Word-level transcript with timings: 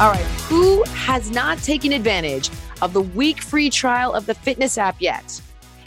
All 0.00 0.12
right, 0.12 0.24
who 0.48 0.84
has 0.84 1.32
not 1.32 1.58
taken 1.58 1.90
advantage 1.92 2.50
of 2.82 2.92
the 2.92 3.02
week 3.02 3.42
free 3.42 3.68
trial 3.68 4.14
of 4.14 4.26
the 4.26 4.34
fitness 4.34 4.78
app 4.78 4.94
yet? 5.00 5.42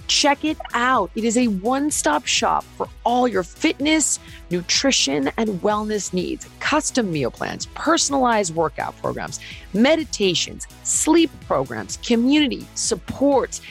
Check 0.07 0.43
it 0.43 0.57
out. 0.73 1.09
It 1.15 1.23
is 1.23 1.37
a 1.37 1.47
one 1.47 1.89
stop 1.91 2.25
shop 2.25 2.65
for 2.75 2.89
all 3.05 3.25
your 3.25 3.43
fitness, 3.43 4.19
nutrition, 4.49 5.31
and 5.37 5.61
wellness 5.61 6.11
needs. 6.11 6.45
Custom 6.59 7.09
meal 7.09 7.31
plans, 7.31 7.67
personalized 7.67 8.53
workout 8.53 8.97
programs, 8.97 9.39
meditations, 9.73 10.67
sleep 10.83 11.31
programs, 11.47 11.95
community 12.03 12.67
support, 12.75 13.61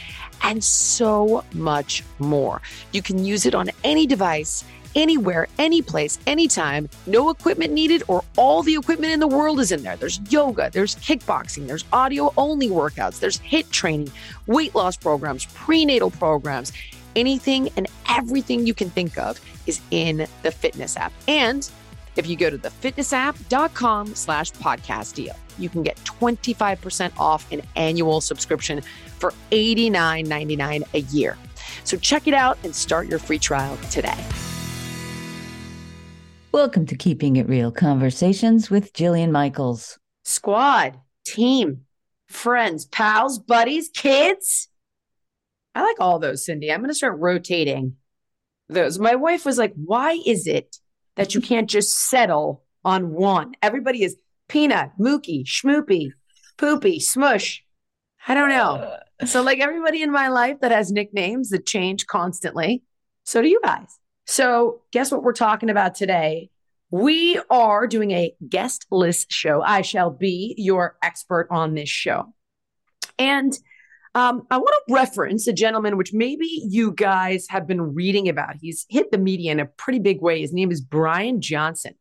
and 0.42 0.64
so 0.64 1.44
much 1.52 2.02
more. 2.18 2.62
You 2.92 3.02
can 3.02 3.26
use 3.26 3.44
it 3.44 3.54
on 3.54 3.68
any 3.84 4.06
device 4.06 4.64
anywhere, 4.94 5.48
any 5.58 5.82
place, 5.82 6.18
anytime. 6.26 6.88
No 7.06 7.30
equipment 7.30 7.72
needed, 7.72 8.02
or 8.08 8.24
all 8.36 8.62
the 8.62 8.74
equipment 8.74 9.12
in 9.12 9.20
the 9.20 9.28
world 9.28 9.60
is 9.60 9.72
in 9.72 9.82
there. 9.82 9.96
There's 9.96 10.20
yoga, 10.30 10.70
there's 10.72 10.96
kickboxing, 10.96 11.66
there's 11.66 11.84
audio 11.92 12.32
only 12.36 12.68
workouts, 12.68 13.20
there's 13.20 13.38
HIIT 13.40 13.70
training, 13.70 14.12
weight 14.46 14.74
loss 14.74 14.96
programs, 14.96 15.46
prenatal 15.46 16.10
programs. 16.10 16.72
Anything 17.16 17.70
and 17.76 17.88
everything 18.08 18.66
you 18.66 18.74
can 18.74 18.88
think 18.90 19.18
of 19.18 19.40
is 19.66 19.80
in 19.90 20.26
the 20.42 20.50
fitness 20.50 20.96
app. 20.96 21.12
And 21.26 21.68
if 22.16 22.26
you 22.26 22.36
go 22.36 22.50
to 22.50 22.58
thefitnessapp.com 22.58 24.14
slash 24.14 24.52
podcast 24.52 25.14
deal, 25.14 25.34
you 25.58 25.68
can 25.68 25.82
get 25.82 25.96
25% 26.04 27.12
off 27.18 27.50
an 27.52 27.62
annual 27.76 28.20
subscription 28.20 28.82
for 29.18 29.32
$89.99 29.52 30.94
a 30.94 31.00
year. 31.00 31.36
So 31.84 31.96
check 31.96 32.26
it 32.26 32.34
out 32.34 32.58
and 32.64 32.74
start 32.74 33.08
your 33.08 33.18
free 33.18 33.38
trial 33.38 33.76
today. 33.90 34.18
Welcome 36.52 36.84
to 36.86 36.96
Keeping 36.96 37.36
It 37.36 37.48
Real 37.48 37.70
Conversations 37.70 38.70
with 38.70 38.92
Jillian 38.92 39.30
Michaels. 39.30 40.00
Squad, 40.24 40.98
team, 41.24 41.82
friends, 42.26 42.86
pals, 42.86 43.38
buddies, 43.38 43.88
kids. 43.88 44.66
I 45.76 45.82
like 45.84 46.00
all 46.00 46.18
those, 46.18 46.44
Cindy. 46.44 46.72
I'm 46.72 46.80
going 46.80 46.90
to 46.90 46.94
start 46.94 47.20
rotating 47.20 47.94
those. 48.68 48.98
My 48.98 49.14
wife 49.14 49.44
was 49.44 49.58
like, 49.58 49.72
why 49.76 50.18
is 50.26 50.48
it 50.48 50.78
that 51.14 51.36
you 51.36 51.40
can't 51.40 51.70
just 51.70 51.96
settle 51.96 52.64
on 52.84 53.12
one? 53.12 53.52
Everybody 53.62 54.02
is 54.02 54.16
peanut, 54.48 54.90
mookie, 54.98 55.44
schmoopy, 55.44 56.10
poopy, 56.58 56.98
smush. 56.98 57.62
I 58.26 58.34
don't 58.34 58.48
know. 58.48 58.96
So, 59.24 59.42
like 59.42 59.60
everybody 59.60 60.02
in 60.02 60.10
my 60.10 60.26
life 60.26 60.58
that 60.62 60.72
has 60.72 60.90
nicknames 60.90 61.50
that 61.50 61.64
change 61.64 62.08
constantly, 62.08 62.82
so 63.22 63.40
do 63.40 63.48
you 63.48 63.60
guys. 63.62 63.99
So, 64.30 64.82
guess 64.92 65.10
what 65.10 65.24
we're 65.24 65.32
talking 65.32 65.70
about 65.70 65.96
today? 65.96 66.50
We 66.92 67.40
are 67.50 67.88
doing 67.88 68.12
a 68.12 68.32
guest 68.48 68.86
list 68.92 69.32
show. 69.32 69.60
I 69.60 69.82
shall 69.82 70.08
be 70.08 70.54
your 70.56 70.96
expert 71.02 71.48
on 71.50 71.74
this 71.74 71.88
show. 71.88 72.32
And 73.18 73.52
um, 74.14 74.46
I 74.48 74.58
want 74.58 74.72
to 74.86 74.94
reference 74.94 75.48
a 75.48 75.52
gentleman 75.52 75.96
which 75.96 76.12
maybe 76.12 76.46
you 76.46 76.92
guys 76.92 77.48
have 77.50 77.66
been 77.66 77.80
reading 77.92 78.28
about. 78.28 78.54
He's 78.60 78.86
hit 78.88 79.10
the 79.10 79.18
media 79.18 79.50
in 79.50 79.58
a 79.58 79.66
pretty 79.66 79.98
big 79.98 80.20
way. 80.20 80.40
His 80.40 80.52
name 80.52 80.70
is 80.70 80.80
Brian 80.80 81.40
Johnson. 81.40 81.94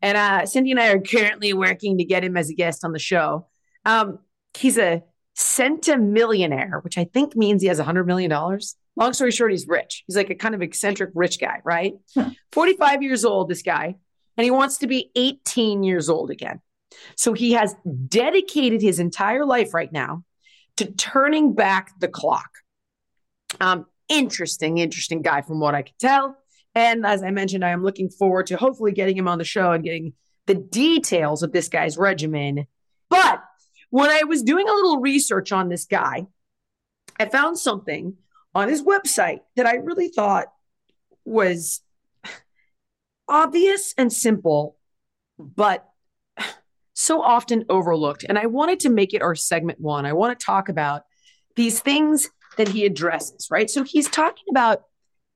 And 0.00 0.16
uh, 0.16 0.46
Cindy 0.46 0.70
and 0.70 0.80
I 0.80 0.88
are 0.88 0.98
currently 0.98 1.52
working 1.52 1.98
to 1.98 2.04
get 2.04 2.24
him 2.24 2.38
as 2.38 2.48
a 2.48 2.54
guest 2.54 2.86
on 2.86 2.92
the 2.92 2.98
show. 2.98 3.48
Um, 3.84 4.20
he's 4.56 4.78
a 4.78 5.02
centimillionaire, 5.36 6.82
which 6.82 6.96
I 6.96 7.04
think 7.04 7.36
means 7.36 7.60
he 7.60 7.68
has 7.68 7.78
$100 7.78 8.06
million. 8.06 8.32
Long 9.00 9.14
story 9.14 9.30
short, 9.30 9.50
he's 9.50 9.66
rich. 9.66 10.04
He's 10.06 10.16
like 10.16 10.28
a 10.28 10.34
kind 10.34 10.54
of 10.54 10.60
eccentric 10.60 11.10
rich 11.14 11.40
guy, 11.40 11.62
right? 11.64 11.94
45 12.52 13.02
years 13.02 13.24
old, 13.24 13.48
this 13.48 13.62
guy, 13.62 13.96
and 14.36 14.44
he 14.44 14.50
wants 14.50 14.78
to 14.78 14.86
be 14.86 15.10
18 15.16 15.82
years 15.82 16.10
old 16.10 16.30
again. 16.30 16.60
So 17.16 17.32
he 17.32 17.52
has 17.52 17.74
dedicated 18.08 18.82
his 18.82 18.98
entire 18.98 19.46
life 19.46 19.72
right 19.72 19.90
now 19.90 20.24
to 20.76 20.84
turning 20.84 21.54
back 21.54 21.98
the 21.98 22.08
clock. 22.08 22.50
Um, 23.58 23.86
interesting, 24.08 24.78
interesting 24.78 25.22
guy 25.22 25.40
from 25.40 25.60
what 25.60 25.74
I 25.74 25.82
can 25.82 25.94
tell. 25.98 26.36
And 26.74 27.06
as 27.06 27.22
I 27.22 27.30
mentioned, 27.30 27.64
I 27.64 27.70
am 27.70 27.82
looking 27.82 28.10
forward 28.10 28.48
to 28.48 28.56
hopefully 28.56 28.92
getting 28.92 29.16
him 29.16 29.28
on 29.28 29.38
the 29.38 29.44
show 29.44 29.72
and 29.72 29.82
getting 29.82 30.12
the 30.46 30.54
details 30.54 31.42
of 31.42 31.52
this 31.52 31.68
guy's 31.68 31.96
regimen. 31.96 32.66
But 33.08 33.42
when 33.88 34.10
I 34.10 34.24
was 34.24 34.42
doing 34.42 34.68
a 34.68 34.72
little 34.72 35.00
research 35.00 35.52
on 35.52 35.68
this 35.68 35.86
guy, 35.86 36.26
I 37.18 37.26
found 37.26 37.58
something 37.58 38.16
on 38.54 38.68
his 38.68 38.82
website 38.82 39.40
that 39.56 39.66
I 39.66 39.76
really 39.76 40.08
thought 40.08 40.46
was 41.24 41.80
obvious 43.28 43.94
and 43.96 44.12
simple, 44.12 44.76
but 45.38 45.88
so 46.94 47.22
often 47.22 47.64
overlooked. 47.68 48.24
And 48.28 48.38
I 48.38 48.46
wanted 48.46 48.80
to 48.80 48.90
make 48.90 49.14
it 49.14 49.22
our 49.22 49.34
segment 49.34 49.80
one. 49.80 50.04
I 50.04 50.12
want 50.12 50.38
to 50.38 50.44
talk 50.44 50.68
about 50.68 51.02
these 51.56 51.80
things 51.80 52.28
that 52.56 52.68
he 52.68 52.84
addresses, 52.84 53.48
right? 53.50 53.70
So 53.70 53.84
he's 53.84 54.08
talking 54.08 54.44
about 54.50 54.82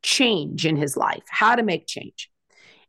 change 0.02 0.66
in 0.66 0.76
his 0.76 0.96
life, 0.96 1.22
how 1.28 1.56
to 1.56 1.62
make 1.62 1.86
change. 1.86 2.30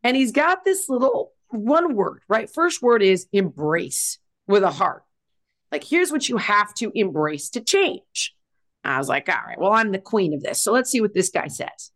And 0.04 0.18
he's 0.18 0.32
got 0.32 0.66
this 0.66 0.90
little 0.90 1.32
one 1.50 1.96
word, 1.96 2.22
right? 2.28 2.50
First 2.54 2.82
word 2.82 3.02
is 3.02 3.28
embrace 3.32 4.20
with 4.48 4.64
a 4.64 4.72
heart. 4.72 5.04
Like, 5.72 5.84
here's 5.84 6.12
what 6.12 6.28
you 6.30 6.38
have 6.38 6.74
to 6.76 6.92
embrace 6.94 7.50
to 7.52 7.62
change. 7.62 8.35
I 8.88 8.98
was 8.98 9.08
like, 9.08 9.30
all 9.30 9.36
right, 9.46 9.60
well, 9.60 9.74
I'm 9.74 9.92
the 9.92 10.00
queen 10.00 10.34
of 10.34 10.42
this. 10.42 10.62
So 10.62 10.72
let's 10.72 10.90
see 10.90 11.02
what 11.02 11.14
this 11.14 11.30
guy 11.30 11.48
says. 11.48 11.92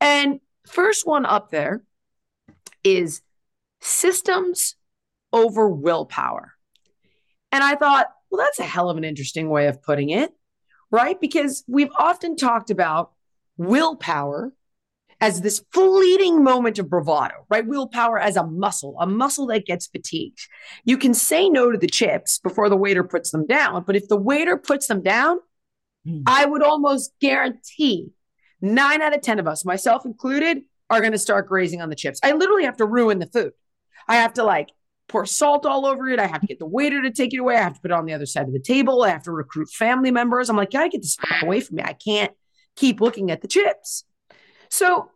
And 0.00 0.40
first 0.66 1.06
one 1.06 1.26
up 1.26 1.50
there 1.50 1.82
is 2.82 3.22
systems 3.80 4.76
over 5.32 5.68
willpower. 5.68 6.52
And 7.52 7.62
I 7.62 7.76
thought, 7.76 8.08
well, 8.30 8.44
that's 8.44 8.58
a 8.58 8.64
hell 8.64 8.90
of 8.90 8.96
an 8.96 9.04
interesting 9.04 9.48
way 9.48 9.66
of 9.66 9.82
putting 9.82 10.10
it, 10.10 10.32
right? 10.90 11.20
Because 11.20 11.64
we've 11.68 11.92
often 11.96 12.36
talked 12.36 12.70
about 12.70 13.12
willpower 13.56 14.52
as 15.20 15.40
this 15.40 15.64
fleeting 15.72 16.42
moment 16.42 16.78
of 16.78 16.90
bravado, 16.90 17.46
right? 17.48 17.66
Willpower 17.66 18.18
as 18.18 18.36
a 18.36 18.46
muscle, 18.46 18.96
a 18.98 19.06
muscle 19.06 19.46
that 19.46 19.66
gets 19.66 19.86
fatigued. 19.86 20.48
You 20.84 20.98
can 20.98 21.14
say 21.14 21.48
no 21.48 21.70
to 21.70 21.78
the 21.78 21.86
chips 21.86 22.38
before 22.38 22.68
the 22.68 22.76
waiter 22.76 23.04
puts 23.04 23.30
them 23.30 23.46
down, 23.46 23.84
but 23.86 23.96
if 23.96 24.08
the 24.08 24.16
waiter 24.16 24.56
puts 24.56 24.86
them 24.86 25.02
down. 25.02 25.38
Mm. 26.06 26.22
I 26.26 26.44
would 26.44 26.62
almost 26.62 27.12
guarantee 27.20 28.10
nine 28.60 29.02
out 29.02 29.14
of 29.14 29.22
10 29.22 29.38
of 29.38 29.46
us, 29.46 29.64
myself 29.64 30.04
included, 30.04 30.62
are 30.90 31.00
going 31.00 31.12
to 31.12 31.18
start 31.18 31.48
grazing 31.48 31.80
on 31.82 31.88
the 31.88 31.96
chips. 31.96 32.20
I 32.22 32.32
literally 32.32 32.64
have 32.64 32.76
to 32.78 32.86
ruin 32.86 33.18
the 33.18 33.26
food. 33.26 33.52
I 34.08 34.16
have 34.16 34.34
to 34.34 34.44
like 34.44 34.68
pour 35.08 35.26
salt 35.26 35.66
all 35.66 35.86
over 35.86 36.08
it. 36.08 36.18
I 36.18 36.26
have 36.26 36.40
to 36.40 36.46
get 36.46 36.58
the 36.58 36.66
waiter 36.66 37.02
to 37.02 37.10
take 37.10 37.32
it 37.34 37.38
away. 37.38 37.56
I 37.56 37.62
have 37.62 37.74
to 37.74 37.80
put 37.80 37.90
it 37.90 37.94
on 37.94 38.06
the 38.06 38.14
other 38.14 38.26
side 38.26 38.46
of 38.46 38.52
the 38.52 38.60
table. 38.60 39.02
I 39.02 39.10
have 39.10 39.22
to 39.24 39.32
recruit 39.32 39.68
family 39.70 40.10
members. 40.10 40.48
I'm 40.48 40.56
like, 40.56 40.70
gotta 40.70 40.88
get 40.88 41.02
this 41.02 41.16
away 41.42 41.60
from 41.60 41.76
me. 41.76 41.82
I 41.82 41.94
can't 41.94 42.32
keep 42.76 43.00
looking 43.00 43.30
at 43.30 43.40
the 43.40 43.48
chips. 43.48 44.04
So, 44.70 45.10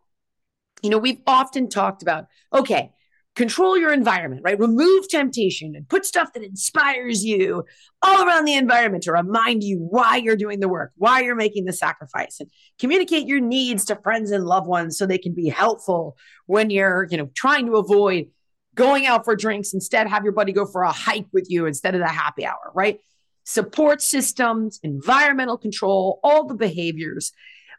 you 0.82 0.90
know, 0.90 0.98
we've 0.98 1.20
often 1.26 1.68
talked 1.68 2.02
about, 2.02 2.26
okay, 2.52 2.92
control 3.38 3.78
your 3.78 3.92
environment, 3.92 4.42
right? 4.44 4.58
Remove 4.58 5.08
temptation 5.08 5.76
and 5.76 5.88
put 5.88 6.04
stuff 6.04 6.32
that 6.32 6.42
inspires 6.42 7.24
you 7.24 7.64
all 8.02 8.26
around 8.26 8.44
the 8.44 8.56
environment 8.56 9.04
to 9.04 9.12
remind 9.12 9.62
you 9.62 9.78
why 9.78 10.16
you're 10.16 10.34
doing 10.34 10.58
the 10.58 10.68
work, 10.68 10.90
why 10.96 11.20
you're 11.20 11.36
making 11.36 11.64
the 11.64 11.72
sacrifice, 11.72 12.40
and 12.40 12.50
communicate 12.80 13.28
your 13.28 13.38
needs 13.38 13.84
to 13.84 13.94
friends 13.94 14.32
and 14.32 14.44
loved 14.44 14.66
ones 14.66 14.98
so 14.98 15.06
they 15.06 15.18
can 15.18 15.34
be 15.34 15.48
helpful 15.48 16.16
when 16.46 16.68
you're, 16.68 17.06
you 17.12 17.16
know, 17.16 17.30
trying 17.32 17.66
to 17.66 17.76
avoid 17.76 18.26
going 18.74 19.06
out 19.06 19.24
for 19.24 19.36
drinks. 19.36 19.72
Instead, 19.72 20.08
have 20.08 20.24
your 20.24 20.32
buddy 20.32 20.50
go 20.50 20.66
for 20.66 20.82
a 20.82 20.90
hike 20.90 21.28
with 21.32 21.46
you 21.48 21.66
instead 21.66 21.94
of 21.94 22.00
the 22.00 22.08
happy 22.08 22.44
hour, 22.44 22.72
right? 22.74 22.98
Support 23.44 24.02
systems, 24.02 24.80
environmental 24.82 25.56
control, 25.56 26.18
all 26.24 26.44
the 26.44 26.56
behaviors. 26.56 27.30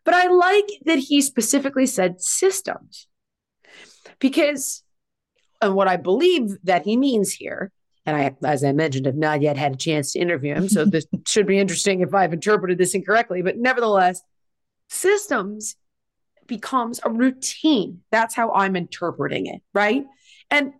But 0.05 0.13
I 0.13 0.27
like 0.27 0.69
that 0.85 0.99
he 0.99 1.21
specifically 1.21 1.85
said 1.85 2.21
systems 2.21 3.07
because, 4.19 4.83
and 5.61 5.75
what 5.75 5.87
I 5.87 5.97
believe 5.97 6.57
that 6.63 6.83
he 6.83 6.97
means 6.97 7.31
here, 7.31 7.71
and 8.05 8.15
I, 8.15 8.35
as 8.43 8.63
I 8.63 8.71
mentioned, 8.71 9.05
have 9.05 9.15
not 9.15 9.41
yet 9.41 9.57
had 9.57 9.73
a 9.73 9.77
chance 9.77 10.13
to 10.13 10.19
interview 10.19 10.55
him. 10.55 10.69
So 10.69 10.85
this 10.85 11.05
should 11.27 11.47
be 11.47 11.59
interesting 11.59 12.01
if 12.01 12.13
I've 12.13 12.33
interpreted 12.33 12.77
this 12.77 12.95
incorrectly. 12.95 13.41
But 13.41 13.57
nevertheless, 13.57 14.21
systems 14.87 15.75
becomes 16.47 16.99
a 17.03 17.09
routine. 17.09 18.01
That's 18.11 18.35
how 18.35 18.51
I'm 18.51 18.75
interpreting 18.75 19.45
it, 19.45 19.61
right? 19.73 20.05
And 20.49 20.73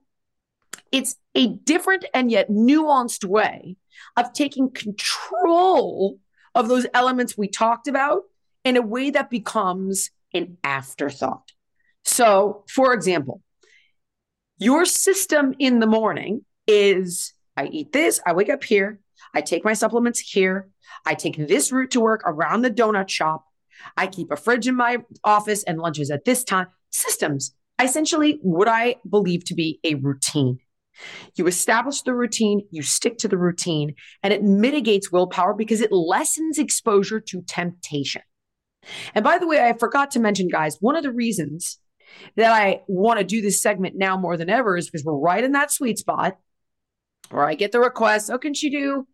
it's 0.92 1.16
a 1.36 1.48
different 1.48 2.06
and 2.14 2.32
yet 2.32 2.50
nuanced 2.50 3.24
way 3.24 3.76
of 4.18 4.34
taking 4.34 4.72
control 4.72 6.18
of 6.56 6.68
those 6.68 6.88
elements 6.94 7.38
we 7.38 7.48
talked 7.48 7.88
about 7.88 8.24
in 8.64 8.76
a 8.76 8.82
way 8.82 9.12
that 9.12 9.30
becomes 9.30 10.10
an 10.34 10.58
afterthought. 10.64 11.52
So, 12.04 12.64
for 12.68 12.94
example, 12.94 13.42
your 14.60 14.86
system 14.86 15.56
in 15.58 15.80
the 15.80 15.88
morning 15.88 16.46
is 16.68 17.34
I 17.58 17.66
eat 17.66 17.92
this, 17.92 18.20
I 18.26 18.34
wake 18.34 18.50
up 18.50 18.64
here, 18.64 19.00
I 19.34 19.42
take 19.42 19.64
my 19.66 19.74
supplements 19.74 20.20
here, 20.20 20.70
I 21.06 21.16
take 21.16 21.38
this 21.48 21.72
route 21.72 21.92
to 21.92 22.02
work 22.02 22.22
around 22.26 22.62
the 22.62 22.72
donut 22.72 23.10
shop, 23.10 23.46
I 23.98 24.08
keep 24.08 24.32
a 24.32 24.36
fridge 24.36 24.68
in 24.68 24.76
my 24.76 24.98
office 25.24 25.64
and 25.64 25.80
lunches 25.80 26.12
at 26.12 26.26
this 26.26 26.44
time. 26.44 26.68
Systems, 26.92 27.56
essentially, 27.82 28.40
what 28.42 28.68
I 28.68 28.98
believe 29.10 29.46
to 29.46 29.56
be 29.56 29.80
a 29.84 29.96
routine. 29.96 30.60
You 31.36 31.48
establish 31.48 32.02
the 32.02 32.14
routine, 32.14 32.68
you 32.72 32.82
stick 32.82 33.18
to 33.20 33.30
the 33.30 33.38
routine, 33.38 33.96
and 34.22 34.34
it 34.34 34.44
mitigates 34.44 35.12
willpower 35.12 35.54
because 35.54 35.80
it 35.80 35.92
lessens 35.92 36.58
exposure 36.58 37.22
to 37.22 37.42
temptation. 37.44 38.22
And 39.16 39.24
by 39.24 39.38
the 39.38 39.48
way, 39.48 39.62
I 39.64 39.74
forgot 39.74 40.12
to 40.12 40.20
mention, 40.20 40.50
guys, 40.50 40.78
one 40.82 40.98
of 40.98 41.04
the 41.04 41.12
reasons 41.12 41.79
that 42.36 42.52
I 42.52 42.82
want 42.88 43.20
to 43.20 43.26
do 43.26 43.42
this 43.42 43.62
segment 43.62 43.96
now 43.96 44.18
more 44.18 44.38
than 44.38 44.50
ever 44.50 44.78
is 44.78 44.90
because 44.90 45.04
we're 45.04 45.14
right 45.14 45.44
in 45.44 45.54
that 45.54 45.72
sweet 45.72 46.00
spot 46.00 46.38
where 47.30 47.46
I 47.46 47.56
get 47.56 47.72
the 47.72 47.80
request. 47.80 48.30
Oh, 48.32 48.38
can 48.38 48.54
she 48.54 48.70
do, 48.70 49.08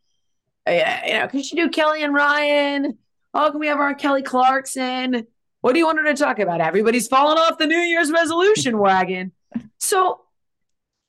uh, 0.68 1.00
you 1.06 1.14
know, 1.14 1.28
can 1.28 1.44
she 1.44 1.56
do 1.56 1.70
Kelly 1.70 2.04
and 2.04 2.14
Ryan? 2.14 2.98
Oh, 3.34 3.52
can 3.52 3.60
we 3.60 3.68
have 3.68 3.80
our 3.80 3.94
Kelly 3.94 4.24
Clarkson? 4.24 5.28
What 5.62 5.74
do 5.74 5.80
you 5.80 5.86
want 5.86 6.00
her 6.00 6.06
to 6.06 6.14
talk 6.14 6.40
about? 6.40 6.62
Everybody's 6.62 7.08
falling 7.08 7.38
off 7.38 7.58
the 7.58 7.68
New 7.68 7.78
Year's 7.78 8.12
resolution 8.12 8.78
wagon. 8.78 9.32
So 9.80 10.22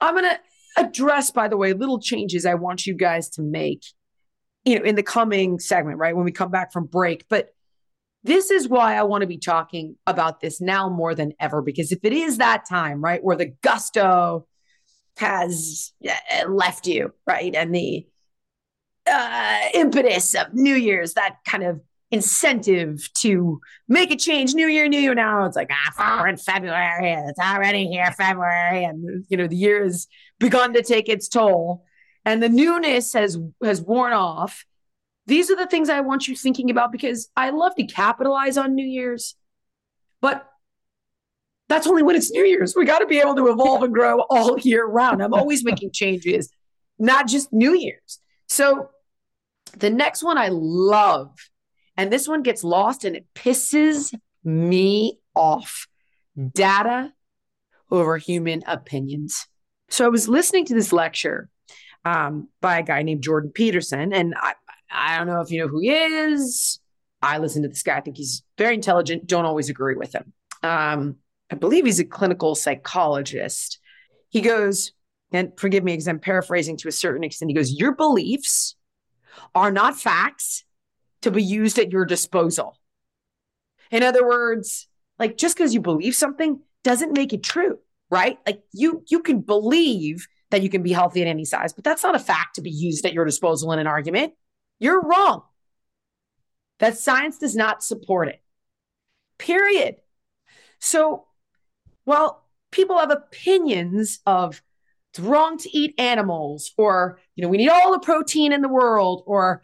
I'm 0.01 0.15
going 0.15 0.25
to 0.25 0.41
address, 0.77 1.31
by 1.31 1.49
the 1.49 1.57
way, 1.57 1.73
little 1.73 2.01
changes 2.01 2.47
I 2.47 2.55
want 2.55 2.87
you 2.87 2.95
guys 2.95 3.29
to 3.31 3.43
make, 3.43 3.85
you 4.65 4.79
know, 4.79 4.85
in 4.85 4.95
the 4.95 5.03
coming 5.03 5.59
segment, 5.59 5.99
right? 5.99 6.17
When 6.17 6.25
we 6.25 6.33
come 6.33 6.51
back 6.51 6.73
from 6.73 6.87
break. 6.87 7.27
But 7.29 7.55
this 8.27 8.51
is 8.51 8.69
why 8.69 8.97
I 8.97 9.05
want 9.05 9.23
to 9.23 9.27
be 9.27 9.39
talking 9.39 9.97
about 10.07 10.41
this 10.41 10.61
now 10.61 10.89
more 10.89 11.15
than 11.15 11.33
ever, 11.41 11.63
because 11.63 11.93
if 11.93 12.01
it 12.03 12.13
is 12.13 12.39
that 12.39 12.69
time, 12.69 13.01
right, 13.01 13.23
where 13.23 13.37
the 13.37 13.55
gusto 13.63 14.47
has 15.17 15.93
uh, 16.07 16.49
left 16.49 16.87
you, 16.87 17.13
right, 17.27 17.55
and 17.55 17.75
the 17.75 18.07
uh, 19.11 19.61
impetus 19.75 20.35
of 20.35 20.53
New 20.53 20.75
Year's, 20.75 21.15
that 21.15 21.37
kind 21.47 21.63
of 21.63 21.81
incentive 22.11 23.09
to 23.15 23.61
make 23.89 24.11
a 24.11 24.17
change. 24.17 24.55
New 24.55 24.69
year, 24.69 24.89
new 24.89 24.99
year. 24.99 25.15
Now 25.15 25.45
it's 25.45 25.57
like 25.57 25.71
ah, 25.71 26.19
we're 26.21 26.29
in 26.29 26.37
February. 26.37 27.13
It's 27.13 27.39
already 27.39 27.87
here, 27.87 28.11
February, 28.13 28.85
and 28.85 29.25
you 29.29 29.37
know 29.37 29.47
the 29.47 29.57
year 29.57 29.83
has 29.83 30.07
begun 30.39 30.75
to 30.75 30.83
take 30.83 31.09
its 31.09 31.29
toll, 31.29 31.85
and 32.25 32.43
the 32.43 32.49
newness 32.49 33.13
has 33.13 33.39
has 33.63 33.81
worn 33.81 34.13
off. 34.13 34.65
These 35.27 35.51
are 35.51 35.57
the 35.57 35.67
things 35.67 35.89
I 35.89 36.01
want 36.01 36.29
you 36.29 36.37
thinking 36.37 36.71
about 36.71 36.93
because 36.93 37.29
I 37.37 37.51
love 37.51 37.75
to 37.77 37.85
capitalize 37.85 38.57
on 38.57 38.75
New 38.75 38.87
Year's, 38.87 39.35
but 40.21 40.49
that's 41.69 41.87
only 41.87 42.03
when 42.03 42.15
it's 42.15 42.31
New 42.31 42.45
Year's. 42.45 42.75
We 42.77 42.85
got 42.85 43.01
to 43.01 43.07
be 43.07 43.19
able 43.19 43.35
to 43.37 43.49
evolve 43.49 43.83
and 43.83 43.93
grow 43.93 44.21
all 44.31 44.59
year 44.61 44.87
round. 44.87 45.23
I'm 45.23 45.35
always 45.35 45.65
making 45.65 45.91
changes, 45.93 46.49
not 46.99 47.27
just 47.27 47.53
New 47.53 47.75
Year's. 47.75 48.21
So 48.47 48.91
the 49.77 49.91
next 49.91 50.23
one 50.23 50.39
I 50.39 50.49
love 50.51 51.33
and 51.97 52.13
this 52.13 52.29
one 52.29 52.43
gets 52.43 52.63
lost 52.63 53.05
and 53.05 53.17
it 53.17 53.27
pisses 53.35 54.15
me 54.45 55.19
off. 55.35 55.89
Data 56.53 57.13
over 57.91 58.19
human 58.19 58.63
opinions. 58.67 59.47
So 59.89 60.05
I 60.05 60.09
was 60.09 60.29
listening 60.29 60.67
to 60.67 60.75
this 60.75 60.93
lecture 60.93 61.49
um, 62.05 62.49
by 62.61 62.79
a 62.79 62.83
guy 62.83 63.03
named 63.03 63.23
Jordan 63.23 63.51
Peterson, 63.53 64.13
and 64.13 64.35
I, 64.37 64.53
I 64.91 65.19
don't 65.19 65.27
know 65.27 65.41
if 65.41 65.51
you 65.51 65.61
know 65.61 65.69
who 65.69 65.81
he 65.81 65.91
is. 65.91 66.81
I 67.23 67.39
listen 67.39 67.63
to 67.63 67.69
this 67.69 67.83
guy. 67.83 67.97
I 67.97 68.01
think 68.01 68.17
he's 68.17 68.43
very 68.59 68.75
intelligent. 68.75 69.27
Don't 69.27 69.45
always 69.45 69.69
agree 69.69 69.97
with 69.97 70.15
him. 70.15 70.33
Um, 70.63 71.17
I 71.51 71.55
believe 71.55 71.85
he's 71.85 72.01
a 72.01 72.05
clinical 72.05 72.55
psychologist. 72.55 73.79
He 74.29 74.41
goes, 74.41 74.93
and 75.33 75.53
forgive 75.57 75.85
me 75.85 75.93
because 75.93 76.09
I'm 76.09 76.19
paraphrasing 76.19 76.77
to 76.79 76.89
a 76.89 76.93
certain 76.93 77.25
extent. 77.25 77.51
He 77.51 77.55
goes, 77.55 77.73
Your 77.73 77.95
beliefs 77.95 78.77
are 79.55 79.71
not 79.71 79.99
facts 79.99 80.65
to 81.23 81.31
be 81.31 81.43
used 81.43 81.79
at 81.79 81.91
your 81.91 82.05
disposal. 82.05 82.79
In 83.91 84.03
other 84.03 84.27
words, 84.27 84.89
like 85.19 85.37
just 85.37 85.57
because 85.57 85.75
you 85.75 85.81
believe 85.81 86.15
something 86.15 86.61
doesn't 86.85 87.13
make 87.13 87.33
it 87.33 87.43
true, 87.43 87.79
right? 88.11 88.39
Like 88.47 88.63
you 88.73 89.05
you 89.09 89.21
can 89.21 89.41
believe 89.41 90.27
that 90.51 90.63
you 90.63 90.69
can 90.69 90.83
be 90.83 90.93
healthy 90.93 91.23
at 91.23 91.29
any 91.29 91.45
size, 91.45 91.73
but 91.73 91.85
that's 91.85 92.03
not 92.03 92.15
a 92.15 92.21
fact 92.21 92.57
to 92.57 92.63
be 92.63 92.71
used 92.71 93.05
at 93.05 93.13
your 93.13 93.25
disposal 93.25 93.73
in 93.73 93.79
an 93.79 93.87
argument. 93.87 94.35
You're 94.79 95.01
wrong. 95.01 95.43
That 96.79 96.99
science 96.99 97.39
does 97.39 97.57
not 97.57 97.83
support 97.83 98.29
it. 98.29 98.43
Period. 99.39 99.97
So, 100.79 101.27
while 102.05 102.45
people 102.71 102.99
have 102.99 103.11
opinions 103.11 104.21
of 104.27 104.63
it's 105.11 105.21
wrong 105.21 105.57
to 105.59 105.77
eat 105.77 105.95
animals, 105.99 106.73
or 106.77 107.19
you 107.35 107.43
know, 107.43 107.49
we 107.49 107.57
need 107.57 107.71
all 107.71 107.93
the 107.93 107.99
protein 107.99 108.53
in 108.53 108.61
the 108.61 108.69
world, 108.69 109.23
or 109.27 109.63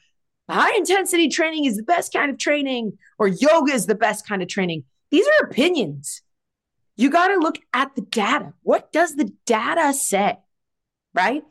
high 0.49 0.75
intensity 0.77 1.29
training 1.29 1.67
is 1.67 1.77
the 1.77 1.83
best 1.83 2.13
kind 2.13 2.31
of 2.31 2.39
training 2.39 2.99
or 3.19 3.29
yoga 3.29 3.73
is 3.73 3.87
the 3.87 3.95
best 3.95 4.27
kind 4.27 4.43
of 4.43 4.49
training. 4.49 4.85
These 5.11 5.27
are 5.27 5.47
opinions. 5.47 6.23
You 6.97 7.11
got 7.11 7.29
to 7.29 7.37
look 7.37 7.59
at 7.73 7.95
the 7.95 8.03
data. 8.03 8.53
What 8.63 8.93
does 8.93 9.15
the 9.17 9.33
data 9.47 9.93
say? 9.95 10.39
Right? 11.15 11.43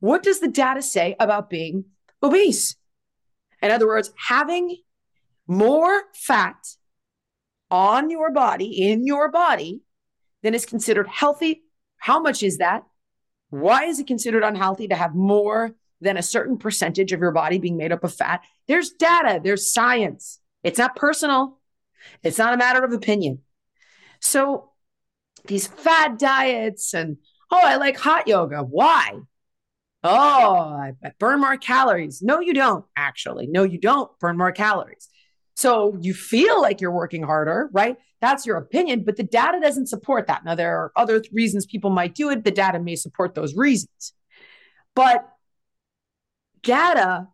What 0.00 0.22
does 0.22 0.40
the 0.40 0.48
data 0.48 0.82
say 0.82 1.16
about 1.18 1.50
being 1.50 1.84
obese? 2.22 2.76
In 3.62 3.70
other 3.70 3.86
words, 3.86 4.12
having 4.16 4.76
more 5.46 6.02
fat 6.14 6.56
on 7.70 8.10
your 8.10 8.30
body, 8.32 8.90
in 8.90 9.06
your 9.06 9.30
body, 9.30 9.82
than 10.42 10.54
is 10.54 10.66
considered 10.66 11.08
healthy. 11.08 11.62
How 11.96 12.20
much 12.20 12.42
is 12.42 12.58
that? 12.58 12.82
Why 13.50 13.84
is 13.84 14.00
it 14.00 14.06
considered 14.06 14.42
unhealthy 14.42 14.88
to 14.88 14.96
have 14.96 15.14
more 15.14 15.74
than 16.02 16.16
a 16.16 16.22
certain 16.22 16.58
percentage 16.58 17.12
of 17.12 17.20
your 17.20 17.30
body 17.30 17.58
being 17.58 17.76
made 17.76 17.92
up 17.92 18.04
of 18.04 18.12
fat. 18.12 18.42
There's 18.66 18.90
data, 18.90 19.40
there's 19.42 19.72
science. 19.72 20.40
It's 20.62 20.78
not 20.78 20.96
personal, 20.96 21.58
it's 22.22 22.38
not 22.38 22.52
a 22.52 22.58
matter 22.58 22.84
of 22.84 22.92
opinion. 22.92 23.38
So 24.20 24.70
these 25.46 25.66
fad 25.66 26.18
diets 26.18 26.92
and, 26.92 27.18
oh, 27.50 27.60
I 27.62 27.76
like 27.76 27.96
hot 27.96 28.28
yoga. 28.28 28.62
Why? 28.62 29.20
Oh, 30.04 30.10
I, 30.10 30.94
burn 31.18 31.40
more 31.40 31.56
calories. 31.56 32.22
No, 32.22 32.40
you 32.40 32.54
don't 32.54 32.84
actually. 32.96 33.46
No, 33.46 33.62
you 33.62 33.78
don't 33.78 34.10
burn 34.18 34.36
more 34.36 34.52
calories. 34.52 35.08
So 35.54 35.96
you 36.00 36.12
feel 36.14 36.60
like 36.60 36.80
you're 36.80 36.90
working 36.90 37.22
harder, 37.22 37.70
right? 37.72 37.96
That's 38.20 38.46
your 38.46 38.56
opinion, 38.56 39.04
but 39.04 39.16
the 39.16 39.22
data 39.22 39.58
doesn't 39.60 39.88
support 39.88 40.26
that. 40.26 40.44
Now, 40.44 40.54
there 40.54 40.76
are 40.76 40.92
other 40.96 41.22
reasons 41.32 41.66
people 41.66 41.90
might 41.90 42.14
do 42.14 42.30
it. 42.30 42.44
The 42.44 42.50
data 42.50 42.80
may 42.80 42.96
support 42.96 43.34
those 43.34 43.54
reasons. 43.54 44.14
But 44.94 45.28
data 46.62 47.28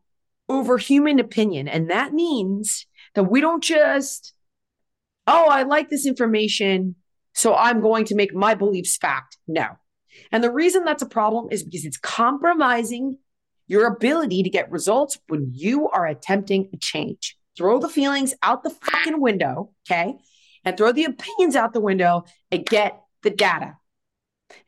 over 0.48 0.78
human 0.78 1.20
opinion. 1.20 1.68
And 1.68 1.90
that 1.90 2.12
means 2.12 2.86
that 3.14 3.24
we 3.24 3.40
don't 3.40 3.62
just, 3.62 4.32
oh, 5.26 5.48
I 5.48 5.62
like 5.64 5.90
this 5.90 6.06
information, 6.06 6.96
so 7.34 7.54
I'm 7.54 7.80
going 7.80 8.06
to 8.06 8.14
make 8.14 8.34
my 8.34 8.54
beliefs 8.54 8.96
fact. 8.96 9.36
No. 9.46 9.76
And 10.32 10.42
the 10.42 10.50
reason 10.50 10.84
that's 10.84 11.02
a 11.02 11.08
problem 11.08 11.48
is 11.50 11.62
because 11.62 11.84
it's 11.84 11.98
compromising 11.98 13.18
your 13.66 13.86
ability 13.86 14.42
to 14.42 14.50
get 14.50 14.70
results 14.70 15.18
when 15.28 15.50
you 15.52 15.88
are 15.88 16.06
attempting 16.06 16.70
a 16.72 16.76
change. 16.76 17.36
Throw 17.56 17.78
the 17.78 17.88
feelings 17.88 18.34
out 18.42 18.62
the 18.62 18.70
fucking 18.70 19.20
window, 19.20 19.70
okay? 19.88 20.14
And 20.64 20.76
throw 20.76 20.92
the 20.92 21.04
opinions 21.04 21.56
out 21.56 21.72
the 21.72 21.80
window 21.80 22.24
and 22.50 22.64
get 22.64 23.00
the 23.22 23.30
data. 23.30 23.76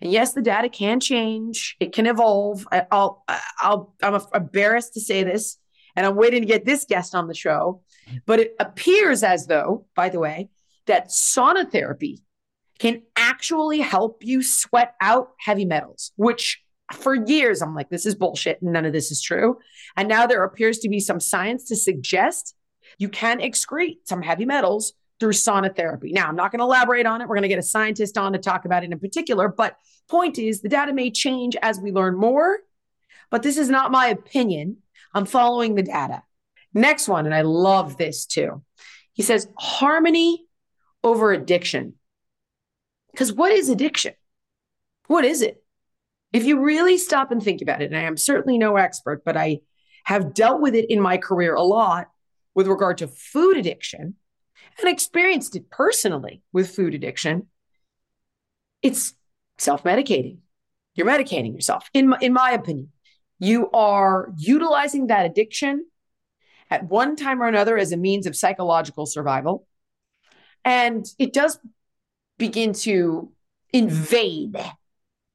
And 0.01 0.13
yes, 0.13 0.33
the 0.35 0.43
data 0.43 0.69
can 0.69 1.01
change. 1.01 1.77
It 1.81 1.93
can 1.93 2.07
evolve. 2.07 2.67
I, 2.71 2.87
will 2.91 3.25
I'll, 3.61 3.95
I'm 4.03 4.21
embarrassed 4.35 4.95
to 4.95 5.01
say 5.01 5.23
this, 5.23 5.57
and 5.97 6.05
I'm 6.05 6.17
waiting 6.17 6.43
to 6.43 6.47
get 6.47 6.65
this 6.65 6.85
guest 6.85 7.15
on 7.15 7.29
the 7.29 7.35
show. 7.35 7.83
But 8.27 8.41
it 8.41 8.55
appears 8.61 9.23
as 9.23 9.47
though, 9.47 9.87
by 9.95 10.09
the 10.09 10.19
way, 10.19 10.51
that 10.87 11.09
sauna 11.09 11.71
therapy 11.71 12.23
can 12.81 13.03
actually 13.15 13.79
help 13.79 14.25
you 14.25 14.43
sweat 14.43 14.95
out 15.01 15.33
heavy 15.39 15.65
metals, 15.65 16.13
which 16.17 16.63
for 16.93 17.15
years 17.15 17.63
I'm 17.63 17.75
like, 17.75 17.91
this 17.91 18.07
is 18.07 18.17
bullshit. 18.17 18.61
And 18.63 18.73
none 18.73 18.85
of 18.85 18.93
this 18.93 19.13
is 19.13 19.23
true. 19.23 19.59
And 19.97 20.09
now 20.09 20.27
there 20.27 20.43
appears 20.43 20.81
to 20.81 20.89
be 20.89 20.99
some 20.99 21.21
science 21.21 21.69
to 21.69 21.77
suggest 21.77 22.57
you 22.99 23.09
can 23.09 23.39
excrete 23.39 23.99
some 24.05 24.23
heavy 24.23 24.45
metals 24.45 24.95
through 25.21 25.33
sauna 25.33 25.75
therapy. 25.77 26.13
Now, 26.13 26.27
I'm 26.27 26.35
not 26.35 26.51
going 26.51 26.61
to 26.61 26.65
elaborate 26.65 27.07
on 27.07 27.21
it. 27.21 27.29
We're 27.29 27.37
going 27.37 27.43
to 27.43 27.49
get 27.49 27.59
a 27.59 27.63
scientist 27.63 28.17
on 28.17 28.33
to 28.33 28.39
talk 28.39 28.65
about 28.65 28.83
it 28.83 28.91
in 28.91 28.99
particular. 28.99 29.49
But 29.49 29.77
point 30.09 30.39
is, 30.39 30.63
the 30.63 30.69
data 30.69 30.93
may 30.93 31.11
change 31.11 31.57
as 31.63 31.79
we 31.79 31.93
learn 31.93 32.17
more. 32.17 32.61
But 33.31 33.43
this 33.43 33.59
is 33.59 33.69
not 33.69 33.93
my 33.93 34.09
opinion. 34.09 34.79
I'm 35.15 35.27
following 35.27 35.75
the 35.75 35.83
data. 35.83 36.23
Next 36.73 37.09
one, 37.09 37.27
and 37.27 37.35
I 37.35 37.43
love 37.43 37.97
this 37.97 38.27
too. 38.27 38.63
He 39.13 39.23
says 39.23 39.49
harmony 39.59 40.45
over 41.05 41.33
addiction. 41.33 41.95
Because 43.13 43.33
what 43.33 43.53
is 43.53 43.69
addiction? 43.69 44.15
What 45.07 45.25
is 45.25 45.43
it? 45.43 45.63
If 46.33 46.45
you 46.45 46.61
really 46.61 46.97
stop 46.97 47.33
and 47.33 47.43
think 47.43 47.61
about 47.61 47.83
it, 47.83 47.87
and 47.87 47.97
I 47.97 48.03
am 48.03 48.17
certainly 48.17 48.59
no 48.59 48.77
expert, 48.77 49.25
but 49.25 49.37
I 49.37 49.61
have 50.05 50.35
dealt 50.35 50.61
with 50.61 50.75
it 50.75 50.91
in 50.91 51.01
my 51.01 51.17
career 51.17 51.55
a 51.55 51.63
lot 51.63 52.09
with 52.55 52.67
regard 52.67 52.99
to 52.99 53.09
food 53.09 53.57
addiction 53.57 54.15
and 54.79 54.89
experienced 54.89 55.57
it 55.57 55.71
personally 55.71 56.43
with 56.53 56.75
food 56.75 56.95
addiction, 56.95 57.49
it's 58.83 59.15
self 59.59 59.83
medicating. 59.85 60.39
You're 60.95 61.07
medicating 61.07 61.55
yourself, 61.55 61.89
in 61.93 62.09
my, 62.09 62.19
in 62.21 62.33
my 62.33 62.53
opinion. 62.53 62.91
You 63.39 63.71
are 63.71 64.33
utilizing 64.37 65.07
that 65.07 65.27
addiction 65.27 65.87
at 66.71 66.85
one 66.85 67.17
time 67.17 67.43
or 67.43 67.49
another 67.49 67.79
as 67.79 67.93
a 67.93 67.97
means 67.97 68.27
of 68.27 68.37
psychological 68.37 69.07
survival. 69.07 69.67
And 70.65 71.07
it 71.19 71.33
does 71.33 71.59
begin 72.41 72.73
to 72.73 73.31
invade. 73.73 74.57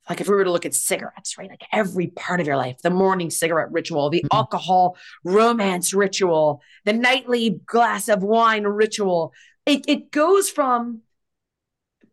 Like 0.10 0.20
if 0.20 0.28
we 0.28 0.36
were 0.36 0.44
to 0.44 0.52
look 0.52 0.66
at 0.66 0.74
cigarettes, 0.74 1.38
right? 1.38 1.50
Like 1.50 1.64
every 1.72 2.08
part 2.08 2.42
of 2.42 2.48
your 2.48 2.58
life, 2.58 2.78
the 2.84 2.90
morning 2.90 3.30
cigarette 3.30 3.72
ritual, 3.72 4.10
the 4.10 4.20
mm-hmm. 4.20 4.36
alcohol 4.36 4.98
romance 5.24 5.94
ritual, 5.94 6.62
the 6.84 6.94
nightly 6.94 7.62
glass 7.66 8.10
of 8.10 8.22
wine 8.22 8.66
ritual. 8.66 9.34
It, 9.66 9.86
it 9.88 10.12
goes 10.12 10.50
from 10.50 11.02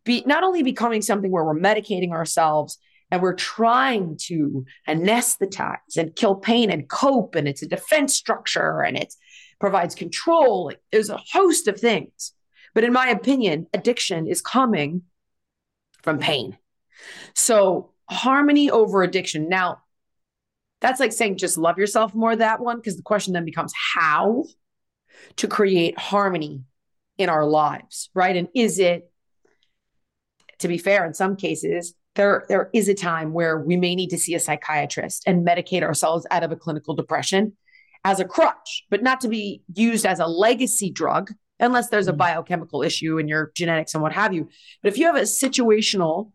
be 0.05 0.23
not 0.27 0.43
only 0.43 0.63
becoming 0.63 1.03
something 1.03 1.31
where 1.31 1.45
we're 1.45 1.59
medicating 1.59 2.13
ourselves 2.13 2.79
and 3.11 3.21
we're 3.21 3.35
trying 3.35 4.17
to 4.17 4.65
anesthetize 4.89 5.97
and 5.97 6.17
kill 6.17 6.35
pain 6.35 6.71
and 6.71 6.89
cope, 6.89 7.35
and 7.35 7.47
it's 7.47 7.63
a 7.63 7.69
defense 7.69 8.15
structure 8.15 8.81
and 8.81 8.97
it 8.97 9.15
provides 9.61 9.95
control. 9.95 10.73
There's 10.91 11.11
a 11.11 11.21
host 11.33 11.69
of 11.69 11.79
things. 11.79 12.33
But 12.75 12.85
in 12.85 12.93
my 12.93 13.09
opinion, 13.09 13.67
addiction 13.73 14.27
is 14.27 14.41
coming 14.41 15.03
from 16.03 16.19
pain. 16.19 16.59
So 17.35 17.91
harmony 18.09 18.71
over 18.71 19.03
addiction. 19.03 19.49
Now, 19.49 19.83
that's 20.81 21.01
like 21.01 21.13
saying 21.13 21.37
just 21.37 21.59
love 21.59 21.79
yourself 21.79 22.15
more, 22.15 22.35
that 22.35 22.61
one, 22.61 22.77
because 22.77 22.97
the 22.97 23.03
question 23.03 23.33
then 23.33 23.45
becomes 23.45 23.73
how 23.95 24.45
to 25.37 25.47
create 25.47 25.99
harmony 25.99 26.65
in 27.19 27.29
our 27.29 27.45
lives, 27.45 28.11
right? 28.15 28.37
And 28.37 28.49
is 28.55 28.79
it, 28.79 29.11
to 30.59 30.69
be 30.69 30.79
fair, 30.79 31.05
in 31.05 31.15
some 31.15 31.37
cases, 31.37 31.95
there, 32.15 32.45
there 32.49 32.69
is 32.73 32.89
a 32.89 32.95
time 32.95 33.33
where 33.33 33.59
we 33.59 33.77
may 33.77 33.95
need 33.95 34.11
to 34.11 34.19
see 34.19 34.35
a 34.35 34.41
psychiatrist 34.41 35.23
and 35.27 35.47
medicate 35.47 35.83
ourselves 35.83 36.27
out 36.31 36.43
of 36.43 36.53
a 36.53 36.57
clinical 36.57 36.95
depression 36.95 37.57
as 38.05 38.19
a 38.19 38.25
crutch, 38.25 38.85
but 38.91 39.03
not 39.03 39.21
to 39.21 39.29
be 39.29 39.63
used 39.73 40.05
as 40.05 40.19
a 40.19 40.27
legacy 40.27 40.91
drug 40.91 41.31
unless 41.63 41.89
there's 41.89 42.09
a 42.09 42.13
mm. 42.13 42.19
biochemical 42.19 42.83
issue 42.83 43.17
in 43.19 43.29
your 43.29 43.53
genetics 43.55 43.95
and 43.95 44.03
what 44.03 44.13
have 44.13 44.35
you. 44.35 44.49
But 44.83 44.93
if 44.93 44.99
you 44.99 45.07
have 45.07 45.17
a 45.17 45.23
situational 45.23 46.33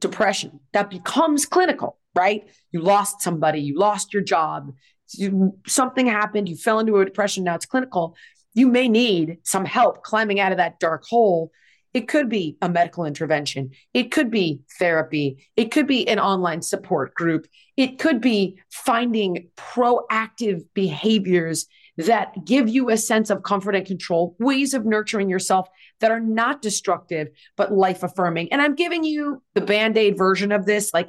depression 0.00 0.60
that 0.72 0.90
becomes 0.90 1.44
clinical, 1.44 1.98
right? 2.14 2.48
You 2.70 2.82
lost 2.82 3.22
somebody, 3.22 3.60
you 3.60 3.76
lost 3.76 4.12
your 4.12 4.22
job, 4.22 4.72
you, 5.14 5.56
something 5.66 6.06
happened, 6.06 6.48
you 6.48 6.56
fell 6.56 6.78
into 6.78 6.98
a 6.98 7.04
depression, 7.04 7.44
now 7.44 7.56
it's 7.56 7.66
clinical. 7.66 8.16
You 8.54 8.68
may 8.68 8.88
need 8.88 9.38
some 9.42 9.64
help 9.64 10.02
climbing 10.02 10.38
out 10.38 10.52
of 10.52 10.58
that 10.58 10.78
dark 10.78 11.04
hole. 11.08 11.50
It 11.94 12.06
could 12.06 12.28
be 12.28 12.58
a 12.60 12.68
medical 12.68 13.06
intervention. 13.06 13.70
It 13.94 14.12
could 14.12 14.30
be 14.30 14.60
therapy. 14.78 15.48
It 15.56 15.70
could 15.70 15.86
be 15.86 16.06
an 16.06 16.18
online 16.20 16.60
support 16.62 17.14
group. 17.14 17.46
It 17.76 17.98
could 17.98 18.20
be 18.20 18.60
finding 18.70 19.48
proactive 19.56 20.64
behaviors 20.74 21.66
that 21.98 22.44
give 22.44 22.68
you 22.68 22.90
a 22.90 22.96
sense 22.96 23.28
of 23.28 23.42
comfort 23.42 23.74
and 23.74 23.84
control, 23.84 24.36
ways 24.38 24.72
of 24.72 24.86
nurturing 24.86 25.28
yourself 25.28 25.68
that 26.00 26.12
are 26.12 26.20
not 26.20 26.62
destructive, 26.62 27.28
but 27.56 27.72
life 27.72 28.04
affirming. 28.04 28.52
And 28.52 28.62
I'm 28.62 28.76
giving 28.76 29.02
you 29.02 29.42
the 29.54 29.60
band 29.60 29.98
aid 29.98 30.16
version 30.16 30.52
of 30.52 30.64
this, 30.64 30.94
like 30.94 31.08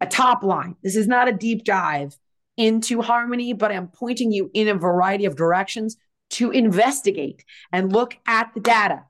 a 0.00 0.06
top 0.06 0.42
line. 0.42 0.76
This 0.82 0.96
is 0.96 1.06
not 1.06 1.28
a 1.28 1.32
deep 1.32 1.64
dive 1.64 2.16
into 2.56 3.02
harmony, 3.02 3.52
but 3.52 3.70
I'm 3.70 3.88
pointing 3.88 4.32
you 4.32 4.50
in 4.54 4.68
a 4.68 4.74
variety 4.74 5.26
of 5.26 5.36
directions 5.36 5.96
to 6.30 6.50
investigate 6.50 7.44
and 7.70 7.92
look 7.92 8.16
at 8.26 8.50
the 8.54 8.60
data. 8.60 9.04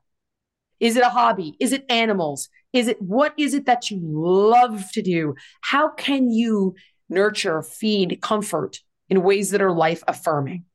Is 0.81 0.97
it 0.97 1.03
a 1.03 1.09
hobby? 1.09 1.55
Is 1.59 1.71
it 1.71 1.85
animals? 1.89 2.49
Is 2.73 2.87
it 2.87 3.01
what 3.01 3.33
is 3.37 3.53
it 3.53 3.67
that 3.67 3.89
you 3.89 3.99
love 4.01 4.91
to 4.93 5.01
do? 5.01 5.35
How 5.61 5.89
can 5.89 6.29
you 6.29 6.75
nurture, 7.07 7.61
feed 7.61 8.19
comfort 8.21 8.79
in 9.09 9.23
ways 9.23 9.51
that 9.51 9.61
are 9.61 9.71
life 9.71 10.03
affirming? 10.07 10.65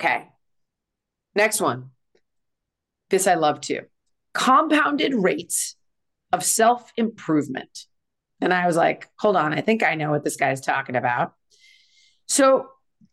Okay. 0.00 0.28
Next 1.34 1.60
one. 1.60 1.90
This 3.10 3.26
I 3.26 3.34
love 3.34 3.60
too. 3.60 3.82
Compounded 4.34 5.14
rates 5.14 5.76
of 6.32 6.44
self 6.44 6.92
improvement. 6.96 7.86
And 8.40 8.52
I 8.52 8.66
was 8.66 8.76
like, 8.76 9.08
hold 9.18 9.36
on, 9.36 9.52
I 9.52 9.60
think 9.60 9.82
I 9.82 9.94
know 9.94 10.10
what 10.10 10.24
this 10.24 10.36
guy's 10.36 10.60
talking 10.60 10.94
about. 10.94 11.32
So, 12.26 12.68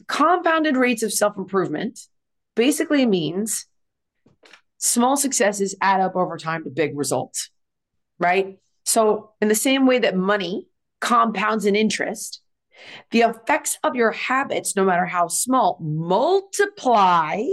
compounded 0.07 0.77
rates 0.77 1.01
of 1.03 1.13
self 1.13 1.37
improvement 1.37 1.99
basically 2.55 3.05
means 3.05 3.65
small 4.77 5.17
successes 5.17 5.75
add 5.81 6.01
up 6.01 6.15
over 6.15 6.37
time 6.37 6.63
to 6.63 6.69
big 6.69 6.97
results, 6.97 7.49
right? 8.19 8.59
So, 8.83 9.31
in 9.41 9.47
the 9.47 9.55
same 9.55 9.87
way 9.87 9.99
that 9.99 10.15
money 10.15 10.67
compounds 11.01 11.65
in 11.65 11.75
interest, 11.75 12.41
the 13.11 13.21
effects 13.21 13.77
of 13.83 13.95
your 13.95 14.11
habits, 14.11 14.75
no 14.75 14.85
matter 14.85 15.05
how 15.05 15.27
small, 15.27 15.77
multiply 15.81 17.43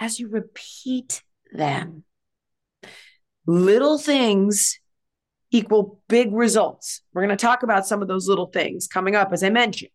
as 0.00 0.18
you 0.18 0.28
repeat 0.28 1.22
them. 1.52 2.04
Little 3.46 3.98
things 3.98 4.78
equal 5.50 6.00
big 6.08 6.32
results. 6.32 7.02
We're 7.12 7.26
going 7.26 7.36
to 7.36 7.42
talk 7.42 7.62
about 7.62 7.86
some 7.86 8.02
of 8.02 8.08
those 8.08 8.28
little 8.28 8.46
things 8.46 8.88
coming 8.88 9.14
up, 9.14 9.32
as 9.32 9.42
I 9.42 9.50
mentioned. 9.50 9.90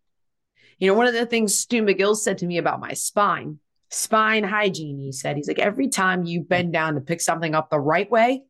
You 0.78 0.88
know, 0.88 0.94
one 0.94 1.08
of 1.08 1.14
the 1.14 1.26
things 1.26 1.58
Stu 1.58 1.82
McGill 1.82 2.16
said 2.16 2.38
to 2.40 2.46
me 2.46 2.60
about 2.60 2.80
my 2.80 2.94
spine, 2.94 3.58
spine 3.90 4.44
hygiene, 4.44 5.00
he 5.00 5.12
said, 5.12 5.36
he's 5.36 5.48
like, 5.48 5.60
every 5.60 5.88
time 5.88 6.24
you 6.24 6.42
bend 6.42 6.74
down 6.74 6.94
to 6.96 7.02
pick 7.02 7.22
something 7.22 7.56
up 7.56 7.70
the 7.70 7.80
right 7.80 8.10
way, 8.12 8.44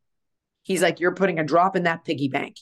he's 0.63 0.82
like, 0.82 1.00
you're 1.00 1.15
putting 1.15 1.39
a 1.39 1.46
drop 1.46 1.77
in 1.77 1.84
that 1.84 2.03
piggy 2.03 2.27
bank. 2.27 2.58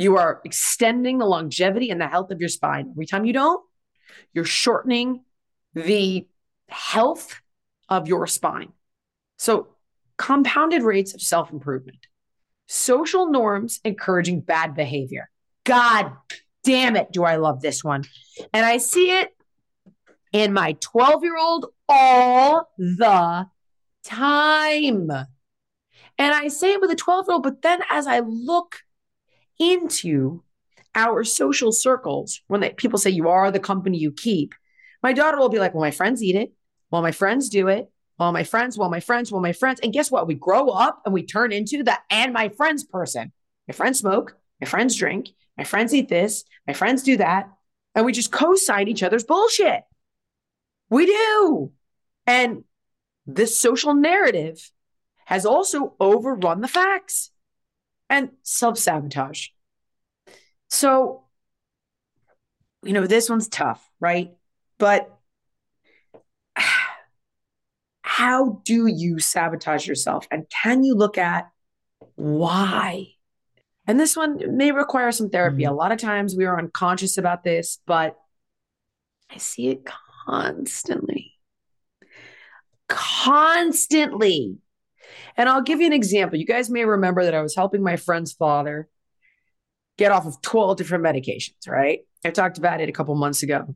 You 0.00 0.16
are 0.16 0.40
extending 0.46 1.18
the 1.18 1.26
longevity 1.26 1.90
and 1.90 2.00
the 2.00 2.08
health 2.08 2.30
of 2.30 2.40
your 2.40 2.48
spine. 2.48 2.88
Every 2.92 3.04
time 3.04 3.26
you 3.26 3.34
don't, 3.34 3.62
you're 4.32 4.46
shortening 4.46 5.24
the 5.74 6.26
health 6.70 7.38
of 7.86 8.08
your 8.08 8.26
spine. 8.26 8.72
So, 9.36 9.68
compounded 10.16 10.84
rates 10.84 11.12
of 11.12 11.20
self 11.20 11.52
improvement, 11.52 12.06
social 12.66 13.30
norms 13.30 13.78
encouraging 13.84 14.40
bad 14.40 14.74
behavior. 14.74 15.28
God 15.64 16.12
damn 16.64 16.96
it, 16.96 17.12
do 17.12 17.24
I 17.24 17.36
love 17.36 17.60
this 17.60 17.84
one. 17.84 18.04
And 18.54 18.64
I 18.64 18.78
see 18.78 19.10
it 19.10 19.28
in 20.32 20.54
my 20.54 20.78
12 20.80 21.24
year 21.24 21.36
old 21.36 21.66
all 21.90 22.70
the 22.78 23.46
time. 24.02 25.10
And 25.10 26.34
I 26.34 26.48
say 26.48 26.72
it 26.72 26.80
with 26.80 26.90
a 26.90 26.96
12 26.96 27.26
year 27.28 27.34
old, 27.34 27.42
but 27.42 27.60
then 27.60 27.82
as 27.90 28.06
I 28.06 28.20
look 28.20 28.80
into 29.60 30.42
our 30.94 31.22
social 31.22 31.70
circles 31.70 32.40
when 32.48 32.60
they, 32.60 32.70
people 32.70 32.98
say 32.98 33.10
you 33.10 33.28
are 33.28 33.52
the 33.52 33.60
company 33.60 33.98
you 33.98 34.10
keep. 34.10 34.54
My 35.02 35.12
daughter 35.12 35.38
will 35.38 35.48
be 35.48 35.60
like, 35.60 35.74
well, 35.74 35.82
my 35.82 35.92
friends 35.92 36.22
eat 36.22 36.34
it. 36.34 36.52
Well, 36.90 37.02
my 37.02 37.12
friends 37.12 37.48
do 37.48 37.68
it. 37.68 37.90
Well, 38.18 38.32
my 38.32 38.42
friends, 38.44 38.76
well, 38.76 38.90
my 38.90 39.00
friends, 39.00 39.30
well, 39.30 39.40
my 39.40 39.52
friends. 39.52 39.80
And 39.80 39.92
guess 39.92 40.10
what? 40.10 40.26
We 40.26 40.34
grow 40.34 40.68
up 40.68 41.02
and 41.04 41.14
we 41.14 41.24
turn 41.24 41.52
into 41.52 41.82
the 41.82 41.96
and 42.10 42.32
my 42.32 42.48
friends 42.48 42.84
person. 42.84 43.32
My 43.68 43.72
friends 43.72 44.00
smoke. 44.00 44.36
my 44.60 44.66
friends 44.66 44.96
drink, 44.96 45.28
my 45.56 45.64
friends 45.64 45.94
eat 45.94 46.08
this, 46.08 46.44
my 46.66 46.74
friends 46.74 47.02
do 47.02 47.16
that. 47.18 47.48
And 47.94 48.04
we 48.04 48.12
just 48.12 48.32
co 48.32 48.56
sign 48.56 48.88
each 48.88 49.02
other's 49.02 49.24
bullshit. 49.24 49.82
We 50.90 51.06
do. 51.06 51.72
And 52.26 52.64
this 53.26 53.58
social 53.58 53.94
narrative 53.94 54.70
has 55.24 55.46
also 55.46 55.94
overrun 56.00 56.60
the 56.60 56.68
facts 56.68 57.30
and 58.10 58.30
self 58.42 58.76
sabotage. 58.76 59.46
So, 60.68 61.24
you 62.82 62.92
know, 62.92 63.06
this 63.06 63.30
one's 63.30 63.48
tough, 63.48 63.88
right? 64.00 64.32
But 64.78 65.10
how 68.02 68.60
do 68.64 68.86
you 68.86 69.18
sabotage 69.20 69.86
yourself? 69.86 70.26
And 70.30 70.44
can 70.62 70.84
you 70.84 70.94
look 70.94 71.16
at 71.16 71.50
why? 72.16 73.06
And 73.86 73.98
this 73.98 74.16
one 74.16 74.56
may 74.56 74.72
require 74.72 75.10
some 75.12 75.30
therapy. 75.30 75.62
Mm-hmm. 75.62 75.72
A 75.72 75.76
lot 75.76 75.92
of 75.92 75.98
times 75.98 76.36
we 76.36 76.44
are 76.44 76.58
unconscious 76.58 77.16
about 77.16 77.44
this, 77.44 77.78
but 77.86 78.16
I 79.30 79.38
see 79.38 79.68
it 79.68 79.88
constantly. 80.26 81.32
Constantly. 82.88 84.58
And 85.36 85.48
I'll 85.48 85.62
give 85.62 85.80
you 85.80 85.86
an 85.86 85.92
example. 85.92 86.38
You 86.38 86.46
guys 86.46 86.70
may 86.70 86.84
remember 86.84 87.24
that 87.24 87.34
I 87.34 87.42
was 87.42 87.54
helping 87.54 87.82
my 87.82 87.96
friend's 87.96 88.32
father 88.32 88.88
get 89.98 90.12
off 90.12 90.26
of 90.26 90.40
12 90.42 90.76
different 90.76 91.04
medications, 91.04 91.68
right? 91.68 92.00
I 92.24 92.30
talked 92.30 92.58
about 92.58 92.80
it 92.80 92.88
a 92.88 92.92
couple 92.92 93.14
months 93.14 93.42
ago. 93.42 93.74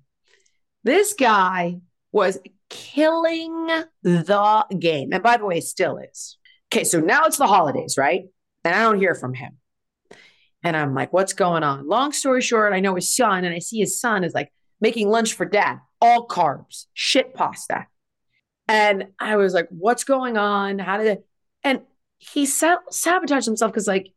This 0.83 1.15
guy 1.15 1.81
was 2.13 2.39
killing 2.71 3.67
the 4.03 4.67
game. 4.79 5.13
And 5.13 5.23
by 5.23 5.37
the 5.37 5.47
way, 5.47 5.61
still 5.61 5.99
is. 5.99 6.39
Okay, 6.73 6.85
so 6.85 7.01
now 7.01 7.25
it's 7.25 7.39
the 7.39 7.47
holidays, 7.47 7.97
right? 7.99 8.25
And 8.65 8.75
I 8.75 8.83
don't 8.83 8.99
hear 8.99 9.15
from 9.15 9.35
him. 9.35 9.59
And 10.63 10.77
I'm 10.77 10.95
like, 10.95 11.13
what's 11.13 11.35
going 11.35 11.63
on? 11.63 11.87
Long 11.87 12.13
story 12.13 12.41
short, 12.41 12.73
I 12.73 12.81
know 12.81 12.95
his 12.95 13.15
son, 13.15 13.45
and 13.45 13.55
I 13.55 13.59
see 13.59 13.79
his 13.79 14.01
son 14.01 14.25
is 14.25 14.33
like 14.33 14.51
making 14.81 15.09
lunch 15.11 15.35
for 15.35 15.45
dad, 15.45 15.79
all 16.01 16.27
carbs, 16.27 16.87
shit 16.95 17.35
pasta. 17.35 17.87
And 18.67 19.09
I 19.19 19.37
was 19.37 19.53
like, 19.53 19.69
what's 19.71 20.05
going 20.05 20.37
on? 20.37 20.79
How 20.79 20.97
did 20.99 21.07
it? 21.07 21.27
And 21.63 21.83
he 22.19 22.47
sabotaged 22.47 23.47
himself 23.47 23.73
because, 23.73 23.87
like, 23.87 24.13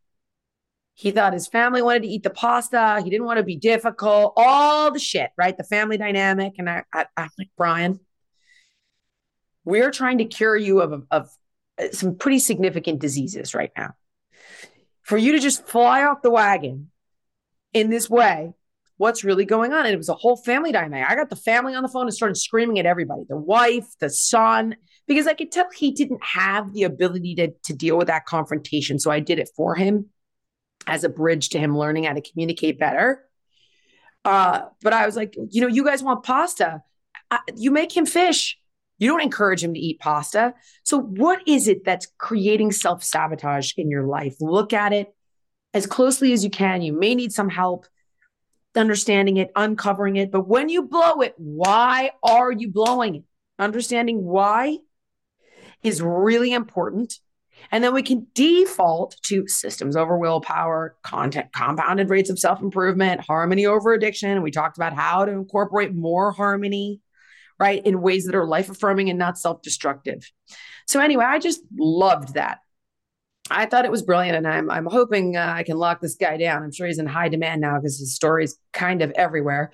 he 0.94 1.10
thought 1.10 1.32
his 1.32 1.46
family 1.46 1.82
wanted 1.82 2.02
to 2.02 2.08
eat 2.08 2.22
the 2.22 2.30
pasta. 2.30 3.00
He 3.04 3.10
didn't 3.10 3.26
want 3.26 3.38
to 3.38 3.44
be 3.44 3.56
difficult, 3.56 4.32
all 4.36 4.90
the 4.90 4.98
shit, 4.98 5.30
right? 5.36 5.56
The 5.56 5.64
family 5.64 5.96
dynamic. 5.96 6.54
And 6.58 6.68
I, 6.68 6.84
I, 6.92 7.06
I'm 7.16 7.30
like, 7.38 7.50
Brian, 7.56 8.00
we're 9.64 9.90
trying 9.90 10.18
to 10.18 10.24
cure 10.24 10.56
you 10.56 10.80
of, 10.80 11.06
of 11.10 11.30
some 11.92 12.16
pretty 12.16 12.38
significant 12.40 13.00
diseases 13.00 13.54
right 13.54 13.70
now. 13.76 13.94
For 15.02 15.16
you 15.16 15.32
to 15.32 15.38
just 15.38 15.66
fly 15.66 16.04
off 16.04 16.22
the 16.22 16.30
wagon 16.30 16.90
in 17.72 17.90
this 17.90 18.10
way, 18.10 18.54
what's 18.98 19.24
really 19.24 19.44
going 19.44 19.72
on? 19.72 19.86
And 19.86 19.94
it 19.94 19.96
was 19.96 20.08
a 20.08 20.14
whole 20.14 20.36
family 20.36 20.72
dynamic. 20.72 21.08
I 21.08 21.14
got 21.14 21.30
the 21.30 21.36
family 21.36 21.74
on 21.74 21.82
the 21.82 21.88
phone 21.88 22.02
and 22.02 22.14
started 22.14 22.36
screaming 22.36 22.78
at 22.78 22.86
everybody 22.86 23.22
the 23.28 23.36
wife, 23.36 23.86
the 24.00 24.10
son, 24.10 24.76
because 25.06 25.26
I 25.26 25.34
could 25.34 25.50
tell 25.50 25.66
he 25.74 25.92
didn't 25.92 26.22
have 26.22 26.72
the 26.74 26.82
ability 26.82 27.36
to, 27.36 27.52
to 27.64 27.72
deal 27.72 27.96
with 27.96 28.08
that 28.08 28.26
confrontation. 28.26 28.98
So 28.98 29.10
I 29.10 29.20
did 29.20 29.38
it 29.38 29.48
for 29.56 29.74
him 29.74 30.06
as 30.86 31.04
a 31.04 31.08
bridge 31.08 31.50
to 31.50 31.58
him 31.58 31.76
learning 31.76 32.04
how 32.04 32.12
to 32.12 32.20
communicate 32.20 32.78
better. 32.78 33.24
Uh, 34.24 34.66
but 34.82 34.92
I 34.92 35.06
was 35.06 35.16
like, 35.16 35.36
you 35.48 35.62
know, 35.62 35.68
you 35.68 35.84
guys 35.84 36.02
want 36.02 36.24
pasta. 36.24 36.82
I, 37.30 37.38
you 37.56 37.70
make 37.70 37.96
him 37.96 38.04
fish. 38.04 38.58
You 38.98 39.08
don't 39.08 39.22
encourage 39.22 39.62
him 39.62 39.74
to 39.74 39.80
eat 39.80 40.00
pasta. 40.00 40.54
So, 40.82 40.98
what 40.98 41.46
is 41.46 41.68
it 41.68 41.84
that's 41.84 42.08
creating 42.18 42.72
self 42.72 43.04
sabotage 43.04 43.74
in 43.76 43.90
your 43.90 44.04
life? 44.06 44.36
Look 44.40 44.72
at 44.72 44.92
it 44.92 45.14
as 45.72 45.86
closely 45.86 46.32
as 46.32 46.42
you 46.42 46.50
can. 46.50 46.82
You 46.82 46.92
may 46.92 47.14
need 47.14 47.32
some 47.32 47.48
help 47.48 47.86
understanding 48.78 49.36
it, 49.36 49.50
uncovering 49.56 50.16
it. 50.16 50.30
But 50.30 50.48
when 50.48 50.68
you 50.68 50.82
blow 50.82 51.20
it, 51.20 51.34
why 51.36 52.12
are 52.22 52.50
you 52.52 52.70
blowing 52.70 53.16
it? 53.16 53.24
Understanding 53.58 54.24
why 54.24 54.78
is 55.82 56.00
really 56.00 56.52
important. 56.52 57.14
And 57.72 57.82
then 57.82 57.92
we 57.92 58.02
can 58.02 58.28
default 58.34 59.16
to 59.24 59.48
systems 59.48 59.96
over 59.96 60.16
willpower, 60.16 60.96
content, 61.02 61.52
compounded 61.52 62.08
rates 62.08 62.30
of 62.30 62.38
self 62.38 62.62
improvement, 62.62 63.20
harmony 63.20 63.66
over 63.66 63.92
addiction. 63.92 64.42
We 64.42 64.52
talked 64.52 64.78
about 64.78 64.94
how 64.94 65.24
to 65.24 65.32
incorporate 65.32 65.94
more 65.94 66.32
harmony 66.32 67.00
right? 67.58 67.84
In 67.84 68.00
ways 68.00 68.26
that 68.26 68.34
are 68.34 68.46
life 68.46 68.70
affirming 68.70 69.10
and 69.10 69.18
not 69.18 69.38
self 69.38 69.62
destructive. 69.62 70.30
So, 70.86 71.00
anyway, 71.00 71.24
I 71.24 71.38
just 71.38 71.60
loved 71.76 72.34
that. 72.34 72.58
I 73.50 73.66
thought 73.66 73.84
it 73.84 73.90
was 73.90 74.02
brilliant, 74.02 74.36
and 74.36 74.46
I'm 74.46 74.70
I'm 74.70 74.86
hoping 74.86 75.36
uh, 75.36 75.52
I 75.56 75.62
can 75.62 75.76
lock 75.76 76.00
this 76.00 76.16
guy 76.16 76.36
down. 76.36 76.62
I'm 76.62 76.72
sure 76.72 76.86
he's 76.86 76.98
in 76.98 77.06
high 77.06 77.28
demand 77.28 77.60
now 77.60 77.76
because 77.76 77.98
his 77.98 78.14
story 78.14 78.44
is 78.44 78.58
kind 78.72 79.02
of 79.02 79.10
everywhere. 79.12 79.72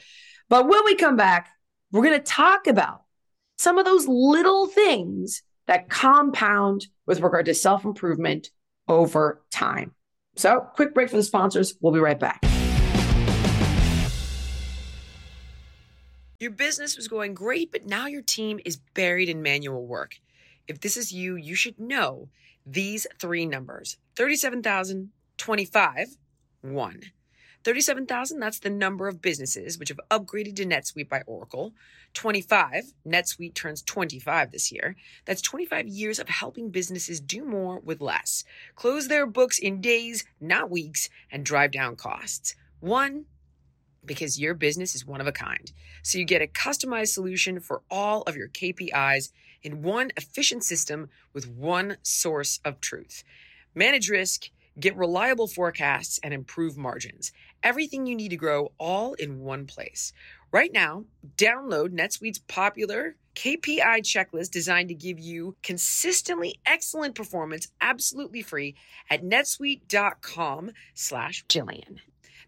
But 0.49 0.69
when 0.69 0.85
we 0.85 0.95
come 0.95 1.17
back, 1.17 1.51
we're 1.91 2.05
going 2.05 2.19
to 2.19 2.25
talk 2.25 2.67
about 2.67 3.03
some 3.59 3.79
of 3.79 3.85
those 3.85 4.07
little 4.07 4.67
things 4.67 5.43
that 5.67 5.89
compound 5.89 6.87
with 7.07 7.21
regard 7.21 7.47
to 7.47 7.55
self 7.55 7.85
improvement 7.85 8.51
over 8.89 9.43
time. 9.51 9.95
So, 10.37 10.61
quick 10.75 10.95
break 10.95 11.11
for 11.11 11.17
the 11.17 11.23
sponsors. 11.23 11.75
We'll 11.81 11.93
be 11.93 12.01
right 12.01 12.19
back. 12.19 12.45
Your 16.41 16.51
business 16.51 16.97
was 16.97 17.09
going 17.09 17.35
great, 17.35 17.73
but 17.73 17.87
now 17.87 18.07
your 18.07 18.21
team 18.21 18.61
is 18.65 18.77
buried 18.77 19.29
in 19.29 19.41
manual 19.41 19.87
work. 19.87 20.19
If 20.67 20.81
this 20.81 20.97
is 20.97 21.13
you, 21.13 21.37
you 21.37 21.55
should 21.55 21.79
know 21.79 22.29
these 22.67 23.07
three 23.19 23.47
numbers 23.47 23.97
37,025, 24.17 26.17
1. 26.63 27.01
37,000, 27.65 28.41
that's 28.41 28.59
the 28.59 28.69
number 28.69 29.09
of 29.09 29.23
businesses 29.23 29.79
which 29.79 29.89
have 29.89 30.01
upgraded 30.11 30.55
to 30.57 30.67
NetSuite 30.67 31.09
by 31.09 31.23
Oracle. 31.27 31.73
25, 32.13 32.93
NetSuite 33.07 33.55
turns 33.55 33.83
25 33.83 34.53
this 34.53 34.71
year. 34.71 34.97
That's 35.25 35.41
25 35.41 35.89
years 35.89 36.19
of 36.19 36.29
helping 36.29 36.69
businesses 36.69 37.21
do 37.21 37.43
more 37.43 37.81
with 37.81 38.03
less, 38.03 38.45
close 38.77 39.09
their 39.09 39.27
books 39.27 39.59
in 39.59 39.81
days, 39.81 40.25
not 40.41 40.71
weeks, 40.71 41.09
and 41.31 41.45
drive 41.45 41.73
down 41.73 41.97
costs. 41.97 42.55
1, 42.81 43.25
because 44.05 44.39
your 44.39 44.53
business 44.53 44.95
is 44.95 45.07
one 45.07 45.23
of 45.23 45.27
a 45.27 45.33
kind. 45.33 45.73
So 46.03 46.19
you 46.19 46.27
get 46.27 46.43
a 46.43 46.47
customized 46.47 47.09
solution 47.09 47.61
for 47.61 47.81
all 47.91 48.23
of 48.23 48.37
your 48.37 48.49
KPIs 48.49 49.31
in 49.65 49.83
one 49.83 50.13
efficient 50.17 50.63
system 50.63 51.09
with 51.33 51.49
one 51.49 51.97
source 52.03 52.61
of 52.65 52.81
truth. 52.81 53.25
Manage 53.75 54.09
risk, 54.09 54.51
get 54.79 54.97
reliable 54.97 55.49
forecasts, 55.49 56.21
and 56.23 56.33
improve 56.33 56.77
margins. 56.77 57.33
Everything 57.63 58.07
you 58.07 58.15
need 58.15 58.29
to 58.29 58.37
grow 58.37 58.73
all 58.79 59.15
in 59.15 59.41
one 59.41 59.67
place. 59.67 60.13
Right 60.53 60.73
now, 60.73 61.05
download 61.37 61.89
NetSuite's 61.89 62.39
popular 62.39 63.17
KPI 63.35 64.03
checklist 64.03 64.51
designed 64.51 64.89
to 64.91 64.95
give 64.95 65.19
you 65.19 65.57
consistently 65.63 66.61
excellent 66.65 67.17
performance 67.17 67.69
absolutely 67.81 68.43
free 68.43 68.77
at 69.11 69.25
netsuite.com 69.25 70.71
slash 70.95 71.45
Jillian. 71.49 71.99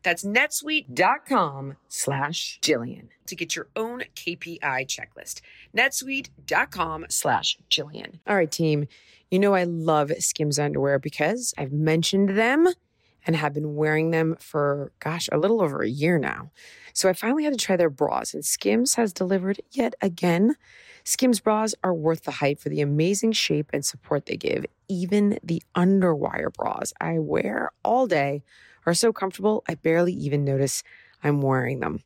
That's 0.06 0.22
netsuite.com 0.22 1.78
slash 1.88 2.60
Jillian 2.62 3.08
to 3.26 3.34
get 3.34 3.56
your 3.56 3.66
own 3.74 4.04
KPI 4.14 4.60
checklist. 4.86 5.40
netsuite.com 5.76 7.06
slash 7.08 7.58
Jillian. 7.68 8.20
All 8.24 8.36
right, 8.36 8.48
team. 8.48 8.86
You 9.32 9.40
know 9.40 9.54
I 9.54 9.64
love 9.64 10.12
Skims 10.20 10.60
underwear 10.60 11.00
because 11.00 11.54
I've 11.58 11.72
mentioned 11.72 12.38
them 12.38 12.68
and 13.26 13.34
have 13.34 13.52
been 13.52 13.74
wearing 13.74 14.12
them 14.12 14.36
for, 14.38 14.92
gosh, 15.00 15.28
a 15.32 15.38
little 15.38 15.60
over 15.60 15.82
a 15.82 15.88
year 15.88 16.20
now. 16.20 16.52
So 16.92 17.08
I 17.08 17.12
finally 17.12 17.42
had 17.42 17.54
to 17.54 17.58
try 17.58 17.74
their 17.74 17.90
bras, 17.90 18.32
and 18.32 18.44
Skims 18.44 18.94
has 18.94 19.12
delivered 19.12 19.60
yet 19.72 19.96
again. 20.00 20.54
Skims 21.02 21.40
bras 21.40 21.74
are 21.82 21.92
worth 21.92 22.22
the 22.22 22.30
hype 22.30 22.60
for 22.60 22.68
the 22.68 22.80
amazing 22.80 23.32
shape 23.32 23.70
and 23.72 23.84
support 23.84 24.26
they 24.26 24.36
give. 24.36 24.66
Even 24.86 25.40
the 25.42 25.64
underwire 25.74 26.52
bras 26.52 26.92
I 27.00 27.18
wear 27.18 27.72
all 27.82 28.06
day 28.06 28.44
are 28.86 28.94
so 28.94 29.12
comfortable, 29.12 29.64
I 29.68 29.74
barely 29.74 30.12
even 30.12 30.44
notice 30.44 30.82
I'm 31.22 31.42
wearing 31.42 31.80
them. 31.80 32.02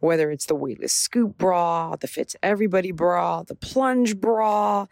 Whether 0.00 0.30
it's 0.30 0.46
the 0.46 0.54
weightless 0.54 0.92
scoop 0.92 1.38
bra, 1.38 1.96
the 1.96 2.08
fits 2.08 2.36
everybody 2.42 2.92
bra, 2.92 3.42
the 3.42 3.54
plunge 3.54 4.16
bra, 4.16 4.86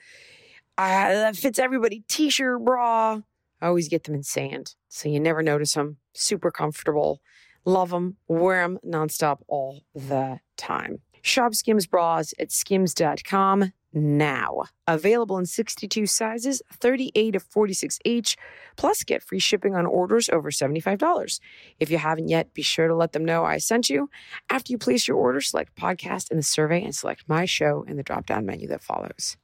the 0.77 1.33
fits 1.35 1.59
everybody 1.59 2.05
t 2.09 2.31
shirt 2.31 2.65
bra, 2.65 3.21
I 3.61 3.67
always 3.67 3.89
get 3.89 4.05
them 4.05 4.15
in 4.15 4.23
sand. 4.23 4.75
So 4.89 5.09
you 5.09 5.21
never 5.21 5.43
notice 5.43 5.75
them. 5.75 5.99
Super 6.15 6.51
comfortable. 6.51 7.21
Love 7.65 7.91
them. 7.91 8.17
Wear 8.27 8.63
them 8.63 8.79
nonstop 8.85 9.39
all 9.47 9.83
the 9.95 10.41
time. 10.57 11.01
Shop 11.23 11.55
Skims 11.55 11.87
bras 11.87 12.35
at 12.41 12.51
skims.com 12.51 13.73
now. 13.93 14.65
Available 14.87 15.39
in 15.39 15.47
62 15.47 16.07
sizes, 16.07 16.63
38 16.73 17.33
to 17.33 17.41
46 17.41 17.99
each, 18.05 18.37
plus 18.77 19.03
get 19.05 19.23
free 19.23 19.39
shipping 19.39 19.75
on 19.75 19.87
orders 19.87 20.29
over 20.29 20.51
$75. 20.51 21.41
If 21.81 21.91
you 21.91 21.99
haven't 21.99 22.29
yet, 22.29 22.55
be 22.55 22.63
sure 22.63 22.89
to 22.89 22.95
let 22.95 23.13
them 23.13 23.25
know 23.25 23.45
I 23.45 23.59
sent 23.59 23.91
you. 23.91 24.11
After 24.51 24.73
you 24.73 24.79
place 24.79 25.07
your 25.07 25.17
order, 25.17 25.41
select 25.41 25.77
podcast 25.77 26.31
in 26.31 26.37
the 26.37 26.43
survey 26.43 26.83
and 26.83 26.95
select 26.95 27.29
my 27.29 27.45
show 27.45 27.85
in 27.87 27.97
the 27.97 28.03
drop 28.03 28.27
down 28.27 28.47
menu 28.47 28.69
that 28.69 28.83
follows. 28.83 29.37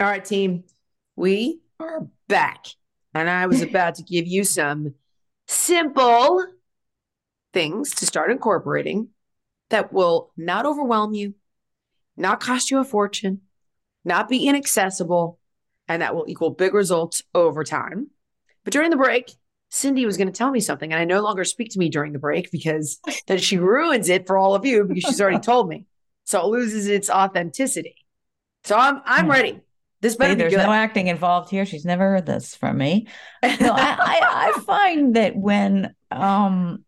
All 0.00 0.06
right, 0.06 0.24
team, 0.24 0.64
we 1.14 1.60
are 1.80 2.06
back. 2.28 2.66
And 3.14 3.30
I 3.30 3.46
was 3.46 3.62
about 3.62 3.94
to 3.94 4.02
give 4.02 4.26
you 4.26 4.44
some 4.44 4.94
simple 5.46 6.44
things 7.52 7.94
to 7.94 8.06
start 8.06 8.30
incorporating 8.30 9.08
that 9.70 9.92
will 9.92 10.32
not 10.36 10.66
overwhelm 10.66 11.14
you, 11.14 11.34
not 12.16 12.40
cost 12.40 12.70
you 12.70 12.78
a 12.78 12.84
fortune, 12.84 13.40
not 14.06 14.28
be 14.28 14.48
inaccessible, 14.48 15.38
and 15.88 16.00
that 16.02 16.14
will 16.14 16.24
equal 16.28 16.50
big 16.50 16.74
results 16.74 17.22
over 17.34 17.64
time. 17.64 18.08
But 18.64 18.72
during 18.72 18.90
the 18.90 18.96
break, 18.96 19.30
Cindy 19.70 20.06
was 20.06 20.16
going 20.16 20.28
to 20.28 20.32
tell 20.32 20.50
me 20.50 20.60
something, 20.60 20.92
and 20.92 21.00
I 21.00 21.04
no 21.04 21.20
longer 21.20 21.44
speak 21.44 21.72
to 21.72 21.78
me 21.78 21.88
during 21.88 22.12
the 22.12 22.18
break 22.18 22.50
because 22.50 23.00
then 23.26 23.38
she 23.38 23.58
ruins 23.58 24.08
it 24.08 24.26
for 24.26 24.38
all 24.38 24.54
of 24.54 24.64
you 24.64 24.84
because 24.84 25.04
she's 25.04 25.20
already 25.20 25.40
told 25.40 25.68
me. 25.68 25.84
So 26.24 26.40
it 26.40 26.46
loses 26.46 26.86
its 26.86 27.10
authenticity. 27.10 27.96
So 28.64 28.76
I'm 28.76 29.00
I'm 29.04 29.30
ready. 29.30 29.60
This 30.00 30.16
better 30.16 30.30
Hey, 30.30 30.34
be 30.34 30.40
there's 30.42 30.54
good. 30.54 30.66
no 30.66 30.72
acting 30.72 31.06
involved 31.06 31.50
here. 31.50 31.64
She's 31.64 31.84
never 31.84 32.10
heard 32.10 32.26
this 32.26 32.54
from 32.54 32.78
me. 32.78 33.08
No, 33.42 33.72
I, 33.72 33.96
I, 33.98 34.52
I 34.56 34.60
find 34.62 35.16
that 35.16 35.36
when 35.36 35.94
um 36.10 36.84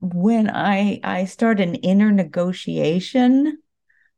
when 0.00 0.48
I 0.50 1.00
I 1.02 1.24
start 1.24 1.60
an 1.60 1.74
inner 1.76 2.12
negotiation 2.12 3.58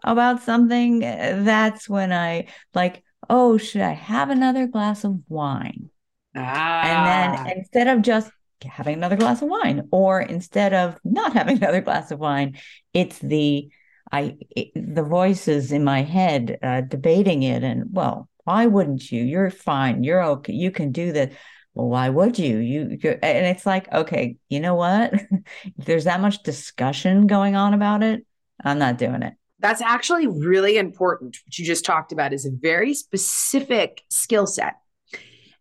about 0.04 0.42
something, 0.42 1.00
that's 1.00 1.88
when 1.88 2.12
I 2.12 2.48
like, 2.74 3.02
oh, 3.28 3.58
should 3.58 3.82
I 3.82 3.92
have 3.92 4.30
another 4.30 4.66
glass 4.66 5.04
of 5.04 5.20
wine? 5.28 5.90
ah, 6.34 6.42
And 6.82 7.04
then 7.04 7.40
instead 7.44 7.88
of 7.88 8.02
just 8.02 8.30
having 8.64 8.94
another 8.94 9.16
glass 9.16 9.42
of 9.42 9.48
wine, 9.48 9.88
or 9.90 10.20
instead 10.20 10.72
of 10.74 10.98
not 11.04 11.32
having 11.32 11.56
another 11.62 11.80
glass 11.80 12.10
of 12.10 12.18
wine, 12.18 12.58
it's 12.94 13.18
the 13.18 13.70
I 14.10 14.36
it, 14.56 14.70
the 14.74 15.02
voices 15.02 15.72
in 15.72 15.84
my 15.84 16.02
head 16.02 16.58
uh, 16.62 16.80
debating 16.82 17.42
it. 17.42 17.62
And 17.62 17.86
well, 17.92 18.28
why 18.44 18.66
wouldn't 18.66 19.10
you? 19.12 19.22
You're 19.24 19.50
fine. 19.50 20.02
You're 20.04 20.22
okay. 20.24 20.52
You 20.54 20.70
can 20.70 20.92
do 20.92 21.12
that. 21.12 21.32
Well, 21.74 21.88
why 21.88 22.08
would 22.08 22.38
you? 22.38 22.58
You 22.58 22.98
you're, 23.02 23.18
and 23.22 23.46
it's 23.46 23.66
like, 23.66 23.92
okay, 23.92 24.36
you 24.48 24.60
know 24.60 24.74
what? 24.74 25.12
if 25.14 25.30
there's 25.76 26.04
that 26.04 26.20
much 26.20 26.42
discussion 26.42 27.26
going 27.26 27.54
on 27.56 27.74
about 27.74 28.02
it, 28.02 28.26
I'm 28.64 28.78
not 28.78 28.98
doing 28.98 29.22
it. 29.22 29.34
That's 29.60 29.82
actually 29.82 30.26
really 30.26 30.76
important. 30.78 31.36
What 31.44 31.58
you 31.58 31.64
just 31.64 31.84
talked 31.84 32.12
about 32.12 32.32
is 32.32 32.46
a 32.46 32.50
very 32.50 32.94
specific 32.94 34.02
skill 34.08 34.46
set. 34.46 34.76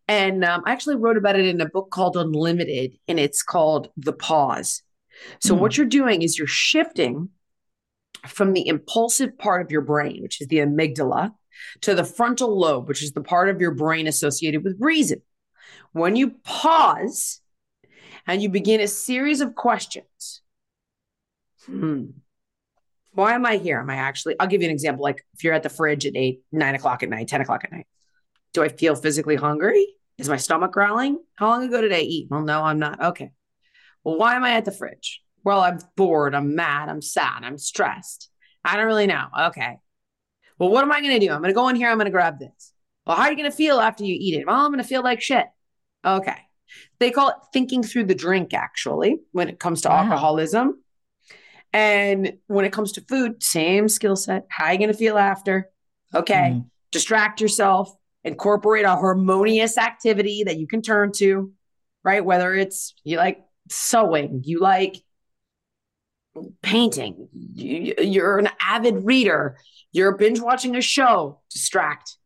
And 0.08 0.46
um, 0.46 0.64
I 0.66 0.72
actually 0.72 0.96
wrote 0.96 1.18
about 1.18 1.38
it 1.38 1.46
in 1.46 1.60
a 1.60 1.68
book 1.68 1.90
called 1.92 2.16
Unlimited, 2.16 2.98
and 3.08 3.20
it's 3.20 3.44
called 3.44 3.90
The 3.98 4.14
Pause. 4.14 4.84
So, 5.42 5.56
Hmm. 5.56 5.62
what 5.62 5.78
you're 5.78 5.86
doing 5.88 6.22
is 6.22 6.38
you're 6.38 6.48
shifting 6.48 7.30
from 8.28 8.54
the 8.54 8.68
impulsive 8.68 9.38
part 9.38 9.62
of 9.66 9.72
your 9.72 9.82
brain, 9.82 10.22
which 10.22 10.42
is 10.42 10.48
the 10.48 10.58
amygdala, 10.58 11.34
to 11.82 11.96
the 11.96 12.04
frontal 12.04 12.58
lobe, 12.58 12.88
which 12.88 13.04
is 13.04 13.14
the 13.14 13.22
part 13.22 13.50
of 13.50 13.60
your 13.60 13.72
brain 13.72 14.08
associated 14.08 14.64
with 14.64 14.78
reason. 14.80 15.22
When 15.92 16.16
you 16.16 16.32
pause 16.44 17.42
and 18.26 18.42
you 18.42 18.50
begin 18.50 18.80
a 18.80 18.88
series 18.88 19.42
of 19.42 19.56
questions, 19.56 20.42
hmm, 21.66 22.06
why 23.18 23.34
am 23.34 23.46
I 23.48 23.58
here? 23.58 23.80
Am 23.80 23.90
I 23.90 23.96
actually? 23.96 24.36
I'll 24.40 24.48
give 24.48 24.62
you 24.62 24.68
an 24.68 24.74
example. 24.74 25.04
Like 25.04 25.26
if 25.34 25.44
you're 25.44 25.54
at 25.54 25.64
the 25.64 25.70
fridge 25.70 26.06
at 26.06 26.16
eight, 26.16 26.42
nine 26.52 26.76
o'clock 26.76 27.02
at 27.02 27.10
night, 27.10 27.28
10 27.28 27.42
o'clock 27.42 27.64
at 27.64 27.72
night, 27.72 27.88
do 28.54 28.64
I 28.64 28.70
feel 28.70 28.96
physically 28.96 29.36
hungry? 29.36 29.88
Is 30.20 30.30
my 30.30 30.38
stomach 30.38 30.72
growling? 30.72 31.18
How 31.36 31.48
long 31.48 31.64
ago 31.64 31.82
did 31.82 31.94
I 31.94 32.00
eat? 32.02 32.28
Well, 32.30 32.42
no, 32.42 32.62
I'm 32.64 32.78
not. 32.78 33.02
Okay. 33.02 33.32
Well, 34.04 34.18
why 34.18 34.36
am 34.36 34.44
I 34.44 34.52
at 34.52 34.66
the 34.66 34.72
fridge? 34.72 35.22
Well, 35.44 35.62
I'm 35.62 35.80
bored. 35.96 36.36
I'm 36.36 36.56
mad. 36.56 36.90
I'm 36.90 37.02
sad. 37.02 37.44
I'm 37.44 37.58
stressed. 37.58 38.30
I 38.64 38.76
don't 38.78 38.86
really 38.86 39.08
know. 39.08 39.26
Okay. 39.48 39.78
Well, 40.60 40.70
what 40.70 40.84
am 40.84 40.92
I 40.92 41.02
going 41.02 41.20
to 41.20 41.26
do? 41.26 41.32
I'm 41.32 41.40
going 41.42 41.50
to 41.50 41.56
go 41.56 41.70
in 41.70 41.76
here. 41.76 41.90
I'm 41.90 41.98
going 41.98 42.06
to 42.06 42.12
grab 42.12 42.38
this. 42.40 42.74
Well, 43.06 43.16
how 43.16 43.24
are 43.24 43.32
you 43.32 43.38
going 43.38 43.50
to 43.50 43.56
feel 43.56 43.80
after 43.80 44.04
you 44.04 44.16
eat 44.20 44.36
it? 44.40 44.46
Well, 44.46 44.56
I'm 44.58 44.72
going 44.72 44.82
to 44.84 44.88
feel 44.88 45.02
like 45.04 45.22
shit. 45.22 45.46
Okay. 46.06 46.38
They 47.00 47.12
call 47.12 47.30
it 47.30 47.36
thinking 47.54 47.82
through 47.82 48.06
the 48.06 48.16
drink, 48.16 48.54
actually, 48.54 49.20
when 49.32 49.50
it 49.50 49.60
comes 49.60 49.82
to 49.82 49.90
Wow. 49.90 50.04
alcoholism. 50.04 50.84
And 51.78 52.40
when 52.48 52.66
it 52.66 52.74
comes 52.74 52.94
to 52.94 53.02
food, 53.02 53.44
same 53.44 53.88
skill 53.88 54.16
set. 54.16 54.48
How 54.50 54.66
are 54.66 54.74
you 54.74 54.80
going 54.80 54.92
to 54.92 54.98
feel 54.98 55.16
after? 55.16 55.70
Okay. 56.16 56.54
Mm. 56.56 56.72
Distract 56.92 57.40
yourself, 57.40 57.96
incorporate 58.24 58.84
a 58.84 58.96
harmonious 58.96 59.78
activity 59.78 60.44
that 60.46 60.58
you 60.58 60.66
can 60.66 60.82
turn 60.82 61.12
to, 61.18 61.52
right? 62.04 62.26
Whether 62.26 62.56
it's 62.56 62.96
you 63.04 63.18
like 63.18 63.46
sewing, 63.70 64.42
you 64.44 64.60
like 64.60 65.04
painting, 66.64 67.28
you, 67.32 67.94
you're 68.00 68.40
an 68.40 68.50
avid 68.60 69.06
reader, 69.06 69.60
you're 69.92 70.18
binge 70.18 70.42
watching 70.42 70.76
a 70.76 70.82
show, 70.82 71.42
distract. 71.52 72.18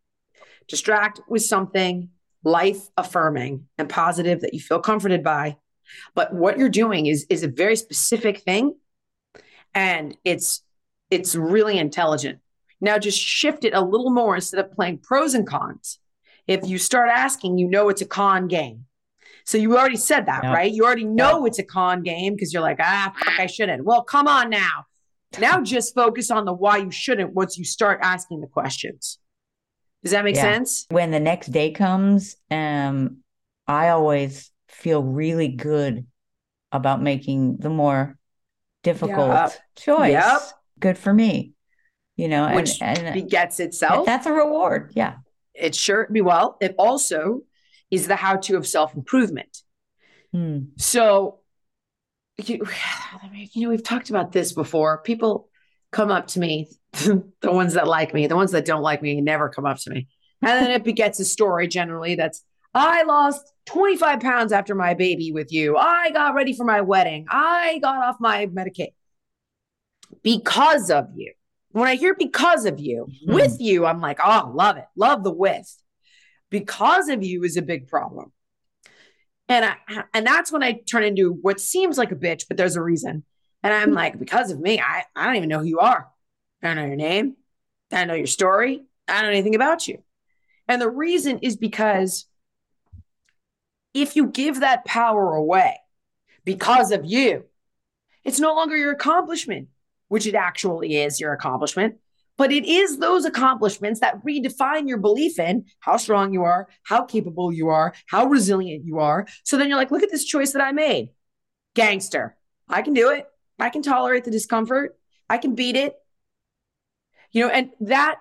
Distract 0.69 1.19
with 1.27 1.43
something 1.43 2.07
life 2.45 2.87
affirming 2.95 3.67
and 3.77 3.89
positive 3.89 4.39
that 4.41 4.53
you 4.53 4.61
feel 4.61 4.79
comforted 4.79 5.25
by. 5.25 5.57
But 6.15 6.33
what 6.33 6.57
you're 6.57 6.69
doing 6.69 7.07
is 7.07 7.25
is 7.29 7.43
a 7.43 7.49
very 7.49 7.75
specific 7.75 8.43
thing 8.43 8.75
and 9.73 10.17
it's 10.23 10.63
it's 11.09 11.35
really 11.35 11.77
intelligent. 11.77 12.39
Now 12.79 12.97
just 12.97 13.19
shift 13.19 13.63
it 13.65 13.73
a 13.73 13.81
little 13.81 14.09
more 14.11 14.35
instead 14.35 14.63
of 14.63 14.71
playing 14.71 14.99
pros 14.99 15.33
and 15.33 15.45
cons. 15.45 15.99
If 16.47 16.67
you 16.67 16.77
start 16.77 17.09
asking, 17.09 17.57
you 17.57 17.67
know 17.69 17.89
it's 17.89 18.01
a 18.01 18.05
con 18.07 18.47
game. 18.47 18.85
So 19.45 19.57
you 19.57 19.77
already 19.77 19.97
said 19.97 20.25
that, 20.27 20.43
Yep. 20.43 20.53
right? 20.53 20.71
You 20.71 20.85
already 20.85 21.03
know 21.05 21.45
it's 21.45 21.59
a 21.59 21.63
con 21.63 22.01
game 22.03 22.33
because 22.33 22.53
you're 22.53 22.61
like, 22.61 22.79
ah, 22.79 23.13
fuck, 23.17 23.39
I 23.39 23.45
shouldn't. 23.47 23.83
Well, 23.85 24.03
come 24.03 24.27
on 24.27 24.49
now. 24.49 24.85
Now 25.39 25.61
just 25.61 25.93
focus 25.95 26.29
on 26.31 26.45
the 26.45 26.53
why 26.53 26.77
you 26.77 26.91
shouldn't 26.91 27.33
once 27.33 27.57
you 27.57 27.65
start 27.65 27.99
asking 28.01 28.41
the 28.41 28.47
questions. 28.47 29.19
Does 30.03 30.11
that 30.11 30.23
make 30.23 30.35
Yeah. 30.35 30.41
sense? 30.41 30.85
when 30.89 31.11
the 31.11 31.19
next 31.19 31.47
day 31.51 31.71
comes, 31.71 32.35
um, 32.49 33.17
I 33.67 33.89
always 33.89 34.51
feel 34.67 35.03
really 35.03 35.47
good 35.49 36.05
about 36.71 37.01
making 37.01 37.57
the 37.57 37.69
more 37.69 38.17
difficult 38.83 39.27
Yep. 39.29 39.53
choice. 39.77 40.11
Yep. 40.11 40.41
Good 40.79 40.97
for 40.97 41.13
me, 41.13 41.53
you 42.15 42.27
know, 42.27 42.45
and, 42.45 42.55
Which 42.55 42.81
and 42.81 43.13
begets 43.13 43.59
itself. 43.59 44.05
that's 44.05 44.25
a 44.25 44.33
reward. 44.33 44.91
Yeah. 44.95 45.15
it 45.53 45.75
sure 45.75 46.07
be 46.11 46.21
well. 46.21 46.57
It 46.61 46.75
also 46.77 47.41
is 47.91 48.07
the 48.07 48.15
how 48.15 48.37
to 48.37 48.57
of 48.57 48.65
self 48.65 48.95
improvement. 48.95 49.57
Hmm. 50.33 50.59
So, 50.77 51.39
you, 52.37 52.65
you 53.33 53.63
know, 53.63 53.69
we've 53.69 53.83
talked 53.83 54.09
about 54.09 54.31
this 54.31 54.53
before. 54.53 55.01
People 55.03 55.49
come 55.91 56.09
up 56.09 56.27
to 56.27 56.39
me, 56.39 56.69
the 56.93 57.23
ones 57.43 57.73
that 57.73 57.87
like 57.87 58.13
me, 58.13 58.27
the 58.27 58.35
ones 58.35 58.51
that 58.51 58.65
don't 58.65 58.81
like 58.81 59.01
me 59.01 59.19
never 59.21 59.49
come 59.49 59.65
up 59.65 59.77
to 59.79 59.89
me. 59.89 60.07
And 60.41 60.49
then 60.65 60.71
it 60.71 60.83
begets 60.83 61.19
a 61.19 61.25
story 61.25 61.67
generally 61.67 62.15
that's, 62.15 62.43
I 62.73 63.03
lost 63.03 63.53
25 63.65 64.19
pounds 64.19 64.51
after 64.51 64.75
my 64.75 64.93
baby 64.93 65.31
with 65.31 65.51
you. 65.51 65.77
I 65.77 66.11
got 66.11 66.35
ready 66.35 66.53
for 66.53 66.63
my 66.65 66.81
wedding. 66.81 67.25
I 67.29 67.79
got 67.81 67.97
off 68.03 68.17
my 68.19 68.47
Medicaid 68.47 68.93
because 70.23 70.89
of 70.89 71.09
you. 71.15 71.33
When 71.71 71.87
I 71.87 71.95
hear 71.95 72.15
because 72.15 72.65
of 72.65 72.79
you, 72.79 73.07
Mhm. 73.25 73.33
with 73.33 73.57
you, 73.59 73.85
I'm 73.85 74.01
like, 74.01 74.19
oh, 74.23 74.51
love 74.53 74.77
it. 74.77 74.85
Love 74.95 75.23
the 75.23 75.31
with. 75.31 75.73
Because 76.49 77.07
of 77.07 77.23
you 77.23 77.43
is 77.43 77.55
a 77.55 77.61
big 77.61 77.87
problem. 77.87 78.33
And 79.47 79.65
I, 79.65 80.03
and 80.13 80.25
that's 80.25 80.51
when 80.51 80.63
I 80.63 80.73
turn 80.89 81.03
into 81.03 81.31
what 81.33 81.59
seems 81.59 81.97
like 81.97 82.11
a 82.11 82.15
bitch, 82.15 82.45
but 82.47 82.57
there's 82.57 82.75
a 82.75 82.81
reason. 82.83 83.23
And 83.63 83.73
I'm 83.73 83.93
like, 83.93 84.17
because 84.17 84.49
of 84.51 84.59
me, 84.59 84.79
I, 84.79 85.03
I 85.15 85.25
don't 85.25 85.35
even 85.35 85.49
know 85.49 85.59
who 85.59 85.65
you 85.65 85.79
are. 85.79 86.09
I 86.63 86.67
don't 86.67 86.75
know 86.77 86.85
your 86.85 86.95
name. 86.95 87.35
I 87.91 87.97
don't 87.99 88.07
know 88.07 88.13
your 88.15 88.27
story. 88.27 88.83
I 89.07 89.13
don't 89.13 89.23
know 89.23 89.29
anything 89.37 89.55
about 89.55 89.87
you. 89.87 90.03
And 90.67 90.81
the 90.81 90.89
reason 90.89 91.39
is 91.39 91.57
because 91.57 92.25
if 93.93 94.15
you 94.15 94.27
give 94.27 94.59
that 94.59 94.85
power 94.85 95.35
away 95.35 95.77
because 96.45 96.91
of 96.91 97.05
you, 97.05 97.45
it's 98.23 98.39
no 98.39 98.53
longer 98.53 98.77
your 98.77 98.91
accomplishment, 98.91 99.69
which 100.07 100.27
it 100.27 100.35
actually 100.35 100.97
is 100.97 101.19
your 101.19 101.33
accomplishment. 101.33 101.95
But 102.37 102.51
it 102.51 102.65
is 102.65 102.97
those 102.97 103.25
accomplishments 103.25 103.99
that 103.99 104.23
redefine 104.23 104.87
your 104.87 104.97
belief 104.97 105.37
in 105.37 105.65
how 105.79 105.97
strong 105.97 106.33
you 106.33 106.43
are, 106.43 106.67
how 106.83 107.03
capable 107.03 107.51
you 107.51 107.69
are, 107.69 107.93
how 108.07 108.25
resilient 108.25 108.85
you 108.85 108.99
are. 108.99 109.27
So 109.43 109.57
then 109.57 109.69
you're 109.69 109.77
like, 109.77 109.91
look 109.91 110.03
at 110.03 110.11
this 110.11 110.25
choice 110.25 110.53
that 110.53 110.61
I 110.61 110.71
made. 110.71 111.09
Gangster. 111.75 112.35
I 112.67 112.81
can 112.81 112.93
do 112.93 113.09
it. 113.09 113.27
I 113.59 113.69
can 113.69 113.81
tolerate 113.81 114.23
the 114.23 114.31
discomfort. 114.31 114.97
I 115.29 115.37
can 115.37 115.55
beat 115.55 115.75
it. 115.75 115.95
You 117.31 117.45
know, 117.45 117.53
and 117.53 117.71
that 117.81 118.19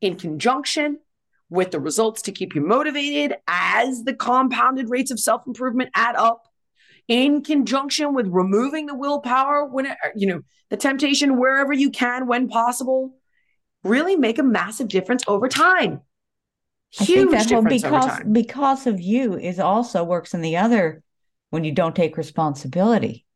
in 0.00 0.16
conjunction 0.16 0.98
with 1.50 1.72
the 1.72 1.80
results 1.80 2.22
to 2.22 2.32
keep 2.32 2.54
you 2.54 2.60
motivated 2.60 3.36
as 3.48 4.04
the 4.04 4.14
compounded 4.14 4.88
rates 4.88 5.10
of 5.10 5.20
self 5.20 5.46
improvement 5.46 5.90
add 5.94 6.16
up, 6.16 6.46
in 7.08 7.42
conjunction 7.42 8.14
with 8.14 8.28
removing 8.28 8.86
the 8.86 8.94
willpower 8.94 9.66
when, 9.66 9.86
it, 9.86 9.96
you 10.14 10.28
know, 10.28 10.40
the 10.70 10.76
temptation 10.76 11.38
wherever 11.38 11.72
you 11.72 11.90
can 11.90 12.26
when 12.28 12.48
possible, 12.48 13.14
really 13.82 14.16
make 14.16 14.38
a 14.38 14.42
massive 14.42 14.88
difference 14.88 15.24
over 15.26 15.48
time. 15.48 16.00
I 16.98 17.04
Huge 17.04 17.28
think 17.28 17.30
that 17.32 17.46
whole 17.48 17.62
difference 17.62 17.84
over 17.84 17.94
because 17.94 18.06
time. 18.06 18.32
because 18.32 18.86
of 18.86 19.00
you 19.00 19.38
is 19.38 19.58
also 19.60 20.04
works 20.04 20.34
in 20.34 20.40
the 20.40 20.56
other 20.56 21.02
when 21.50 21.64
you 21.64 21.72
don't 21.72 21.96
take 21.96 22.16
responsibility. 22.16 23.26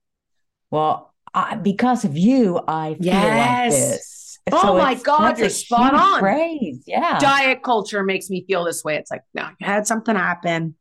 Well, 0.71 1.15
I, 1.33 1.57
because 1.57 2.05
of 2.05 2.17
you, 2.17 2.61
I 2.67 2.95
feel 2.95 3.07
Yes. 3.07 3.37
like 3.37 3.69
this. 3.69 4.14
Oh 4.53 4.77
my 4.77 4.95
God, 4.95 5.39
you're 5.39 5.49
spot 5.51 5.95
on. 5.95 6.21
Praise, 6.21 6.83
yeah. 6.87 7.19
Diet 7.19 7.63
culture 7.63 8.03
makes 8.03 8.29
me 8.31 8.45
feel 8.47 8.65
this 8.65 8.85
way. 8.85 8.97
It's 8.97 9.11
like, 9.11 9.23
no, 9.33 9.49
you 9.59 9.67
had 9.67 9.87
something 9.87 10.15
happen. 10.15 10.75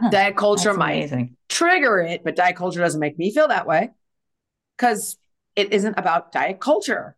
Huh, 0.00 0.10
Diet 0.10 0.36
culture 0.36 0.74
might 0.74 0.92
amazing. 0.94 1.36
trigger 1.48 1.98
it, 2.00 2.22
but 2.24 2.36
diet 2.36 2.56
culture 2.56 2.80
doesn't 2.80 3.00
make 3.00 3.18
me 3.18 3.32
feel 3.32 3.48
that 3.48 3.66
way. 3.66 3.90
because 4.76 5.16
it 5.56 5.72
isn't 5.72 5.98
about 5.98 6.32
diet 6.32 6.60
culture. 6.60 7.16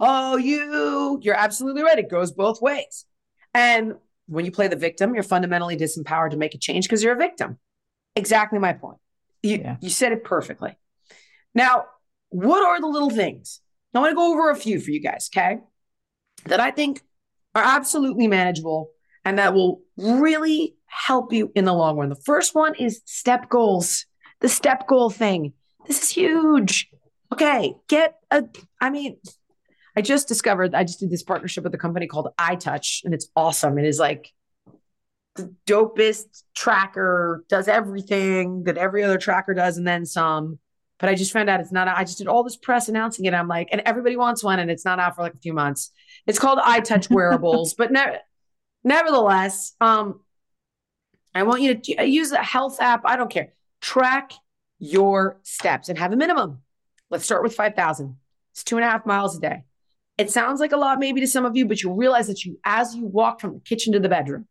Oh, 0.00 0.36
you, 0.36 1.20
you're 1.22 1.36
absolutely 1.36 1.82
right. 1.82 1.98
It 1.98 2.10
goes 2.10 2.32
both 2.32 2.60
ways. 2.60 3.04
And 3.52 3.94
when 4.26 4.44
you 4.44 4.50
play 4.50 4.68
the 4.68 4.76
victim, 4.76 5.14
you're 5.14 5.22
fundamentally 5.22 5.76
disempowered 5.76 6.30
to 6.30 6.36
make 6.36 6.54
a 6.54 6.58
change 6.58 6.86
because 6.86 7.02
you're 7.02 7.14
a 7.14 7.18
victim. 7.18 7.58
Exactly 8.16 8.58
my 8.58 8.72
point. 8.72 8.98
You, 9.42 9.58
yeah. 9.58 9.76
you 9.80 9.90
said 9.90 10.12
it 10.12 10.24
perfectly. 10.24 10.76
Now, 11.54 11.86
what 12.30 12.64
are 12.64 12.80
the 12.80 12.88
little 12.88 13.10
things? 13.10 13.60
I 13.94 14.00
want 14.00 14.10
to 14.10 14.16
go 14.16 14.32
over 14.32 14.50
a 14.50 14.56
few 14.56 14.80
for 14.80 14.90
you 14.90 15.00
guys, 15.00 15.30
okay? 15.32 15.60
That 16.46 16.60
I 16.60 16.70
think 16.70 17.02
are 17.54 17.62
absolutely 17.62 18.26
manageable 18.26 18.90
and 19.24 19.38
that 19.38 19.54
will 19.54 19.80
really 19.96 20.76
help 20.86 21.32
you 21.32 21.50
in 21.54 21.64
the 21.64 21.72
long 21.72 21.96
run. 21.96 22.08
The 22.08 22.16
first 22.16 22.54
one 22.54 22.74
is 22.74 23.00
step 23.04 23.48
goals, 23.48 24.06
the 24.40 24.48
step 24.48 24.86
goal 24.86 25.10
thing. 25.10 25.52
This 25.86 26.02
is 26.02 26.10
huge. 26.10 26.90
Okay, 27.32 27.74
get 27.88 28.16
a, 28.30 28.44
I 28.80 28.90
mean, 28.90 29.16
I 29.96 30.02
just 30.02 30.28
discovered, 30.28 30.74
I 30.74 30.84
just 30.84 31.00
did 31.00 31.10
this 31.10 31.22
partnership 31.22 31.64
with 31.64 31.74
a 31.74 31.78
company 31.78 32.06
called 32.06 32.28
iTouch, 32.38 33.04
and 33.04 33.14
it's 33.14 33.28
awesome. 33.36 33.78
It 33.78 33.86
is 33.86 33.98
like 33.98 34.32
the 35.36 35.54
dopest 35.66 36.42
tracker, 36.54 37.44
does 37.48 37.68
everything 37.68 38.64
that 38.64 38.76
every 38.76 39.02
other 39.02 39.18
tracker 39.18 39.54
does, 39.54 39.76
and 39.76 39.86
then 39.86 40.04
some. 40.04 40.58
But 41.04 41.10
I 41.10 41.16
just 41.16 41.32
found 41.32 41.50
out 41.50 41.60
it's 41.60 41.70
not, 41.70 41.86
I 41.86 42.02
just 42.02 42.16
did 42.16 42.28
all 42.28 42.42
this 42.42 42.56
press 42.56 42.88
announcing 42.88 43.26
it. 43.26 43.34
I'm 43.34 43.46
like, 43.46 43.68
and 43.70 43.82
everybody 43.84 44.16
wants 44.16 44.42
one, 44.42 44.58
and 44.58 44.70
it's 44.70 44.86
not 44.86 44.98
out 44.98 45.14
for 45.14 45.20
like 45.20 45.34
a 45.34 45.38
few 45.38 45.52
months. 45.52 45.90
It's 46.26 46.38
called 46.38 46.58
iTouch 46.60 47.10
Wearables, 47.14 47.74
but 47.74 47.92
ne- 47.92 48.20
nevertheless, 48.84 49.74
um, 49.82 50.20
I 51.34 51.42
want 51.42 51.60
you 51.60 51.74
to 51.74 52.08
use 52.08 52.32
a 52.32 52.42
health 52.42 52.80
app. 52.80 53.02
I 53.04 53.18
don't 53.18 53.30
care. 53.30 53.52
Track 53.82 54.32
your 54.78 55.40
steps 55.42 55.90
and 55.90 55.98
have 55.98 56.14
a 56.14 56.16
minimum. 56.16 56.62
Let's 57.10 57.26
start 57.26 57.42
with 57.42 57.54
5,000. 57.54 58.16
It's 58.52 58.64
two 58.64 58.78
and 58.78 58.84
a 58.86 58.88
half 58.88 59.04
miles 59.04 59.36
a 59.36 59.40
day. 59.40 59.64
It 60.16 60.30
sounds 60.30 60.58
like 60.58 60.72
a 60.72 60.78
lot 60.78 60.98
maybe 60.98 61.20
to 61.20 61.26
some 61.26 61.44
of 61.44 61.54
you, 61.54 61.66
but 61.66 61.82
you 61.82 61.92
realize 61.92 62.28
that 62.28 62.46
you, 62.46 62.58
as 62.64 62.94
you 62.94 63.04
walk 63.04 63.42
from 63.42 63.52
the 63.52 63.60
kitchen 63.60 63.92
to 63.92 64.00
the 64.00 64.08
bedroom, 64.08 64.46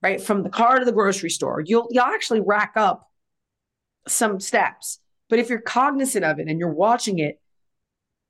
right, 0.00 0.22
from 0.22 0.44
the 0.44 0.48
car 0.48 0.78
to 0.78 0.84
the 0.84 0.92
grocery 0.92 1.30
store, 1.30 1.60
you'll 1.60 1.88
you'll 1.90 2.04
actually 2.04 2.40
rack 2.40 2.74
up 2.76 3.10
some 4.06 4.38
steps. 4.38 5.00
But 5.32 5.38
if 5.38 5.48
you're 5.48 5.62
cognizant 5.62 6.26
of 6.26 6.40
it 6.40 6.48
and 6.48 6.58
you're 6.58 6.68
watching 6.68 7.18
it, 7.18 7.40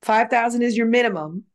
5,000 0.03 0.63
is 0.63 0.77
your 0.77 0.87
minimum. 0.87 1.47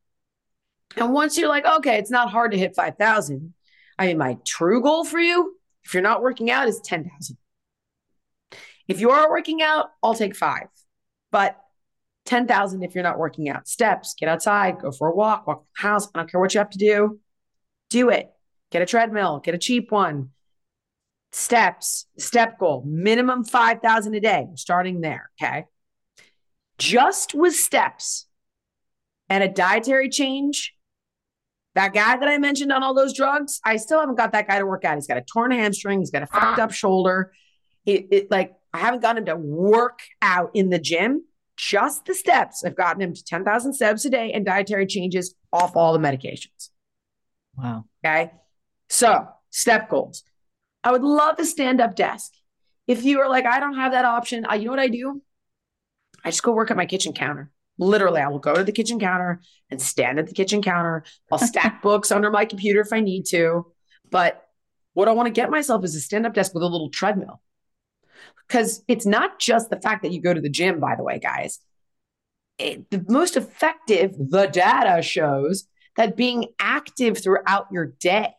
And 0.98 1.14
once 1.14 1.38
you're 1.38 1.48
like, 1.48 1.66
okay, 1.66 2.00
it's 2.00 2.12
not 2.12 2.30
hard 2.30 2.52
to 2.52 2.58
hit 2.58 2.76
5,000. 2.76 3.54
I 3.98 4.08
mean, 4.08 4.18
my 4.18 4.40
true 4.44 4.82
goal 4.82 5.06
for 5.06 5.22
you, 5.22 5.56
if 5.86 5.94
you're 5.94 6.04
not 6.04 6.22
working 6.22 6.52
out, 6.52 6.68
is 6.68 6.82
10,000. 6.82 7.38
If 8.90 9.00
you 9.00 9.12
are 9.12 9.30
working 9.30 9.62
out, 9.62 9.86
I'll 10.04 10.16
take 10.16 10.36
five. 10.36 10.68
But 11.32 11.58
10,000 12.26 12.84
if 12.84 12.94
you're 12.94 13.02
not 13.02 13.18
working 13.18 13.48
out. 13.48 13.70
Steps, 13.70 14.16
get 14.20 14.28
outside, 14.28 14.82
go 14.82 14.92
for 14.92 15.08
a 15.08 15.16
walk, 15.16 15.48
walk 15.48 15.64
the 15.64 15.82
house. 15.82 16.10
I 16.14 16.20
don't 16.20 16.30
care 16.30 16.42
what 16.42 16.54
you 16.54 16.58
have 16.58 16.72
to 16.72 16.78
do. 16.78 17.22
Do 17.90 18.10
it. 18.10 18.30
Get 18.70 18.82
a 18.82 18.86
treadmill, 18.86 19.40
get 19.40 19.56
a 19.56 19.58
cheap 19.58 19.94
one. 19.94 20.32
Steps, 21.32 22.08
step 22.18 22.58
goal, 22.58 22.84
minimum 22.86 23.44
5,000 23.44 24.16
a 24.16 24.20
day. 24.20 24.48
starting 24.56 25.02
there. 25.02 25.30
Okay. 25.42 25.66
Just 26.78 27.34
with 27.34 27.56
steps 27.56 28.28
and 29.30 29.44
a 29.44 29.48
dietary 29.48 30.10
change, 30.10 30.74
that 31.76 31.94
guy 31.94 32.18
that 32.18 32.28
I 32.28 32.38
mentioned 32.38 32.72
on 32.72 32.82
all 32.82 32.94
those 32.94 33.14
drugs, 33.14 33.60
I 33.64 33.78
still 33.78 34.00
haven't 34.00 34.16
got 34.16 34.32
that 34.32 34.48
guy 34.48 34.60
to 34.60 34.66
work 34.66 34.86
out. 34.86 34.96
He's 34.96 35.08
got 35.08 35.18
a 35.18 35.22
torn 35.22 35.52
hamstring, 35.52 36.00
he's 36.00 36.12
got 36.12 36.24
a 36.24 36.28
fucked 36.28 36.60
up 36.60 36.72
shoulder. 36.72 37.32
It, 37.86 38.08
it 38.12 38.32
like 38.32 38.54
I 38.74 38.80
haven't 38.80 39.02
gotten 39.02 39.20
him 39.20 39.26
to 39.26 39.36
work 39.36 40.00
out 40.22 40.52
in 40.54 40.70
the 40.70 40.80
gym 40.80 41.24
just 41.58 42.06
the 42.06 42.14
steps 42.14 42.64
have 42.64 42.76
gotten 42.76 43.02
him 43.02 43.14
to 43.14 43.24
10,000 43.24 43.74
steps 43.74 44.06
a 44.06 44.10
day 44.10 44.32
and 44.32 44.46
dietary 44.46 44.86
changes 44.86 45.36
off 45.52 45.76
all 45.76 45.92
the 45.92 46.00
medications. 46.00 46.70
Wow. 47.58 47.86
Okay. 48.06 48.32
So, 48.90 49.28
step 49.50 49.90
goals. 49.90 50.24
I 50.84 50.92
would 50.92 51.04
love 51.04 51.40
a 51.40 51.46
stand 51.46 51.82
up 51.82 51.96
desk. 51.96 52.34
If 52.88 53.04
you 53.04 53.20
are 53.20 53.30
like, 53.30 53.46
I 53.46 53.60
don't 53.60 53.76
have 53.76 53.92
that 53.92 54.06
option, 54.06 54.46
I, 54.46 54.56
you 54.56 54.66
know 54.66 54.72
what 54.72 54.80
I 54.80 54.88
do? 54.88 55.22
I 56.24 56.32
just 56.32 56.44
go 56.44 56.54
work 56.54 56.72
at 56.72 56.78
my 56.78 56.86
kitchen 56.86 57.14
counter. 57.14 57.52
Literally, 57.78 58.22
I 58.22 58.28
will 58.30 58.40
go 58.40 58.56
to 58.56 58.64
the 58.64 58.72
kitchen 58.72 59.00
counter 59.00 59.42
and 59.70 59.82
stand 59.82 60.20
at 60.20 60.28
the 60.28 60.34
kitchen 60.34 60.62
counter. 60.62 61.04
I'll 61.32 61.38
stack 61.38 61.82
books 61.84 62.12
under 62.12 62.32
my 62.32 62.46
computer 62.46 62.82
if 62.82 62.92
I 62.92 63.02
need 63.02 63.26
to. 63.28 63.68
But 64.10 64.44
what 64.94 65.08
I 65.08 65.12
want 65.12 65.28
to 65.28 65.32
get 65.32 65.52
myself 65.52 65.84
is 65.84 65.96
a 65.96 66.00
stand 66.00 66.26
up 66.26 66.34
desk 66.34 66.54
with 66.54 66.64
a 66.64 66.68
little 66.68 66.90
treadmill. 66.90 67.42
Because 68.48 68.84
it's 68.88 69.06
not 69.06 69.40
just 69.40 69.70
the 69.70 69.80
fact 69.80 70.04
that 70.04 70.12
you 70.12 70.22
go 70.22 70.34
to 70.34 70.42
the 70.42 70.50
gym, 70.50 70.80
by 70.80 70.96
the 70.96 71.04
way, 71.04 71.20
guys. 71.20 71.60
It, 72.58 72.90
the 72.90 73.06
most 73.08 73.38
effective, 73.38 74.16
the 74.18 74.48
data 74.48 75.04
shows 75.04 75.68
that 75.98 76.16
being 76.16 76.48
active 76.60 77.22
throughout 77.22 77.68
your 77.72 77.86
day, 77.86 78.34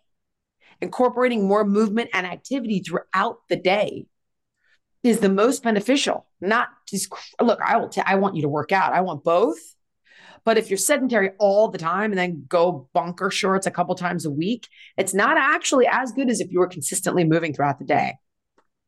incorporating 0.80 1.46
more 1.46 1.64
movement 1.64 2.10
and 2.12 2.26
activity 2.26 2.80
throughout 2.80 3.38
the 3.48 3.56
day 3.56 4.06
is 5.02 5.20
the 5.20 5.28
most 5.28 5.62
beneficial. 5.62 6.26
Not 6.40 6.68
just 6.88 7.12
look, 7.40 7.60
I 7.64 7.76
will 7.76 7.88
t- 7.88 8.02
I 8.04 8.16
want 8.16 8.36
you 8.36 8.42
to 8.42 8.48
work 8.48 8.72
out. 8.72 8.92
I 8.92 9.00
want 9.00 9.24
both. 9.24 9.58
But 10.44 10.56
if 10.56 10.70
you're 10.70 10.78
sedentary 10.78 11.30
all 11.38 11.68
the 11.68 11.78
time 11.78 12.10
and 12.10 12.18
then 12.18 12.44
go 12.48 12.88
bunker 12.94 13.30
shorts 13.30 13.66
a 13.66 13.70
couple 13.70 13.94
times 13.94 14.24
a 14.24 14.30
week, 14.30 14.68
it's 14.96 15.12
not 15.12 15.36
actually 15.36 15.86
as 15.86 16.12
good 16.12 16.30
as 16.30 16.40
if 16.40 16.50
you 16.50 16.60
were 16.60 16.68
consistently 16.68 17.24
moving 17.24 17.52
throughout 17.52 17.78
the 17.78 17.84
day 17.84 18.14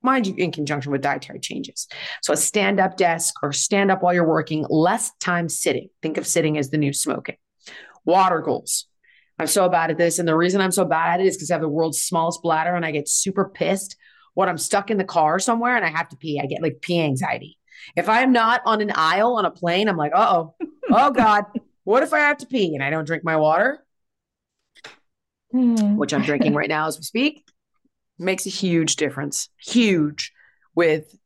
mind 0.03 0.27
you, 0.27 0.35
in 0.37 0.53
conjunction 0.53 0.93
with 0.93 1.03
dietary 1.03 1.41
changes. 1.41 1.87
So 2.23 2.33
a 2.33 2.37
stand 2.37 2.81
up 2.81 2.97
desk 2.97 3.35
or 3.43 3.53
stand 3.53 3.91
up 3.91 4.03
while 4.03 4.15
you're 4.15 4.27
working, 4.27 4.67
less 4.69 5.13
time 5.21 5.49
sitting. 5.49 5.89
Think 6.03 6.17
of 6.17 6.27
sitting 6.27 6.59
as 6.59 6.71
the 6.71 6.79
new 6.79 6.93
smoking. 6.93 7.37
Water 8.05 8.41
goals. 8.41 8.87
I'm 9.41 9.47
so 9.47 9.71
bad 9.71 9.91
at 9.91 9.97
this. 9.97 10.19
And 10.19 10.29
the 10.29 10.37
reason 10.37 10.61
I'm 10.61 10.71
so 10.71 10.85
bad 10.85 11.15
at 11.15 11.21
it 11.21 11.27
is 11.27 11.37
because 11.37 11.51
I 11.51 11.55
have 11.55 11.63
the 11.63 11.69
world's 11.69 12.03
smallest 12.03 12.43
bladder 12.43 12.75
and 12.75 12.85
I 12.85 12.91
get 12.91 13.09
super 13.09 13.49
pissed 13.49 13.97
when 14.35 14.51
I'm 14.51 14.59
stuck 14.59 14.91
in 14.91 14.99
the 14.99 15.05
car 15.05 15.39
somewhere 15.39 15.77
and 15.77 15.85
I 15.85 15.89
have 15.89 16.11
to 16.11 16.17
pee. 16.17 16.39
I 16.39 16.45
get 16.45 16.61
like 16.61 16.83
pee 16.83 17.01
anxiety. 17.01 17.57
If 17.97 18.07
I'm 18.11 18.33
not 18.33 18.61
on 18.67 18.83
an 18.83 18.93
aisle 18.95 19.37
on 19.37 19.47
a 19.47 19.51
plane, 19.51 19.89
I'm 19.89 19.97
like, 19.97 20.13
oh, 20.15 20.55
oh 20.91 21.11
God, 21.11 21.47
what 21.85 22.03
if 22.03 22.13
I 22.13 22.19
have 22.19 22.37
to 22.39 22.47
pee 22.47 22.75
and 22.75 22.85
I 22.85 22.91
don't 22.91 23.07
drink 23.07 23.25
my 23.25 23.37
water? 23.37 23.83
Hmm. 25.53 25.97
Which 25.97 26.13
I'm 26.13 26.23
drinking 26.23 26.55
right 26.55 26.69
now 26.69 26.87
as 26.87 26.99
we 26.99 27.05
speak 27.05 27.49
makes 28.19 28.45
a 28.45 28.51
huge 28.51 28.97
difference. 28.97 29.49
Huge 29.57 30.35
with 30.75 31.17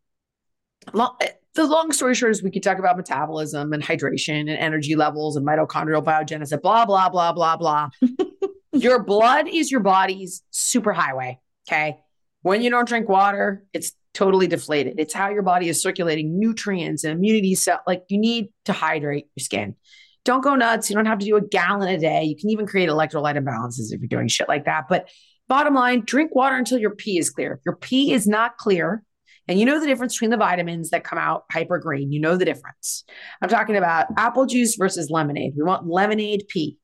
long, 0.93 1.19
the 1.55 1.67
long 1.67 1.93
story 1.93 2.15
short 2.15 2.33
is 2.33 2.43
we 2.43 2.51
could 2.51 2.63
talk 2.63 2.79
about 2.79 2.97
metabolism 2.97 3.73
and 3.73 3.83
hydration 3.83 4.41
and 4.41 4.51
energy 4.51 4.97
levels 4.97 5.37
and 5.37 5.47
mitochondrial 5.47 6.03
biogenesis, 6.03 6.61
blah, 6.61 6.85
blah, 6.85 7.09
blah, 7.09 7.33
blah, 7.33 7.57
blah. 7.57 7.91
your 8.73 9.03
blood 9.03 9.49
is 9.49 9.71
your 9.71 9.81
body's 9.81 10.43
superhighway. 10.53 11.39
Okay. 11.69 11.99
When 12.43 12.61
you 12.61 12.71
don't 12.71 12.89
drink 12.89 13.09
water, 13.09 13.65
it's 13.73 13.93
totally 14.13 14.47
deflated. 14.47 14.97
It's 14.99 15.15
how 15.15 15.31
your 15.31 15.43
body 15.43 15.69
is 15.69 15.81
circulating 15.81 16.39
nutrients 16.39 17.05
and 17.05 17.13
immunity 17.13 17.55
cell. 17.55 17.81
Like 17.87 18.05
you 18.09 18.19
need 18.19 18.49
to 18.67 18.73
hydrate 18.73 19.27
your 19.35 19.43
skin. 19.43 19.77
Don't 20.25 20.43
go 20.43 20.55
nuts. 20.55 20.91
You 20.91 20.97
don't 20.97 21.07
have 21.07 21.19
to 21.19 21.27
do 21.27 21.37
a 21.37 21.41
gallon 21.41 21.89
a 21.89 21.99
day. 21.99 22.25
You 22.25 22.37
can 22.37 22.51
even 22.51 22.67
create 22.67 22.89
electrolyte 22.89 23.37
imbalances 23.37 23.93
if 23.93 24.01
you're 24.01 24.09
doing 24.09 24.29
shit 24.29 24.49
like 24.49 24.65
that. 24.65 24.85
But 24.89 25.09
Bottom 25.47 25.75
line, 25.75 26.03
drink 26.07 26.35
water 26.35 26.57
until 26.57 26.79
your 26.79 26.91
pee 26.91 27.19
is 27.19 27.31
clear. 27.31 27.55
If 27.55 27.61
your 27.67 27.77
pee 27.77 28.13
is 28.13 28.27
not 28.27 28.57
clear, 28.57 29.03
and 29.49 29.59
you 29.59 29.67
know 29.67 29.81
the 29.81 29.87
difference 29.87 30.15
between 30.15 30.31
the 30.31 30.37
vitamins 30.37 30.91
that 30.91 31.05
come 31.05 31.19
out 31.19 31.45
hyper 31.51 31.79
green, 31.79 32.13
you 32.13 32.21
know 32.21 32.37
the 32.37 32.45
difference. 32.45 33.05
I'm 33.43 33.49
talking 33.49 33.77
about 33.77 34.07
apple 34.17 34.47
juice 34.47 34.77
versus 34.77 35.11
lemonade. 35.11 35.55
We 35.57 35.63
want 35.63 35.87
lemonade 35.87 36.45
pee. 36.49 36.79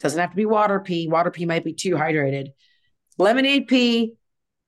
Doesn't 0.00 0.18
have 0.18 0.30
to 0.30 0.36
be 0.36 0.46
water 0.46 0.80
pee. 0.80 1.08
Water 1.08 1.30
pee 1.30 1.46
might 1.46 1.64
be 1.64 1.74
too 1.74 1.94
hydrated. 1.94 2.48
Lemonade 3.18 3.68
pee, 3.68 4.14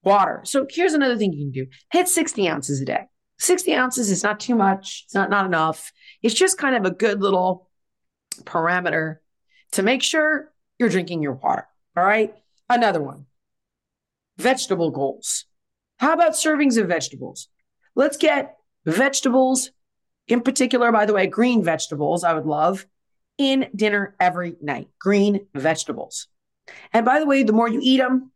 water. 0.04 0.42
So 0.44 0.66
here's 0.70 0.94
another 0.94 1.16
thing 1.16 1.32
you 1.32 1.46
can 1.46 1.52
do 1.52 1.70
hit 1.90 2.08
60 2.08 2.48
ounces 2.48 2.80
a 2.80 2.84
day. 2.84 3.04
60 3.38 3.74
ounces 3.74 4.10
is 4.10 4.22
not 4.22 4.38
too 4.38 4.54
much, 4.54 5.02
it's 5.06 5.14
not, 5.14 5.28
not 5.28 5.46
enough. 5.46 5.92
It's 6.22 6.34
just 6.34 6.56
kind 6.56 6.76
of 6.76 6.84
a 6.84 6.94
good 6.94 7.20
little 7.20 7.68
parameter 8.44 9.16
to 9.72 9.82
make 9.82 10.02
sure 10.02 10.52
you're 10.78 10.88
drinking 10.88 11.22
your 11.22 11.32
water. 11.32 11.66
All 11.96 12.04
right. 12.04 12.32
Another 12.68 13.02
one 13.02 13.26
vegetable 14.36 14.90
goals. 14.90 15.44
How 16.04 16.12
about 16.12 16.32
servings 16.32 16.76
of 16.76 16.86
vegetables? 16.86 17.48
Let's 17.94 18.18
get 18.18 18.58
vegetables, 18.84 19.70
in 20.28 20.42
particular, 20.42 20.92
by 20.92 21.06
the 21.06 21.14
way, 21.14 21.26
green 21.26 21.64
vegetables, 21.64 22.24
I 22.24 22.34
would 22.34 22.44
love 22.44 22.84
in 23.38 23.70
dinner 23.74 24.14
every 24.20 24.56
night. 24.60 24.90
Green 25.00 25.46
vegetables. 25.54 26.28
And 26.92 27.06
by 27.06 27.20
the 27.20 27.24
way, 27.24 27.42
the 27.42 27.54
more 27.54 27.70
you 27.70 27.80
eat 27.82 27.96
them, 27.96 28.32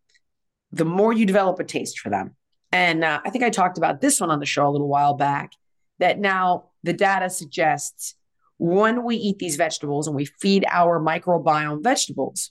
the 0.73 0.87
more 0.87 1.13
you 1.13 1.27
develop 1.27 1.61
a 1.61 1.65
taste 1.65 2.01
for 2.01 2.09
them. 2.09 2.37
And 2.73 3.05
uh, 3.05 3.21
I 3.23 3.29
think 3.29 3.45
I 3.45 3.51
talked 3.51 3.77
about 3.77 4.01
this 4.01 4.19
one 4.19 4.31
on 4.31 4.41
the 4.41 4.47
show 4.47 4.67
a 4.67 4.71
little 4.71 4.89
while 4.89 5.13
back 5.13 5.53
that 5.99 6.19
now 6.19 6.71
the 6.85 6.95
data 6.95 7.29
suggests 7.29 8.15
when 8.57 9.05
we 9.05 9.17
eat 9.17 9.39
these 9.39 9.57
vegetables 9.57 10.07
and 10.07 10.17
we 10.17 10.25
feed 10.25 10.65
our 10.73 10.99
microbiome 10.99 11.85
vegetables, 11.85 12.51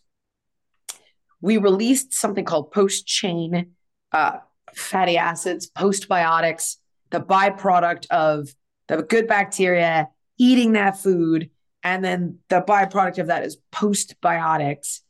we 1.41 1.57
released 1.57 2.13
something 2.13 2.45
called 2.45 2.71
post 2.71 3.07
chain 3.07 3.71
uh, 4.11 4.37
fatty 4.75 5.17
acids, 5.17 5.69
postbiotics, 5.69 6.77
the 7.09 7.19
byproduct 7.19 8.07
of 8.09 8.49
the 8.87 9.01
good 9.01 9.27
bacteria 9.27 10.09
eating 10.37 10.73
that 10.73 10.97
food. 10.97 11.49
And 11.83 12.03
then 12.03 12.39
the 12.49 12.61
byproduct 12.61 13.19
of 13.19 13.27
that 13.27 13.43
is 13.43 13.57
postbiotics, 13.71 15.01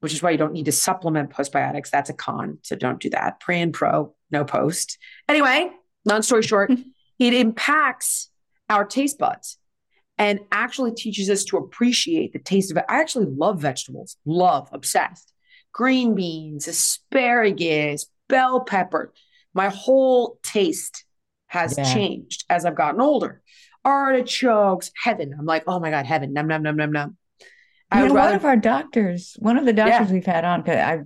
which 0.00 0.12
is 0.12 0.22
why 0.22 0.30
you 0.30 0.38
don't 0.38 0.52
need 0.52 0.66
to 0.66 0.72
supplement 0.72 1.30
postbiotics. 1.30 1.90
That's 1.90 2.10
a 2.10 2.14
con. 2.14 2.58
So 2.62 2.76
don't 2.76 3.00
do 3.00 3.10
that. 3.10 3.40
Pre 3.40 3.60
and 3.60 3.72
pro, 3.72 4.14
no 4.30 4.44
post. 4.44 4.98
Anyway, 5.28 5.70
long 6.04 6.22
story 6.22 6.42
short, 6.42 6.70
it 7.18 7.34
impacts 7.34 8.30
our 8.68 8.84
taste 8.84 9.18
buds 9.18 9.58
and 10.18 10.40
actually 10.52 10.92
teaches 10.92 11.28
us 11.28 11.44
to 11.44 11.56
appreciate 11.56 12.32
the 12.32 12.38
taste 12.38 12.70
of 12.70 12.76
it. 12.76 12.84
I 12.88 13.00
actually 13.00 13.26
love 13.26 13.60
vegetables, 13.60 14.16
love, 14.24 14.68
obsessed. 14.72 15.32
Green 15.72 16.14
beans, 16.14 16.68
asparagus, 16.68 18.06
bell 18.32 18.60
pepper. 18.64 19.12
My 19.54 19.68
whole 19.68 20.38
taste 20.42 21.04
has 21.46 21.76
yeah. 21.76 21.92
changed 21.92 22.44
as 22.48 22.64
I've 22.64 22.74
gotten 22.74 23.00
older. 23.00 23.42
Artichokes, 23.84 24.90
heaven. 25.04 25.34
I'm 25.38 25.44
like, 25.44 25.64
oh 25.66 25.78
my 25.78 25.90
God, 25.90 26.06
heaven. 26.06 26.32
Num, 26.32 26.48
num, 26.48 26.62
num, 26.62 26.76
num, 26.76 26.92
num. 26.92 27.16
You 27.94 28.08
know, 28.08 28.14
rather... 28.14 28.30
one 28.30 28.34
of 28.34 28.44
our 28.46 28.56
doctors, 28.56 29.36
one 29.38 29.58
of 29.58 29.66
the 29.66 29.72
doctors 29.74 30.08
yeah. 30.08 30.14
we've 30.14 30.24
had 30.24 30.44
on, 30.44 30.68
I 30.68 31.00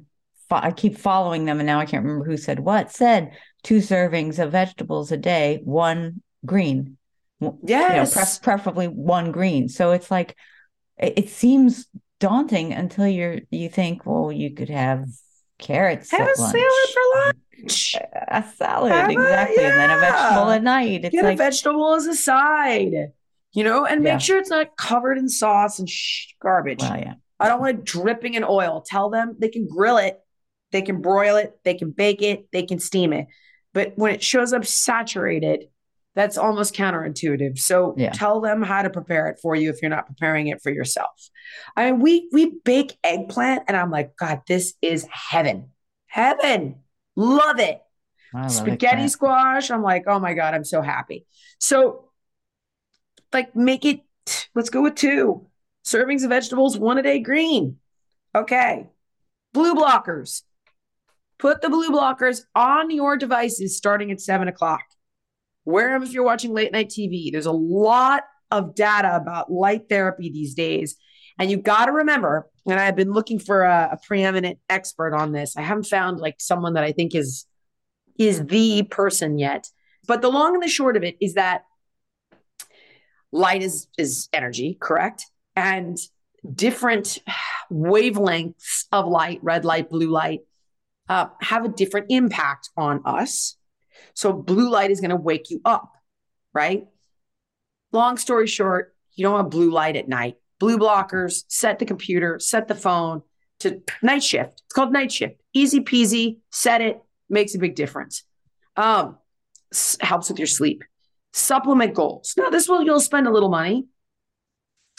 I 0.49 0.71
keep 0.71 0.97
following 0.97 1.45
them, 1.45 1.59
and 1.59 1.67
now 1.67 1.81
I 1.81 1.87
can't 1.87 2.05
remember 2.05 2.25
who 2.25 2.37
said 2.37 2.61
what. 2.61 2.93
Said 2.93 3.33
two 3.65 3.79
servings 3.79 4.39
of 4.39 4.53
vegetables 4.53 5.11
a 5.11 5.17
day, 5.17 5.61
one 5.65 6.23
green. 6.45 6.97
Yes, 7.65 8.15
you 8.15 8.21
know, 8.21 8.25
pre- 8.25 8.43
preferably 8.43 8.87
one 8.87 9.33
green. 9.33 9.69
So 9.69 9.91
it's 9.91 10.11
like 10.11 10.37
it, 10.97 11.15
it 11.17 11.29
seems 11.31 11.89
daunting 12.21 12.73
until 12.73 13.09
you're 13.09 13.41
you 13.51 13.69
think, 13.69 14.07
well, 14.07 14.31
you 14.31 14.55
could 14.55 14.71
have 14.71 15.09
carrots. 15.59 16.11
Have 16.11 16.23
a 16.23 16.40
lunch. 16.40 16.53
salad 16.53 16.88
for 16.92 17.01
lunch. 17.25 17.97
A 18.29 18.45
salad, 18.57 18.92
have 18.92 19.11
exactly, 19.11 19.57
a, 19.57 19.61
yeah. 19.61 19.71
and 19.71 19.81
then 19.81 19.90
a 19.90 20.01
vegetable 20.01 20.51
at 20.51 20.62
night. 20.62 21.05
It's 21.05 21.12
Get 21.12 21.25
like, 21.25 21.35
a 21.35 21.37
vegetable 21.37 21.95
as 21.95 22.07
a 22.07 22.14
side, 22.14 23.12
you 23.53 23.64
know, 23.64 23.87
and 23.87 24.03
make 24.03 24.12
yeah. 24.12 24.19
sure 24.19 24.38
it's 24.38 24.51
not 24.51 24.77
covered 24.77 25.19
in 25.19 25.29
sauce 25.29 25.79
and 25.79 25.88
sh- 25.88 26.35
garbage. 26.40 26.81
Well, 26.81 26.99
yeah. 26.99 27.14
I 27.40 27.49
don't 27.49 27.61
want 27.61 27.79
it 27.79 27.85
dripping 27.85 28.35
in 28.35 28.45
oil. 28.45 28.85
Tell 28.87 29.11
them 29.11 29.37
they 29.38 29.49
can 29.49 29.66
grill 29.66 29.99
it, 29.99 30.19
they 30.73 30.83
can 30.83 31.01
broil 31.01 31.37
it, 31.37 31.59
they 31.64 31.75
can 31.75 31.90
bake 31.90 32.23
it, 32.23 32.51
they 32.53 32.62
can 32.62 32.79
steam 32.79 33.12
it. 33.12 33.27
But 33.73 33.92
when 33.97 34.14
it 34.14 34.23
shows 34.23 34.53
up 34.53 34.64
saturated, 34.64 35.64
that's 36.16 36.38
almost 36.38 36.74
counterintuitive. 36.74 37.59
So 37.59 37.94
yeah. 37.96 38.11
tell 38.11 38.40
them 38.40 38.62
how 38.62 38.83
to 38.83 38.88
prepare 38.88 39.29
it 39.29 39.38
for 39.40 39.55
you 39.55 39.68
if 39.68 39.83
you're 39.83 39.90
not 39.90 40.07
preparing 40.07 40.48
it 40.48 40.62
for 40.62 40.72
yourself. 40.72 41.31
I 41.76 41.90
mean, 41.90 42.00
we 42.00 42.29
we 42.33 42.59
bake 42.64 42.98
eggplant, 43.05 43.64
and 43.68 43.76
I'm 43.76 43.90
like, 43.90 44.16
God, 44.16 44.40
this 44.48 44.74
is 44.81 45.07
heaven, 45.11 45.68
heaven. 46.07 46.76
Love 47.14 47.61
it. 47.61 47.83
Love 48.35 48.50
Spaghetti 48.50 48.87
eggplant. 48.87 49.12
squash. 49.12 49.70
I'm 49.70 49.83
like, 49.83 50.05
oh 50.07 50.18
my 50.18 50.33
God, 50.33 50.55
I'm 50.55 50.64
so 50.64 50.81
happy. 50.81 51.26
So, 51.61 52.09
like, 53.33 53.55
make 53.55 53.85
it. 53.85 54.00
Let's 54.55 54.70
go 54.70 54.83
with 54.83 54.94
two 54.94 55.46
servings 55.85 56.24
of 56.24 56.31
vegetables, 56.31 56.79
one 56.79 56.96
a 56.96 57.02
day 57.02 57.20
green. 57.20 57.76
Okay. 58.35 58.88
Blue 59.52 59.74
blockers. 59.74 60.42
Put 61.38 61.61
the 61.61 61.68
blue 61.68 61.90
blockers 61.90 62.40
on 62.55 62.90
your 62.90 63.18
devices 63.18 63.76
starting 63.76 64.11
at 64.11 64.20
seven 64.20 64.48
o'clock. 64.48 64.83
Them 65.66 66.02
if 66.02 66.12
you're 66.12 66.24
watching 66.24 66.52
late 66.52 66.72
night 66.72 66.88
TV. 66.88 67.31
There's 67.31 67.46
a 67.46 67.52
lot 67.52 68.24
of 68.50 68.74
data 68.74 69.16
about 69.16 69.50
light 69.50 69.88
therapy 69.88 70.31
these 70.31 70.55
days. 70.55 70.96
And 71.38 71.50
you 71.50 71.59
got 71.59 71.87
to 71.87 71.92
remember, 71.92 72.48
and 72.66 72.81
I've 72.81 72.96
been 72.96 73.12
looking 73.12 73.38
for 73.38 73.62
a, 73.62 73.90
a, 73.92 73.98
preeminent 74.07 74.59
expert 74.70 75.14
on 75.14 75.33
this. 75.33 75.57
I 75.57 75.62
haven't 75.62 75.85
found 75.85 76.18
like 76.18 76.37
someone 76.38 76.74
that 76.74 76.85
I 76.85 76.92
think 76.92 77.14
is 77.14 77.44
is 78.18 78.46
the 78.46 78.85
person 78.85 79.38
yet. 79.38 79.68
But 80.07 80.22
the 80.22 80.31
long 80.31 80.55
and 80.55 80.62
the 80.62 80.68
short 80.68 80.96
of 80.96 81.02
it 81.02 81.16
is 81.20 81.35
that 81.35 81.64
light 83.33 83.62
is 83.62 83.88
is 83.98 84.29
energy, 84.33 84.79
correct? 84.81 85.26
And 85.55 85.98
different 86.55 87.18
wavelengths 87.70 88.87
of 88.92 89.07
light, 89.07 89.40
red 89.42 89.64
light, 89.64 89.90
blue 89.90 90.11
light, 90.11 90.40
uh, 91.09 91.26
have 91.40 91.64
a 91.64 91.68
different 91.68 92.07
impact 92.09 92.70
on 92.76 93.02
us. 93.05 93.57
So 94.14 94.33
blue 94.33 94.71
light 94.71 94.90
is 94.90 95.01
going 95.01 95.11
to 95.11 95.16
wake 95.16 95.51
you 95.51 95.61
up, 95.64 95.92
right? 96.53 96.87
Long 97.92 98.16
story 98.16 98.47
short, 98.47 98.95
you 99.14 99.25
don't 99.25 99.35
want 99.35 99.51
blue 99.51 99.71
light 99.71 99.97
at 99.97 100.09
night. 100.09 100.37
Blue 100.59 100.79
blockers, 100.79 101.45
set 101.49 101.79
the 101.79 101.85
computer, 101.85 102.38
set 102.38 102.69
the 102.69 102.75
phone 102.75 103.23
to 103.61 103.83
night 104.03 104.23
shift. 104.23 104.62
It's 104.64 104.73
called 104.73 104.92
night 104.92 105.12
shift. 105.12 105.40
Easy 105.53 105.81
peasy, 105.81 106.38
set 106.51 106.81
it, 106.81 107.01
makes 107.29 107.55
a 107.55 107.59
big 107.59 107.75
difference. 107.75 108.25
Um, 108.77 109.19
helps 110.01 110.29
with 110.29 110.38
your 110.38 110.47
sleep. 110.47 110.85
Supplement 111.33 111.95
goals. 111.95 112.35
Now, 112.37 112.51
this 112.51 112.69
will 112.69 112.83
you'll 112.83 113.01
spend 113.01 113.27
a 113.27 113.33
little 113.33 113.51
money, 113.51 113.87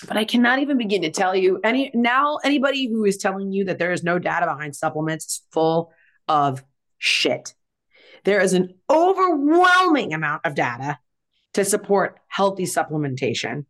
but 0.08 0.17
I 0.17 0.26
cannot 0.26 0.60
even 0.60 0.78
begin 0.78 1.02
to 1.02 1.10
tell 1.10 1.36
you 1.36 1.60
any 1.63 1.89
now 1.93 2.38
anybody 2.43 2.88
who 2.88 3.06
is 3.06 3.17
telling 3.17 3.52
you 3.52 3.65
that 3.65 3.80
there 3.80 3.91
is 3.91 4.04
no 4.04 4.20
data 4.20 4.46
behind 4.46 4.76
supplements 4.76 5.26
is 5.26 5.41
full 5.52 5.91
of 6.28 6.63
shit. 7.00 7.56
There 8.23 8.41
is 8.41 8.53
an 8.53 8.75
overwhelming 8.89 10.13
amount 10.13 10.45
of 10.45 10.56
data 10.56 10.99
to 11.53 11.65
support 11.65 12.19
healthy 12.27 12.65
supplementation. 12.65 13.65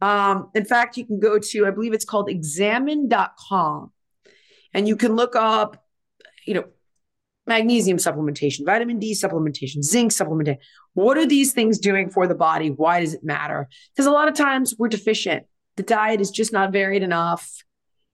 Um, 0.00 0.50
in 0.54 0.64
fact, 0.64 0.96
you 0.96 1.06
can 1.06 1.20
go 1.20 1.38
to, 1.38 1.66
I 1.66 1.70
believe 1.70 1.92
it's 1.92 2.04
called 2.04 2.28
examine.com, 2.30 3.92
and 4.72 4.88
you 4.88 4.96
can 4.96 5.14
look 5.14 5.36
up, 5.36 5.84
you 6.46 6.54
know, 6.54 6.64
magnesium 7.46 7.98
supplementation, 7.98 8.64
vitamin 8.64 8.98
D 8.98 9.14
supplementation, 9.14 9.82
zinc 9.82 10.12
supplementation. 10.12 10.58
What 10.94 11.18
are 11.18 11.26
these 11.26 11.52
things 11.52 11.78
doing 11.78 12.08
for 12.10 12.26
the 12.26 12.34
body? 12.34 12.70
Why 12.70 13.00
does 13.00 13.14
it 13.14 13.24
matter? 13.24 13.68
Because 13.92 14.06
a 14.06 14.10
lot 14.10 14.28
of 14.28 14.34
times 14.34 14.74
we're 14.78 14.88
deficient. 14.88 15.46
The 15.76 15.82
diet 15.82 16.20
is 16.20 16.30
just 16.30 16.52
not 16.52 16.72
varied 16.72 17.02
enough. 17.02 17.64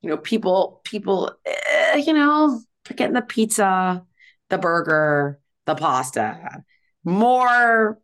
You 0.02 0.10
know, 0.10 0.16
people, 0.16 0.80
people, 0.84 1.32
eh, 1.44 1.96
you 1.96 2.12
know, 2.12 2.60
getting 2.94 3.14
the 3.14 3.22
pizza, 3.22 4.04
the 4.50 4.58
burger, 4.58 5.40
the 5.66 5.74
pasta 5.74 6.62
more 7.04 7.98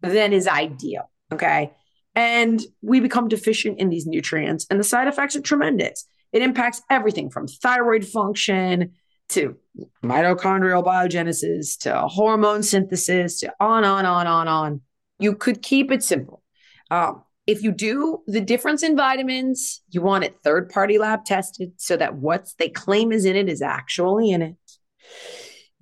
than 0.00 0.32
is 0.32 0.46
ideal. 0.48 1.10
Okay. 1.32 1.72
And 2.14 2.60
we 2.82 3.00
become 3.00 3.28
deficient 3.28 3.78
in 3.78 3.88
these 3.88 4.06
nutrients, 4.06 4.66
and 4.68 4.78
the 4.78 4.84
side 4.84 5.08
effects 5.08 5.34
are 5.34 5.40
tremendous. 5.40 6.06
It 6.32 6.42
impacts 6.42 6.82
everything 6.90 7.30
from 7.30 7.46
thyroid 7.46 8.06
function 8.06 8.92
to 9.30 9.56
mitochondrial 10.04 10.84
biogenesis 10.84 11.78
to 11.80 12.02
hormone 12.08 12.62
synthesis 12.62 13.40
to 13.40 13.52
on, 13.60 13.84
on, 13.84 14.04
on, 14.04 14.26
on, 14.26 14.48
on. 14.48 14.80
You 15.18 15.34
could 15.34 15.62
keep 15.62 15.90
it 15.90 16.02
simple. 16.02 16.42
Um, 16.90 17.22
if 17.46 17.62
you 17.62 17.72
do 17.72 18.22
the 18.26 18.40
difference 18.40 18.82
in 18.82 18.96
vitamins, 18.96 19.80
you 19.88 20.02
want 20.02 20.24
it 20.24 20.36
third 20.44 20.68
party 20.68 20.98
lab 20.98 21.24
tested 21.24 21.72
so 21.76 21.96
that 21.96 22.14
what 22.14 22.48
they 22.58 22.68
claim 22.68 23.10
is 23.10 23.24
in 23.24 23.36
it 23.36 23.48
is 23.48 23.62
actually 23.62 24.30
in 24.30 24.42
it. 24.42 24.56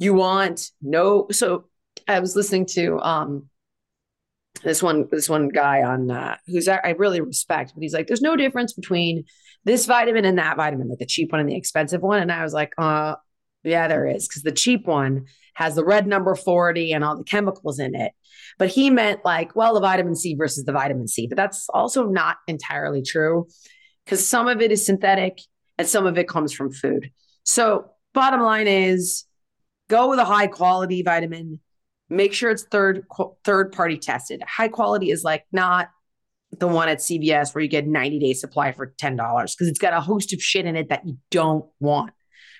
You 0.00 0.14
want 0.14 0.70
no, 0.82 1.26
so 1.30 1.66
I 2.08 2.18
was 2.18 2.34
listening 2.34 2.66
to 2.72 2.98
um 3.00 3.50
this 4.64 4.82
one 4.82 5.08
this 5.10 5.28
one 5.28 5.48
guy 5.48 5.82
on 5.82 6.10
uh, 6.10 6.36
who's 6.46 6.68
I 6.68 6.94
really 6.98 7.20
respect, 7.20 7.72
but 7.74 7.82
he's 7.82 7.94
like, 7.94 8.06
there's 8.06 8.20
no 8.22 8.34
difference 8.34 8.72
between 8.72 9.24
this 9.64 9.86
vitamin 9.86 10.24
and 10.24 10.38
that 10.38 10.56
vitamin, 10.56 10.88
like 10.88 10.98
the 10.98 11.06
cheap 11.06 11.32
one 11.32 11.40
and 11.40 11.48
the 11.48 11.56
expensive 11.56 12.00
one. 12.00 12.20
And 12.20 12.32
I 12.32 12.42
was 12.42 12.52
like, 12.52 12.72
uh, 12.78 13.16
yeah, 13.62 13.88
there 13.88 14.06
is, 14.06 14.26
because 14.26 14.42
the 14.42 14.52
cheap 14.52 14.86
one 14.86 15.26
has 15.54 15.74
the 15.74 15.84
red 15.84 16.06
number 16.06 16.34
40 16.34 16.92
and 16.92 17.04
all 17.04 17.18
the 17.18 17.24
chemicals 17.24 17.78
in 17.78 17.94
it. 17.94 18.12
But 18.58 18.68
he 18.68 18.88
meant 18.88 19.24
like, 19.24 19.54
well, 19.54 19.74
the 19.74 19.80
vitamin 19.80 20.16
C 20.16 20.34
versus 20.34 20.64
the 20.64 20.72
vitamin 20.72 21.08
C. 21.08 21.26
But 21.26 21.36
that's 21.36 21.68
also 21.68 22.06
not 22.06 22.38
entirely 22.46 23.02
true 23.02 23.48
because 24.04 24.26
some 24.26 24.48
of 24.48 24.62
it 24.62 24.72
is 24.72 24.84
synthetic 24.84 25.40
and 25.76 25.86
some 25.86 26.06
of 26.06 26.16
it 26.16 26.28
comes 26.28 26.52
from 26.52 26.72
food. 26.72 27.10
So, 27.44 27.90
bottom 28.12 28.40
line 28.40 28.66
is 28.66 29.24
Go 29.90 30.08
with 30.08 30.20
a 30.20 30.24
high 30.24 30.46
quality 30.46 31.02
vitamin. 31.02 31.58
Make 32.08 32.32
sure 32.32 32.52
it's 32.52 32.62
third 32.62 33.04
third 33.44 33.72
party 33.72 33.98
tested. 33.98 34.40
High 34.46 34.68
quality 34.68 35.10
is 35.10 35.24
like 35.24 35.44
not 35.50 35.90
the 36.56 36.68
one 36.68 36.88
at 36.88 36.98
CVS 36.98 37.52
where 37.52 37.62
you 37.62 37.68
get 37.68 37.88
90 37.88 38.20
day 38.20 38.32
supply 38.32 38.70
for 38.70 38.94
$10 39.00 39.16
because 39.16 39.68
it's 39.68 39.80
got 39.80 39.92
a 39.92 40.00
host 40.00 40.32
of 40.32 40.40
shit 40.40 40.64
in 40.64 40.76
it 40.76 40.90
that 40.90 41.06
you 41.06 41.18
don't 41.32 41.64
want. 41.80 42.12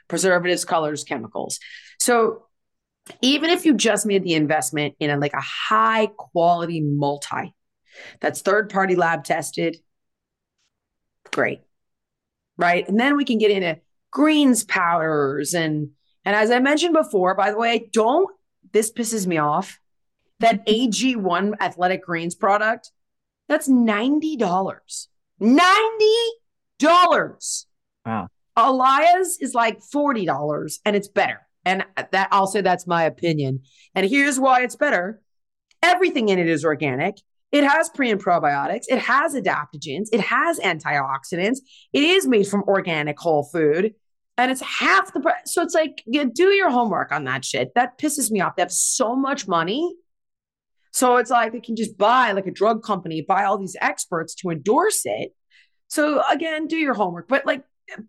Preservatives, 0.09 0.65
colors, 0.65 1.05
chemicals. 1.05 1.61
So 2.01 2.47
even 3.23 3.51
if 3.51 3.65
you 3.65 3.75
just 3.75 4.07
made 4.07 4.25
the 4.25 4.35
investment 4.35 4.95
in 4.99 5.11
a, 5.11 5.17
like 5.17 5.35
a 5.35 5.41
high 5.41 6.09
quality 6.17 6.81
multi 6.81 7.55
that's 8.21 8.43
third 8.43 8.71
party 8.71 8.97
lab 8.97 9.23
tested, 9.23 9.77
great. 11.31 11.61
Right. 12.57 12.89
And 12.89 12.99
then 12.99 13.17
we 13.17 13.25
can 13.25 13.39
get 13.39 13.53
into 13.53 13.79
greens 14.11 14.65
powders 14.65 15.55
and 15.55 15.91
and 16.25 16.37
as 16.37 16.51
I 16.51 16.61
mentioned 16.61 16.95
before, 16.95 17.35
by 17.35 17.51
the 17.51 17.59
way, 17.59 17.89
don't, 17.93 18.31
this 18.73 18.93
pisses 18.93 19.27
me 19.27 19.39
off. 19.39 19.81
That 20.41 20.67
AG1 20.67 21.55
Athletic 21.61 22.05
Greens 22.05 22.35
product, 22.35 22.91
that's 23.49 23.69
$90. 23.69 25.07
$90. 25.43 27.65
Wow. 28.07 28.29
Elias 28.57 29.39
is 29.41 29.55
like 29.55 29.81
$40 29.81 30.79
and 30.85 30.97
it's 30.97 31.09
better. 31.09 31.41
And 31.65 31.85
that 31.97 32.29
I'll 32.31 32.47
say 32.47 32.61
that's 32.63 32.87
my 32.87 33.05
opinion. 33.05 33.61
And 33.95 34.09
here's 34.09 34.41
why 34.41 34.63
it's 34.63 34.77
better. 34.77 35.21
Everything 35.83 36.31
in 36.31 36.39
it 36.39 36.49
is 36.49 36.65
organic. 36.65 37.19
It 37.53 37.65
has 37.65 37.91
pre 37.91 38.11
and 38.11 38.23
probiotics. 38.23 38.85
It 38.89 39.01
has 39.01 39.35
adaptogens. 39.35 40.09
It 40.13 40.21
has 40.21 40.59
antioxidants. 40.61 41.59
It 41.93 42.03
is 42.03 42.27
made 42.27 42.47
from 42.47 42.63
organic 42.63 43.19
whole 43.19 43.43
food. 43.43 43.95
And 44.41 44.51
it's 44.51 44.61
half 44.61 45.13
the 45.13 45.21
price. 45.21 45.37
So 45.47 45.63
it's 45.63 45.75
like, 45.75 46.03
do 46.11 46.49
your 46.49 46.71
homework 46.71 47.13
on 47.13 47.25
that 47.25 47.45
shit. 47.45 47.73
That 47.75 47.99
pisses 47.99 48.31
me 48.31 48.41
off. 48.41 48.57
They 48.57 48.63
have 48.63 48.73
so 48.73 49.15
much 49.15 49.47
money. 49.47 49.95
So 50.93 51.17
it's 51.17 51.31
like 51.31 51.53
they 51.53 51.61
can 51.61 51.77
just 51.77 51.97
buy, 51.97 52.33
like 52.33 52.47
a 52.47 52.53
drug 52.53 52.83
company, 52.83 53.23
buy 53.23 53.45
all 53.45 53.59
these 53.59 53.77
experts 53.81 54.35
to 54.37 54.51
endorse 54.51 55.03
it. 55.05 55.35
So 55.89 56.23
again, 56.29 56.67
do 56.67 56.77
your 56.77 56.95
homework. 56.95 57.29
But 57.29 57.47
like 57.47 57.65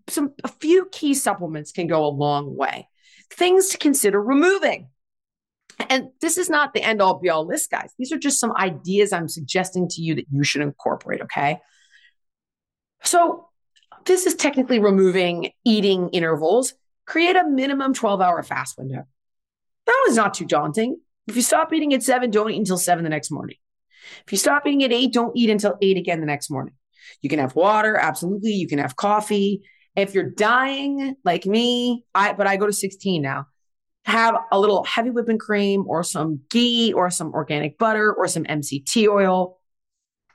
some, 0.07 0.34
a 0.43 0.47
few 0.47 0.86
key 0.91 1.13
supplements 1.13 1.71
can 1.71 1.88
go 1.88 2.05
a 2.05 2.07
long 2.07 2.55
way. 2.55 2.88
Things 3.29 3.69
to 3.69 3.77
consider 3.77 4.21
removing 4.21 4.88
and 5.89 6.09
this 6.21 6.38
is 6.38 6.49
not 6.49 6.73
the 6.73 6.84
end 6.84 7.01
all 7.01 7.19
be 7.19 7.29
all 7.29 7.45
list, 7.45 7.71
guys. 7.71 7.91
These 7.97 8.11
are 8.11 8.17
just 8.17 8.39
some 8.39 8.53
ideas 8.55 9.13
I'm 9.13 9.27
suggesting 9.27 9.88
to 9.89 10.01
you 10.01 10.15
that 10.15 10.25
you 10.32 10.43
should 10.43 10.61
incorporate. 10.61 11.21
Okay. 11.21 11.59
So, 13.03 13.49
this 14.06 14.26
is 14.26 14.36
technically 14.36 14.80
removing 14.80 15.52
eating 15.66 16.10
intervals. 16.10 16.74
Create 17.06 17.36
a 17.36 17.47
minimum 17.47 17.93
12 17.93 18.22
hour 18.22 18.41
fast 18.43 18.78
window. 18.78 19.06
That 19.86 20.04
was 20.08 20.16
not 20.16 20.34
too 20.34 20.45
daunting. 20.45 20.99
If 21.28 21.36
you 21.36 21.41
stop 21.41 21.74
eating 21.74 21.93
at 21.93 22.04
seven, 22.04 22.32
don't 22.32 22.52
eat 22.52 22.58
until 22.58 22.78
seven 22.78 23.04
the 23.04 23.10
next 23.10 23.32
morning. 23.32 23.58
If 24.26 24.32
you 24.32 24.38
stop 24.38 24.66
eating 24.66 24.84
at 24.84 24.91
eight, 24.91 25.14
don't 25.14 25.36
eat 25.36 25.49
until 25.49 25.78
eight 25.82 25.97
again 25.97 26.20
the 26.20 26.26
next 26.26 26.49
morning. 26.49 26.74
You 27.22 27.30
can 27.30 27.39
have 27.39 27.56
water, 27.56 27.97
absolutely. 27.97 28.52
You 28.52 28.68
can 28.68 28.80
have 28.80 28.95
coffee. 28.95 29.62
If 29.95 30.14
you're 30.14 30.30
dying 30.30 31.16
like 31.24 31.45
me, 31.45 32.06
I 32.16 32.34
but 32.34 32.47
I 32.47 32.58
go 32.58 32.66
to 32.66 32.74
16 32.74 33.22
now 33.22 33.47
have 34.06 34.36
a 34.52 34.60
little 34.60 34.84
heavy 34.84 35.10
whipping 35.10 35.38
cream 35.38 35.86
or 35.88 36.04
some 36.04 36.41
ghee 36.49 36.93
or 36.93 37.10
some 37.10 37.34
organic 37.34 37.78
butter 37.78 38.12
or 38.12 38.28
some 38.28 38.43
MCT 38.43 39.08
oil, 39.08 39.60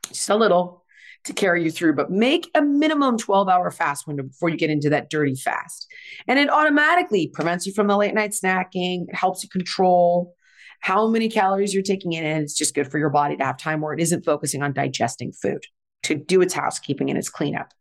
just 0.09 0.31
a 0.31 0.37
little 0.37 0.85
to 1.27 1.33
carry 1.33 1.65
you 1.65 1.71
through, 1.71 1.95
but 1.95 2.11
make 2.11 2.51
a 2.55 2.63
minimum 2.63 3.19
12 3.19 3.49
hour 3.49 3.71
fast 3.71 4.07
window 4.07 4.23
before 4.23 4.49
you 4.49 4.57
get 4.57 4.71
into 4.71 4.91
that 4.91 5.11
dirty 5.11 5.35
fast. 5.35 5.87
And 6.27 6.39
it 6.39 6.51
automatically 6.51 7.29
prevents 7.29 7.67
you 7.67 7.73
from 7.73 7.87
the 7.87 7.97
late 7.97 8.15
night 8.15 8.31
snacking. 8.31 9.09
It 9.09 9.15
helps 9.15 9.43
you 9.43 9.49
control 9.49 10.35
how 10.81 11.09
many 11.09 11.29
calories 11.29 11.75
you're 11.75 11.83
taking 11.83 12.13
in. 12.13 12.25
And 12.25 12.43
it's 12.43 12.55
just 12.55 12.75
good 12.75 12.91
for 12.91 12.99
your 12.99 13.11
body 13.11 13.37
to 13.37 13.45
have 13.45 13.57
time 13.57 13.81
where 13.81 13.93
it 13.93 14.01
isn't 14.01 14.25
focusing 14.25 14.63
on 14.63 14.73
digesting 14.73 15.33
food 15.33 15.65
to 16.05 16.15
do 16.15 16.41
its 16.41 16.55
housekeeping 16.55 17.11
and 17.11 17.19
its 17.19 17.29
cleanup. 17.29 17.73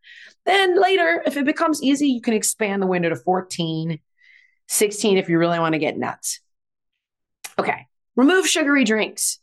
Then 0.45 0.79
later, 0.81 1.23
if 1.25 1.37
it 1.37 1.45
becomes 1.45 1.83
easy, 1.83 2.07
you 2.07 2.21
can 2.21 2.33
expand 2.33 2.81
the 2.81 2.87
window 2.87 3.09
to 3.09 3.15
14 3.15 3.99
16 4.67 5.17
if 5.19 5.29
you 5.29 5.37
really 5.37 5.59
want 5.59 5.73
to 5.73 5.79
get 5.79 5.95
nuts. 5.95 6.39
Okay. 7.59 7.85
Remove 8.15 8.47
sugary 8.47 8.83
drinks. 8.83 9.39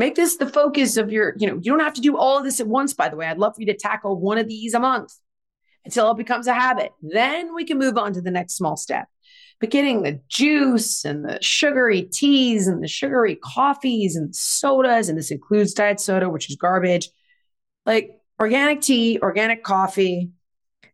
Make 0.00 0.14
this 0.14 0.36
the 0.38 0.48
focus 0.48 0.96
of 0.96 1.12
your, 1.12 1.34
you 1.36 1.46
know, 1.46 1.56
you 1.56 1.70
don't 1.70 1.80
have 1.80 1.92
to 1.92 2.00
do 2.00 2.16
all 2.16 2.38
of 2.38 2.44
this 2.44 2.58
at 2.58 2.66
once, 2.66 2.94
by 2.94 3.10
the 3.10 3.16
way. 3.16 3.26
I'd 3.26 3.36
love 3.36 3.54
for 3.54 3.60
you 3.60 3.66
to 3.66 3.76
tackle 3.76 4.18
one 4.18 4.38
of 4.38 4.48
these 4.48 4.72
a 4.72 4.80
month 4.80 5.12
until 5.84 6.10
it 6.10 6.16
becomes 6.16 6.46
a 6.46 6.54
habit. 6.54 6.92
Then 7.02 7.54
we 7.54 7.66
can 7.66 7.76
move 7.76 7.98
on 7.98 8.14
to 8.14 8.22
the 8.22 8.30
next 8.30 8.56
small 8.56 8.78
step. 8.78 9.08
But 9.60 9.68
getting 9.68 10.00
the 10.00 10.22
juice 10.26 11.04
and 11.04 11.22
the 11.22 11.38
sugary 11.42 12.00
teas 12.00 12.66
and 12.66 12.82
the 12.82 12.88
sugary 12.88 13.34
coffees 13.44 14.16
and 14.16 14.34
sodas, 14.34 15.10
and 15.10 15.18
this 15.18 15.30
includes 15.30 15.74
diet 15.74 16.00
soda, 16.00 16.30
which 16.30 16.48
is 16.48 16.56
garbage, 16.56 17.10
like 17.84 18.12
organic 18.40 18.80
tea, 18.80 19.18
organic 19.20 19.62
coffee, 19.62 20.30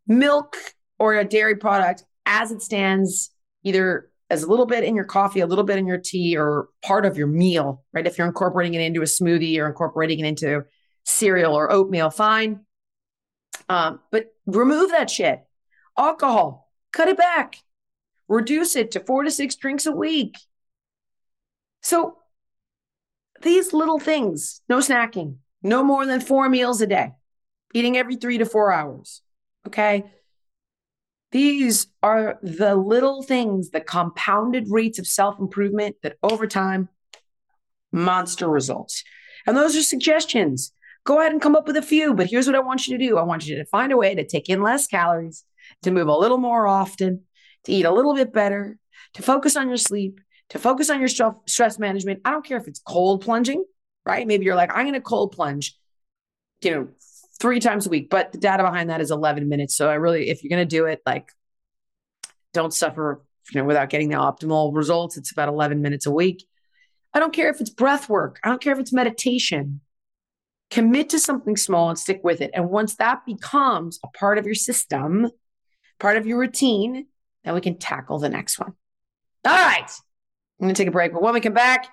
milk, 0.08 0.56
or 0.98 1.14
a 1.14 1.24
dairy 1.24 1.54
product 1.54 2.02
as 2.26 2.50
it 2.50 2.60
stands, 2.60 3.30
either 3.62 4.10
as 4.28 4.42
a 4.42 4.48
little 4.48 4.66
bit 4.66 4.84
in 4.84 4.96
your 4.96 5.04
coffee, 5.04 5.40
a 5.40 5.46
little 5.46 5.64
bit 5.64 5.78
in 5.78 5.86
your 5.86 5.98
tea, 5.98 6.36
or 6.36 6.68
part 6.82 7.06
of 7.06 7.16
your 7.16 7.28
meal, 7.28 7.84
right? 7.92 8.06
If 8.06 8.18
you're 8.18 8.26
incorporating 8.26 8.74
it 8.74 8.80
into 8.80 9.02
a 9.02 9.04
smoothie 9.04 9.58
or 9.58 9.66
incorporating 9.66 10.20
it 10.20 10.26
into 10.26 10.64
cereal 11.04 11.54
or 11.54 11.70
oatmeal, 11.70 12.10
fine. 12.10 12.60
Um, 13.68 14.00
but 14.10 14.34
remove 14.46 14.90
that 14.90 15.10
shit. 15.10 15.44
Alcohol, 15.96 16.70
cut 16.92 17.08
it 17.08 17.16
back, 17.16 17.56
reduce 18.28 18.76
it 18.76 18.90
to 18.92 19.00
four 19.00 19.22
to 19.22 19.30
six 19.30 19.54
drinks 19.54 19.86
a 19.86 19.92
week. 19.92 20.36
So 21.82 22.18
these 23.42 23.72
little 23.72 23.98
things, 23.98 24.60
no 24.68 24.78
snacking, 24.78 25.36
no 25.62 25.84
more 25.84 26.04
than 26.04 26.20
four 26.20 26.48
meals 26.48 26.80
a 26.80 26.86
day, 26.86 27.12
eating 27.74 27.96
every 27.96 28.16
three 28.16 28.38
to 28.38 28.44
four 28.44 28.72
hours. 28.72 29.22
Okay. 29.66 30.04
These 31.32 31.88
are 32.02 32.38
the 32.42 32.76
little 32.76 33.22
things, 33.22 33.70
the 33.70 33.80
compounded 33.80 34.66
rates 34.70 34.98
of 34.98 35.06
self 35.06 35.38
improvement 35.38 35.96
that 36.02 36.16
over 36.22 36.46
time, 36.46 36.88
monster 37.92 38.48
results. 38.48 39.02
And 39.46 39.56
those 39.56 39.76
are 39.76 39.82
suggestions. 39.82 40.72
Go 41.04 41.20
ahead 41.20 41.32
and 41.32 41.40
come 41.40 41.54
up 41.54 41.66
with 41.66 41.76
a 41.76 41.82
few, 41.82 42.14
but 42.14 42.26
here's 42.26 42.46
what 42.46 42.56
I 42.56 42.60
want 42.60 42.86
you 42.86 42.98
to 42.98 43.04
do 43.06 43.16
I 43.16 43.22
want 43.22 43.46
you 43.46 43.56
to 43.56 43.64
find 43.66 43.92
a 43.92 43.96
way 43.96 44.14
to 44.14 44.26
take 44.26 44.48
in 44.48 44.62
less 44.62 44.86
calories, 44.86 45.44
to 45.82 45.90
move 45.90 46.08
a 46.08 46.16
little 46.16 46.38
more 46.38 46.66
often, 46.66 47.22
to 47.64 47.72
eat 47.72 47.84
a 47.84 47.92
little 47.92 48.14
bit 48.14 48.32
better, 48.32 48.76
to 49.14 49.22
focus 49.22 49.56
on 49.56 49.68
your 49.68 49.76
sleep, 49.76 50.20
to 50.50 50.58
focus 50.58 50.90
on 50.90 50.98
your 51.00 51.08
stress 51.46 51.78
management. 51.78 52.20
I 52.24 52.30
don't 52.30 52.44
care 52.44 52.58
if 52.58 52.66
it's 52.68 52.80
cold 52.80 53.22
plunging, 53.22 53.64
right? 54.04 54.26
Maybe 54.26 54.44
you're 54.44 54.56
like, 54.56 54.70
I'm 54.72 54.84
going 54.84 54.94
to 54.94 55.00
cold 55.00 55.32
plunge, 55.32 55.76
you 56.60 56.70
know, 56.72 56.88
three 57.46 57.60
times 57.60 57.86
a 57.86 57.90
week. 57.90 58.10
But 58.10 58.32
the 58.32 58.38
data 58.38 58.64
behind 58.64 58.90
that 58.90 59.00
is 59.00 59.12
11 59.12 59.48
minutes. 59.48 59.76
So 59.76 59.88
I 59.88 59.94
really, 59.94 60.30
if 60.30 60.42
you're 60.42 60.48
going 60.48 60.68
to 60.68 60.76
do 60.76 60.86
it, 60.86 61.00
like, 61.06 61.30
don't 62.52 62.74
suffer, 62.74 63.22
you 63.52 63.60
know, 63.60 63.64
without 63.64 63.88
getting 63.88 64.08
the 64.08 64.16
optimal 64.16 64.74
results. 64.74 65.16
It's 65.16 65.30
about 65.30 65.48
11 65.48 65.80
minutes 65.80 66.06
a 66.06 66.10
week. 66.10 66.44
I 67.14 67.20
don't 67.20 67.32
care 67.32 67.48
if 67.48 67.60
it's 67.60 67.70
breath 67.70 68.08
work. 68.08 68.40
I 68.42 68.48
don't 68.48 68.60
care 68.60 68.72
if 68.72 68.80
it's 68.80 68.92
meditation. 68.92 69.80
Commit 70.72 71.10
to 71.10 71.20
something 71.20 71.56
small 71.56 71.88
and 71.88 71.96
stick 71.96 72.20
with 72.24 72.40
it. 72.40 72.50
And 72.52 72.68
once 72.68 72.96
that 72.96 73.24
becomes 73.24 74.00
a 74.02 74.08
part 74.08 74.38
of 74.38 74.44
your 74.44 74.56
system, 74.56 75.30
part 76.00 76.16
of 76.16 76.26
your 76.26 76.40
routine, 76.40 77.06
then 77.44 77.54
we 77.54 77.60
can 77.60 77.78
tackle 77.78 78.18
the 78.18 78.28
next 78.28 78.58
one. 78.58 78.72
All 79.46 79.54
right. 79.54 79.88
I'm 80.58 80.64
going 80.64 80.74
to 80.74 80.82
take 80.82 80.88
a 80.88 80.90
break. 80.90 81.12
But 81.12 81.22
when 81.22 81.32
we 81.32 81.40
come 81.40 81.54
back, 81.54 81.86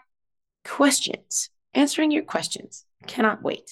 questions, 0.65 1.51
answering 1.75 2.09
your 2.09 2.23
questions. 2.23 2.85
Cannot 3.05 3.43
wait. 3.43 3.71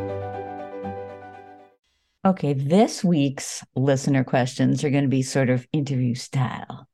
Okay, 2.23 2.53
this 2.53 3.03
week's 3.03 3.63
listener 3.75 4.23
questions 4.23 4.83
are 4.83 4.91
going 4.91 5.03
to 5.03 5.09
be 5.09 5.23
sort 5.23 5.49
of 5.49 5.67
interview 5.73 6.13
style 6.13 6.87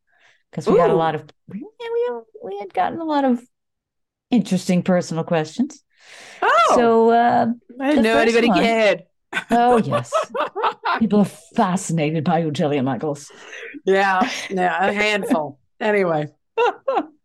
because 0.50 0.68
we 0.68 0.74
Ooh. 0.74 0.78
got 0.78 0.90
a 0.90 0.96
lot 0.96 1.16
of 1.16 1.26
yeah, 1.54 1.60
we 1.94 2.10
we 2.44 2.60
had 2.60 2.74
gotten 2.74 3.02
a 3.02 3.04
lot 3.04 3.26
of 3.26 3.42
interesting 4.32 4.84
personal 4.84 5.26
questions. 5.26 5.84
Oh, 6.42 6.74
so 6.76 7.10
uh, 7.10 7.48
I 7.80 7.90
didn't 7.90 8.04
know 8.04 8.18
anybody 8.18 8.48
one, 8.48 8.60
cared. 8.60 9.04
Oh 9.52 9.78
yes, 9.86 10.14
people 11.00 11.20
are 11.20 11.32
fascinated 11.56 12.24
by 12.24 12.40
you, 12.40 12.52
Jillian 12.52 12.86
Michaels. 12.86 13.30
Yeah, 13.86 14.30
yeah, 14.50 14.88
a 14.88 14.94
handful. 14.94 15.60
anyway. 15.82 16.28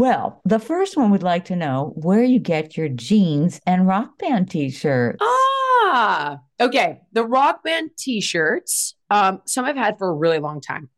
well, 0.00 0.40
the 0.44 0.58
first 0.58 0.96
one 0.96 1.10
would 1.10 1.22
like 1.22 1.44
to 1.46 1.56
know 1.56 1.92
where 1.94 2.24
you 2.24 2.38
get 2.38 2.76
your 2.76 2.88
jeans 2.88 3.60
and 3.66 3.86
rock 3.86 4.18
band 4.18 4.50
t-shirts. 4.50 5.18
Oh 5.20 5.50
Ah, 5.92 6.38
okay. 6.60 7.00
The 7.12 7.24
rock 7.24 7.64
band 7.64 7.90
t-shirts, 7.98 8.94
um, 9.10 9.42
some 9.46 9.64
I've 9.64 9.76
had 9.76 9.98
for 9.98 10.08
a 10.08 10.14
really 10.14 10.38
long 10.38 10.60
time 10.60 10.88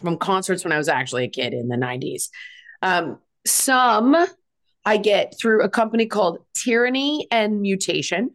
from 0.00 0.18
concerts 0.18 0.64
when 0.64 0.72
I 0.72 0.78
was 0.78 0.88
actually 0.88 1.24
a 1.24 1.28
kid 1.28 1.52
in 1.52 1.68
the 1.68 1.76
90s. 1.76 2.28
Um, 2.80 3.18
some 3.46 4.16
I 4.84 4.96
get 4.98 5.34
through 5.40 5.62
a 5.62 5.68
company 5.68 6.06
called 6.06 6.38
Tyranny 6.54 7.26
and 7.30 7.60
Mutation. 7.60 8.30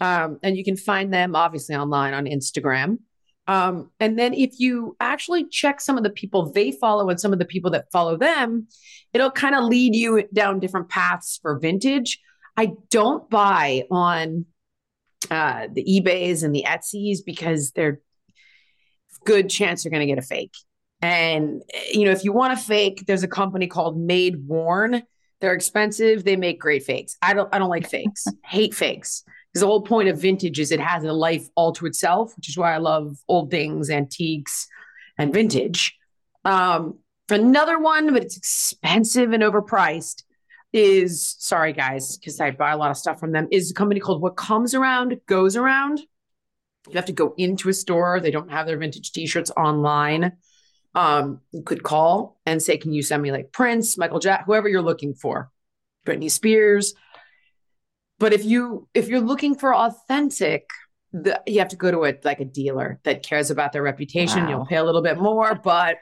Um, 0.00 0.38
and 0.42 0.56
you 0.56 0.64
can 0.64 0.76
find 0.76 1.12
them 1.12 1.34
obviously 1.34 1.74
online 1.74 2.14
on 2.14 2.26
Instagram. 2.26 2.98
Um, 3.46 3.90
and 4.00 4.18
then 4.18 4.32
if 4.32 4.58
you 4.58 4.96
actually 5.00 5.46
check 5.48 5.80
some 5.80 5.98
of 5.98 6.04
the 6.04 6.10
people 6.10 6.50
they 6.50 6.72
follow 6.72 7.10
and 7.10 7.20
some 7.20 7.32
of 7.32 7.38
the 7.38 7.44
people 7.44 7.70
that 7.72 7.90
follow 7.92 8.16
them, 8.16 8.68
it'll 9.12 9.30
kind 9.30 9.54
of 9.54 9.64
lead 9.64 9.94
you 9.94 10.26
down 10.32 10.60
different 10.60 10.88
paths 10.88 11.38
for 11.42 11.58
vintage. 11.58 12.18
I 12.56 12.72
don't 12.90 13.28
buy 13.28 13.84
on 13.90 14.46
uh, 15.30 15.68
the 15.72 15.84
eBays 15.84 16.42
and 16.42 16.54
the 16.54 16.64
Etsy's 16.66 17.22
because 17.22 17.72
they're 17.72 18.00
good 19.24 19.48
chance 19.48 19.84
you're 19.84 19.90
going 19.90 20.00
to 20.00 20.06
get 20.06 20.18
a 20.18 20.26
fake. 20.26 20.54
And 21.02 21.62
you 21.92 22.04
know, 22.06 22.12
if 22.12 22.24
you 22.24 22.32
want 22.32 22.54
a 22.54 22.56
fake, 22.56 23.04
there's 23.06 23.22
a 23.22 23.28
company 23.28 23.66
called 23.66 23.98
MadeWorn 23.98 25.02
They're 25.40 25.52
expensive. 25.52 26.24
They 26.24 26.36
make 26.36 26.58
great 26.58 26.84
fakes. 26.84 27.16
I 27.20 27.34
don't 27.34 27.48
I 27.52 27.58
don't 27.58 27.68
like 27.68 27.88
fakes. 27.88 28.26
Hate 28.44 28.74
fakes. 28.74 29.24
Because 29.54 29.60
the 29.60 29.68
whole 29.68 29.82
point 29.82 30.08
of 30.08 30.20
vintage 30.20 30.58
is 30.58 30.72
it 30.72 30.80
has 30.80 31.04
a 31.04 31.12
life 31.12 31.48
all 31.54 31.70
to 31.74 31.86
itself, 31.86 32.36
which 32.36 32.48
is 32.48 32.58
why 32.58 32.74
I 32.74 32.78
love 32.78 33.16
old 33.28 33.52
things, 33.52 33.88
antiques, 33.88 34.66
and 35.16 35.32
vintage. 35.32 35.96
Um, 36.44 36.98
another 37.30 37.78
one, 37.78 38.12
but 38.12 38.24
it's 38.24 38.36
expensive 38.36 39.32
and 39.32 39.44
overpriced, 39.44 40.24
is 40.72 41.36
sorry 41.38 41.72
guys, 41.72 42.16
because 42.16 42.40
I 42.40 42.50
buy 42.50 42.72
a 42.72 42.76
lot 42.76 42.90
of 42.90 42.96
stuff 42.96 43.20
from 43.20 43.30
them, 43.30 43.46
is 43.52 43.70
a 43.70 43.74
company 43.74 44.00
called 44.00 44.20
What 44.20 44.36
Comes 44.36 44.74
Around 44.74 45.20
Goes 45.26 45.54
Around. 45.54 46.00
You 46.88 46.94
have 46.94 47.06
to 47.06 47.12
go 47.12 47.32
into 47.36 47.68
a 47.68 47.72
store. 47.72 48.18
They 48.18 48.32
don't 48.32 48.50
have 48.50 48.66
their 48.66 48.76
vintage 48.76 49.12
t-shirts 49.12 49.52
online. 49.56 50.32
Um, 50.96 51.40
you 51.52 51.62
could 51.62 51.84
call 51.84 52.40
and 52.44 52.60
say, 52.60 52.76
Can 52.76 52.92
you 52.92 53.02
send 53.02 53.22
me 53.22 53.30
like 53.30 53.52
Prince, 53.52 53.96
Michael 53.96 54.18
Jack, 54.18 54.46
whoever 54.46 54.68
you're 54.68 54.82
looking 54.82 55.14
for, 55.14 55.52
Britney 56.04 56.30
Spears. 56.30 56.94
But 58.24 58.32
if 58.32 58.42
you 58.42 58.88
if 58.94 59.08
you're 59.08 59.20
looking 59.20 59.54
for 59.54 59.74
authentic, 59.74 60.70
the, 61.12 61.42
you 61.46 61.58
have 61.58 61.68
to 61.68 61.76
go 61.76 61.90
to 61.90 62.06
a 62.06 62.14
like 62.24 62.40
a 62.40 62.46
dealer 62.46 62.98
that 63.02 63.22
cares 63.22 63.50
about 63.50 63.72
their 63.72 63.82
reputation. 63.82 64.44
Wow. 64.44 64.48
You'll 64.48 64.64
pay 64.64 64.76
a 64.76 64.82
little 64.82 65.02
bit 65.02 65.18
more, 65.18 65.54
but 65.54 65.98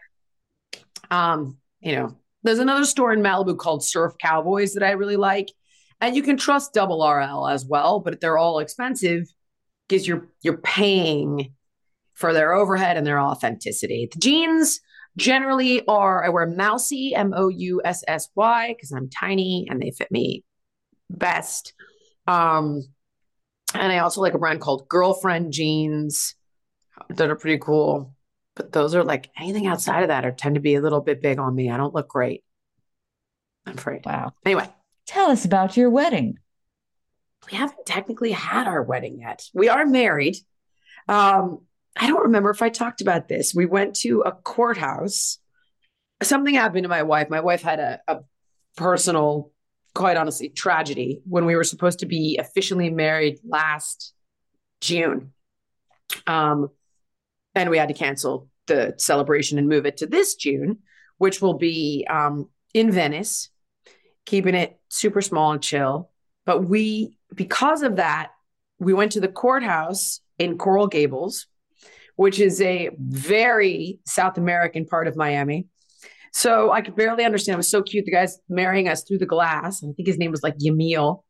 um, 1.11 1.59
you 1.81 1.97
know, 1.97 2.17
there's 2.45 2.61
another 2.61 2.85
store 2.85 3.13
in 3.13 3.23
Malibu 3.23 3.59
called 3.59 3.85
Surf 3.85 4.13
Cowboys 4.23 4.75
that 4.75 4.85
I 4.85 4.93
really 4.93 5.17
like. 5.17 5.51
And 6.01 6.15
you 6.15 6.23
can 6.23 6.37
trust 6.37 6.73
double 6.73 7.05
RL 7.05 7.49
as 7.49 7.67
well, 7.67 7.99
but 7.99 8.21
they're 8.21 8.39
all 8.39 8.61
expensive 8.61 9.27
because 9.89 10.07
you're 10.07 10.29
you're 10.43 10.59
paying 10.59 11.53
for 12.15 12.33
their 12.33 12.53
overhead 12.53 12.97
and 12.97 13.05
their 13.05 13.19
authenticity. 13.19 14.09
The 14.13 14.21
jeans 14.21 14.79
generally 15.17 15.85
are 15.89 16.25
I 16.25 16.29
wear 16.29 16.47
Moussy, 16.47 17.17
M 17.17 17.35
O 17.35 17.49
U 17.49 17.83
S 17.85 18.05
S 18.07 18.29
Y, 18.37 18.69
because 18.77 18.93
I'm 18.93 19.11
tiny 19.11 19.67
and 19.69 19.83
they 19.83 19.91
fit 19.91 20.13
me 20.13 20.45
best. 21.11 21.75
Um, 22.27 22.83
and 23.75 23.93
I 23.93 23.99
also 23.99 24.21
like 24.21 24.35
a 24.35 24.39
brand 24.39 24.61
called 24.61 24.89
Girlfriend 24.89 25.53
Jeans 25.53 26.35
that 27.09 27.31
are 27.31 27.37
pretty 27.37 27.59
cool. 27.59 28.15
But 28.55 28.73
those 28.73 28.95
are 28.95 29.03
like 29.05 29.31
anything 29.39 29.67
outside 29.67 30.03
of 30.03 30.09
that 30.09 30.25
are 30.27 30.33
tend 30.33 30.57
to 30.57 30.61
be 30.61 30.75
a 30.75 30.81
little 30.83 31.01
bit 31.01 31.23
big 31.23 31.39
on 31.39 31.55
me. 31.55 31.71
I 31.71 31.77
don't 31.79 31.95
look 31.95 32.09
great. 32.09 32.45
I'm 33.67 33.79
afraid. 33.79 34.05
Wow. 34.05 34.33
Anyway, 34.45 34.69
Tell 35.07 35.31
us 35.31 35.45
about 35.45 35.77
your 35.77 35.91
wedding. 35.91 36.39
we 37.51 37.57
haven't 37.57 37.85
technically 37.87 38.33
had 38.33 38.67
our 38.67 38.83
wedding 38.83 39.21
yet. 39.21 39.45
We 39.55 39.69
are 39.69 39.85
married. 39.87 40.37
Um, 41.09 41.63
I 41.97 42.07
don't 42.07 42.23
remember 42.25 42.51
if 42.51 42.63
I 42.63 42.69
talked 42.69 43.01
about 43.01 43.29
this. 43.29 43.55
We 43.55 43.67
went 43.67 43.97
to 43.97 44.23
a 44.25 44.33
courthouse. 44.33 45.39
Something 46.23 46.55
happened 46.55 46.85
to 46.85 46.89
my 46.89 47.03
wife. 47.03 47.29
My 47.31 47.41
wife 47.41 47.63
had 47.63 47.81
a, 47.81 48.01
a 48.09 48.21
personal, 48.77 49.52
quite 49.95 50.17
honestly, 50.17 50.49
tragedy 50.49 51.21
when 51.29 51.45
we 51.45 51.57
were 51.57 51.65
supposed 51.65 51.99
to 52.01 52.07
be 52.07 52.39
officially 52.39 52.91
married 52.91 53.39
last 53.45 54.15
June. 54.81 55.33
Um, 56.27 56.69
and 57.55 57.71
we 57.71 57.79
had 57.79 57.89
to 57.89 57.95
cancel 57.95 58.49
the 58.67 58.95
celebration 58.97 59.59
and 59.59 59.69
move 59.69 59.87
it 59.87 59.99
to 59.99 60.07
this 60.07 60.35
June, 60.35 60.79
which 61.19 61.43
will 61.43 61.55
be 61.55 62.07
um, 62.09 62.49
in 62.73 62.91
Venice, 62.91 63.51
keeping 64.25 64.55
it 64.55 64.79
super 64.89 65.21
small 65.21 65.53
and 65.53 65.63
chill. 65.63 66.11
But 66.47 66.65
we, 66.65 67.17
because 67.35 67.83
of 67.83 67.97
that, 67.97 68.31
we 68.79 68.95
went 68.95 69.13
to 69.13 69.21
the 69.21 69.29
courthouse 69.29 70.21
in 70.39 70.59
Coral 70.59 70.87
Gables, 70.87 71.47
which 72.17 72.41
is 72.41 72.61
a 72.61 72.91
very 72.99 74.01
South 74.07 74.39
American 74.39 74.87
part 74.87 75.07
of 75.07 75.17
Miami. 75.17 75.67
So 76.33 76.73
I 76.73 76.81
could 76.81 76.97
barely 76.97 77.25
understand. 77.25 77.55
It 77.55 77.59
was 77.59 77.71
so 77.71 77.83
cute. 77.83 78.07
The 78.07 78.11
guy's 78.13 78.39
marrying 78.49 78.89
us 78.89 79.05
through 79.05 79.19
the 79.19 79.27
glass. 79.27 79.83
I 79.85 79.93
think 79.93 80.07
his 80.09 80.19
name 80.19 80.31
was 80.31 80.43
like 80.43 80.57
Yamil. 80.59 81.23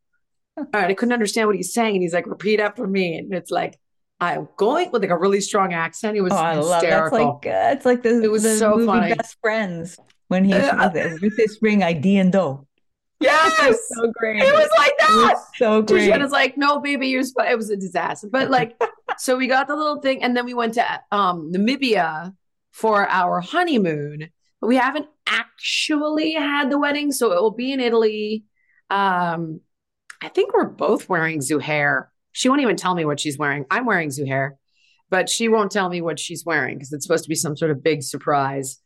All 0.57 0.67
right, 0.73 0.91
I 0.91 0.95
couldn't 0.95 1.13
understand 1.13 1.49
what 1.49 1.57
he's 1.57 1.73
saying. 1.73 1.95
And 1.97 2.03
he's 2.03 2.13
like, 2.15 2.27
repeat 2.27 2.61
after 2.61 2.87
me. 2.87 3.17
And 3.17 3.33
it's 3.35 3.51
like, 3.51 3.79
I'm 4.21 4.49
going 4.57 4.93
with 4.93 5.03
like 5.03 5.11
a 5.11 5.19
really 5.19 5.41
strong 5.41 5.73
accent. 5.73 6.17
It 6.17 6.21
was 6.21 6.33
Oh, 6.33 6.37
I 6.37 6.55
love 6.55 6.83
that's 6.83 7.11
like 7.13 7.27
uh, 7.47 7.73
it's 7.75 7.85
like 7.85 8.03
the, 8.05 8.23
It 8.23 8.31
was 8.31 8.45
the 8.45 8.57
so 8.57 8.75
movie 8.77 8.87
funny. 8.87 9.15
Best 9.15 9.37
Friends 9.41 9.99
when 10.29 10.45
he 10.45 10.53
Uh, 10.53 10.91
with, 10.93 11.21
with 11.21 11.37
this 11.37 11.59
ring 11.61 11.83
ID 11.83 12.19
and 12.19 12.31
do. 12.31 12.65
yes, 13.21 13.79
so 13.95 14.13
great. 14.15 14.41
it 14.43 14.53
was 14.55 14.69
like 14.79 14.93
that. 14.99 15.33
was 15.35 15.45
so 15.57 15.83
great. 15.83 16.11
Tisha 16.13 16.21
was 16.21 16.31
like, 16.31 16.57
no, 16.57 16.79
baby, 16.81 17.09
you're 17.09 17.25
sp-. 17.27 17.49
it 17.51 17.57
was 17.57 17.71
a 17.71 17.77
disaster. 17.77 18.29
But 18.31 18.51
like, 18.51 18.81
so 19.19 19.37
we 19.37 19.47
got 19.49 19.67
the 19.67 19.75
little 19.75 20.01
thing, 20.01 20.23
and 20.23 20.37
then 20.37 20.45
we 20.45 20.55
went 20.55 20.75
to 20.75 21.01
um 21.11 21.51
Namibia 21.53 22.35
for 22.71 23.09
our 23.09 23.41
honeymoon. 23.41 24.29
We 24.63 24.77
haven't 24.77 25.07
actually 25.27 26.33
had 26.33 26.71
the 26.71 26.79
wedding, 26.79 27.13
so 27.13 27.33
it 27.33 27.43
will 27.43 27.51
be 27.51 27.73
in 27.73 27.81
Italy. 27.81 28.45
Um, 28.89 29.61
I 30.23 30.29
think 30.29 30.55
we're 30.55 30.69
both 30.69 31.09
wearing 31.09 31.41
Zuhair. 31.41 32.07
She 32.31 32.49
won't 32.49 32.61
even 32.63 32.77
tell 32.77 32.95
me 32.95 33.05
what 33.05 33.21
she's 33.21 33.37
wearing. 33.37 33.67
I'm 33.71 33.85
wearing 33.85 34.09
Zuhair, 34.09 34.53
but 35.11 35.29
she 35.29 35.49
won't 35.49 35.73
tell 35.73 35.89
me 35.89 36.01
what 36.01 36.19
she's 36.19 36.45
wearing 36.45 36.77
because 36.77 36.93
it's 36.93 37.05
supposed 37.05 37.25
to 37.25 37.29
be 37.29 37.35
some 37.35 37.57
sort 37.57 37.71
of 37.73 37.83
big 37.83 38.03
surprise. 38.03 38.79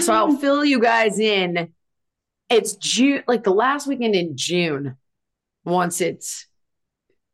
So 0.00 0.12
I'll 0.12 0.36
fill 0.36 0.64
you 0.64 0.80
guys 0.80 1.18
in. 1.18 1.72
It's 2.48 2.74
June, 2.74 3.22
like 3.28 3.44
the 3.44 3.54
last 3.54 3.86
weekend 3.86 4.14
in 4.14 4.36
June, 4.36 4.96
once 5.64 6.00
it's 6.00 6.46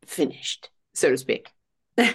finished, 0.04 0.70
so 0.94 1.10
to 1.10 1.16
speak. 1.16 1.48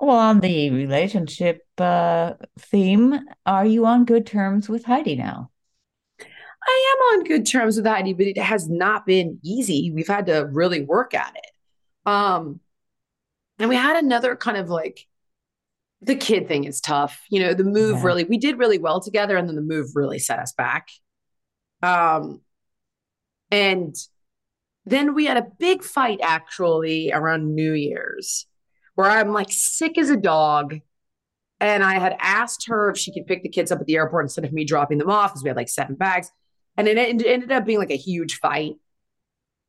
Well, 0.00 0.16
on 0.16 0.40
the 0.40 0.70
relationship 0.70 1.66
uh, 1.76 2.34
theme, 2.58 3.18
are 3.44 3.66
you 3.66 3.84
on 3.84 4.04
good 4.04 4.26
terms 4.26 4.68
with 4.68 4.84
Heidi 4.84 5.16
now? 5.16 5.50
I 6.66 6.94
am 6.96 7.18
on 7.18 7.24
good 7.24 7.46
terms 7.46 7.76
with 7.76 7.86
Heidi, 7.86 8.12
but 8.14 8.26
it 8.26 8.38
has 8.38 8.68
not 8.68 9.06
been 9.06 9.38
easy. 9.42 9.90
We've 9.94 10.08
had 10.08 10.26
to 10.26 10.48
really 10.50 10.82
work 10.82 11.14
at 11.14 11.36
it. 11.36 12.10
Um, 12.10 12.60
and 13.58 13.68
we 13.68 13.76
had 13.76 14.02
another 14.02 14.36
kind 14.36 14.56
of 14.56 14.70
like 14.70 15.06
the 16.00 16.14
kid 16.14 16.48
thing 16.48 16.64
is 16.64 16.80
tough. 16.80 17.24
You 17.28 17.40
know, 17.40 17.54
the 17.54 17.64
move 17.64 17.98
Yeah. 17.98 18.04
really, 18.04 18.24
we 18.24 18.38
did 18.38 18.58
really 18.58 18.78
well 18.78 19.00
together, 19.00 19.36
and 19.36 19.48
then 19.48 19.56
the 19.56 19.62
move 19.62 19.90
really 19.94 20.18
set 20.18 20.38
us 20.38 20.52
back. 20.52 20.88
Um, 21.82 22.40
and 23.50 23.94
then 24.84 25.14
we 25.14 25.26
had 25.26 25.36
a 25.36 25.46
big 25.58 25.82
fight 25.82 26.20
actually 26.22 27.12
around 27.12 27.54
New 27.54 27.72
Year's 27.72 28.46
where 28.98 29.08
I'm 29.08 29.32
like 29.32 29.52
sick 29.52 29.96
as 29.96 30.10
a 30.10 30.16
dog. 30.16 30.80
And 31.60 31.84
I 31.84 32.00
had 32.00 32.16
asked 32.18 32.66
her 32.66 32.90
if 32.90 32.98
she 32.98 33.12
could 33.12 33.28
pick 33.28 33.44
the 33.44 33.48
kids 33.48 33.70
up 33.70 33.78
at 33.78 33.86
the 33.86 33.94
airport 33.94 34.24
instead 34.24 34.44
of 34.44 34.52
me 34.52 34.64
dropping 34.64 34.98
them 34.98 35.08
off 35.08 35.30
because 35.30 35.44
we 35.44 35.48
had 35.50 35.56
like 35.56 35.68
seven 35.68 35.94
bags. 35.94 36.32
And 36.76 36.88
it 36.88 36.98
en- 36.98 37.24
ended 37.24 37.52
up 37.52 37.64
being 37.64 37.78
like 37.78 37.92
a 37.92 37.96
huge 37.96 38.40
fight. 38.40 38.74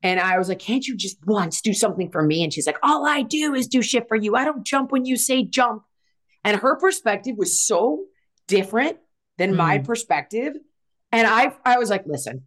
And 0.02 0.20
I 0.20 0.40
was 0.40 0.50
like, 0.50 0.58
can't 0.58 0.88
you 0.88 0.98
just 0.98 1.24
once 1.28 1.62
do 1.62 1.76
something 1.76 2.10
for 2.10 2.24
me? 2.24 2.44
And 2.44 2.52
she's 2.52 2.66
like, 2.66 2.80
all 2.82 3.06
I 3.06 3.22
do 3.22 3.54
is 3.54 3.68
do 3.68 3.84
shit 3.84 4.08
for 4.08 4.16
you. 4.16 4.36
I 4.36 4.46
don't 4.46 4.66
jump 4.66 4.92
when 4.92 5.06
you 5.06 5.16
say 5.16 5.44
jump. 5.44 5.84
And 6.44 6.60
her 6.62 6.76
perspective 6.78 7.36
was 7.38 7.62
so 7.62 8.06
different 8.48 8.98
than 9.38 9.56
my 9.56 9.78
hmm. 9.78 9.86
perspective. 9.86 10.56
And 11.12 11.28
I, 11.28 11.54
I 11.64 11.78
was 11.78 11.92
like, 11.92 12.08
listen, 12.08 12.46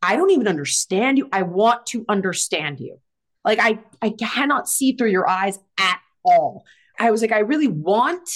I 0.00 0.14
don't 0.14 0.30
even 0.30 0.46
understand 0.46 1.18
you. 1.18 1.28
I 1.32 1.42
want 1.42 1.86
to 1.86 2.04
understand 2.08 2.78
you. 2.78 3.00
Like 3.44 3.58
I, 3.60 3.80
I 4.00 4.10
cannot 4.10 4.68
see 4.68 4.92
through 4.92 5.10
your 5.10 5.28
eyes 5.28 5.58
at 5.80 5.98
all. 6.24 6.64
I 6.98 7.10
was 7.10 7.22
like, 7.22 7.32
I 7.32 7.40
really 7.40 7.68
want 7.68 8.28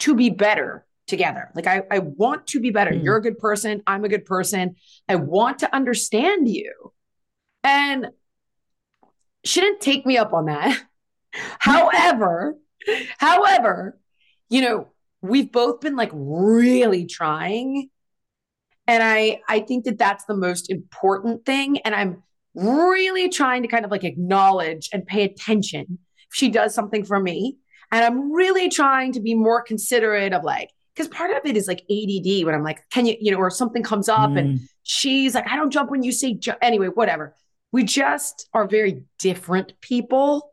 to 0.00 0.14
be 0.14 0.30
better 0.30 0.86
together. 1.06 1.50
Like 1.54 1.66
I, 1.66 1.82
I 1.90 1.98
want 2.00 2.46
to 2.48 2.60
be 2.60 2.70
better. 2.70 2.92
Mm. 2.92 3.02
You're 3.02 3.16
a 3.16 3.22
good 3.22 3.38
person. 3.38 3.82
I'm 3.86 4.04
a 4.04 4.08
good 4.08 4.24
person. 4.24 4.76
I 5.08 5.16
want 5.16 5.60
to 5.60 5.74
understand 5.74 6.48
you. 6.48 6.92
And 7.64 8.08
she 9.44 9.60
didn't 9.60 9.80
take 9.80 10.06
me 10.06 10.18
up 10.18 10.32
on 10.32 10.46
that. 10.46 10.80
however, 11.58 12.56
however, 13.18 13.98
you 14.48 14.60
know, 14.60 14.88
we've 15.20 15.50
both 15.50 15.80
been 15.80 15.96
like 15.96 16.10
really 16.12 17.06
trying. 17.06 17.90
And 18.86 19.02
I, 19.02 19.40
I 19.48 19.60
think 19.60 19.84
that 19.84 19.98
that's 19.98 20.24
the 20.24 20.36
most 20.36 20.70
important 20.70 21.44
thing. 21.44 21.78
And 21.78 21.94
I'm 21.94 22.22
really 22.54 23.28
trying 23.28 23.62
to 23.62 23.68
kind 23.68 23.84
of 23.84 23.90
like 23.90 24.04
acknowledge 24.04 24.88
and 24.92 25.06
pay 25.06 25.24
attention 25.24 25.98
she 26.32 26.48
does 26.48 26.74
something 26.74 27.04
for 27.04 27.18
me. 27.20 27.56
And 27.90 28.04
I'm 28.04 28.32
really 28.32 28.68
trying 28.68 29.12
to 29.12 29.20
be 29.20 29.34
more 29.34 29.62
considerate 29.62 30.32
of 30.32 30.44
like, 30.44 30.70
because 30.94 31.08
part 31.08 31.30
of 31.30 31.38
it 31.44 31.56
is 31.56 31.68
like 31.68 31.80
ADD 31.90 32.44
when 32.44 32.54
I'm 32.54 32.64
like, 32.64 32.82
can 32.90 33.06
you, 33.06 33.16
you 33.20 33.30
know, 33.30 33.38
or 33.38 33.50
something 33.50 33.82
comes 33.82 34.08
up 34.08 34.36
and 34.36 34.58
Mm. 34.58 34.68
she's 34.82 35.34
like, 35.34 35.48
I 35.48 35.56
don't 35.56 35.70
jump 35.70 35.90
when 35.90 36.02
you 36.02 36.12
say 36.12 36.34
jump. 36.34 36.58
Anyway, 36.60 36.88
whatever. 36.88 37.34
We 37.72 37.84
just 37.84 38.48
are 38.52 38.66
very 38.66 39.04
different 39.18 39.80
people 39.80 40.50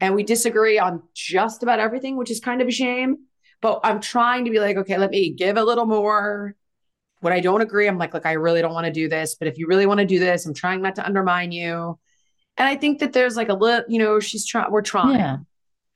and 0.00 0.14
we 0.14 0.22
disagree 0.22 0.78
on 0.78 1.02
just 1.14 1.62
about 1.62 1.78
everything, 1.78 2.16
which 2.16 2.30
is 2.30 2.40
kind 2.40 2.62
of 2.62 2.68
a 2.68 2.72
shame. 2.72 3.18
But 3.60 3.80
I'm 3.84 4.00
trying 4.00 4.44
to 4.44 4.50
be 4.50 4.60
like, 4.60 4.76
okay, 4.76 4.98
let 4.98 5.10
me 5.10 5.30
give 5.30 5.56
a 5.56 5.64
little 5.64 5.86
more. 5.86 6.54
When 7.20 7.32
I 7.32 7.40
don't 7.40 7.62
agree, 7.62 7.88
I'm 7.88 7.98
like, 7.98 8.12
look, 8.12 8.26
I 8.26 8.32
really 8.32 8.60
don't 8.60 8.74
want 8.74 8.86
to 8.86 8.92
do 8.92 9.08
this. 9.08 9.34
But 9.34 9.48
if 9.48 9.58
you 9.58 9.66
really 9.66 9.86
want 9.86 10.00
to 10.00 10.06
do 10.06 10.18
this, 10.18 10.46
I'm 10.46 10.54
trying 10.54 10.82
not 10.82 10.94
to 10.96 11.06
undermine 11.06 11.50
you. 11.52 11.98
And 12.58 12.66
I 12.68 12.76
think 12.76 13.00
that 13.00 13.12
there's 13.12 13.36
like 13.36 13.48
a 13.48 13.54
little, 13.54 13.84
you 13.88 13.98
know, 13.98 14.18
she's 14.20 14.46
trying, 14.46 14.70
we're 14.70 14.82
trying. 14.82 15.18
Yeah. 15.18 15.36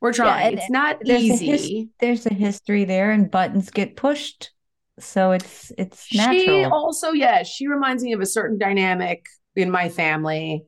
We're 0.01 0.13
trying. 0.15 0.47
and 0.49 0.59
it's 0.59 0.71
not 0.71 0.99
there's 1.03 1.23
a 1.23 1.27
his- 1.27 1.43
easy. 1.43 1.89
There's 2.01 2.25
a 2.27 2.33
history 2.33 2.85
there, 2.85 3.11
and 3.11 3.31
buttons 3.31 3.69
get 3.71 3.97
pushed, 3.97 4.51
so 4.99 5.33
it's 5.33 5.71
it's 5.77 6.05
She 6.07 6.17
natural. 6.17 6.73
also, 6.73 7.13
yeah, 7.13 7.43
she 7.43 7.67
reminds 7.67 8.03
me 8.03 8.15
of 8.15 8.21
a 8.23 8.27
certain 8.27 8.57
dynamic 8.57 9.27
in 9.57 9.71
my 9.71 9.91
family 9.91 10.65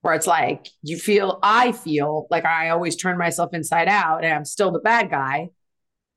where 0.00 0.14
it's 0.14 0.26
like 0.26 0.66
you 0.82 0.96
feel 0.96 1.38
I 1.44 1.70
feel 1.70 2.26
like 2.28 2.44
I 2.44 2.70
always 2.70 2.96
turn 2.96 3.16
myself 3.18 3.54
inside 3.54 3.86
out 3.86 4.24
and 4.24 4.34
I'm 4.34 4.44
still 4.44 4.72
the 4.72 4.80
bad 4.80 5.10
guy. 5.10 5.50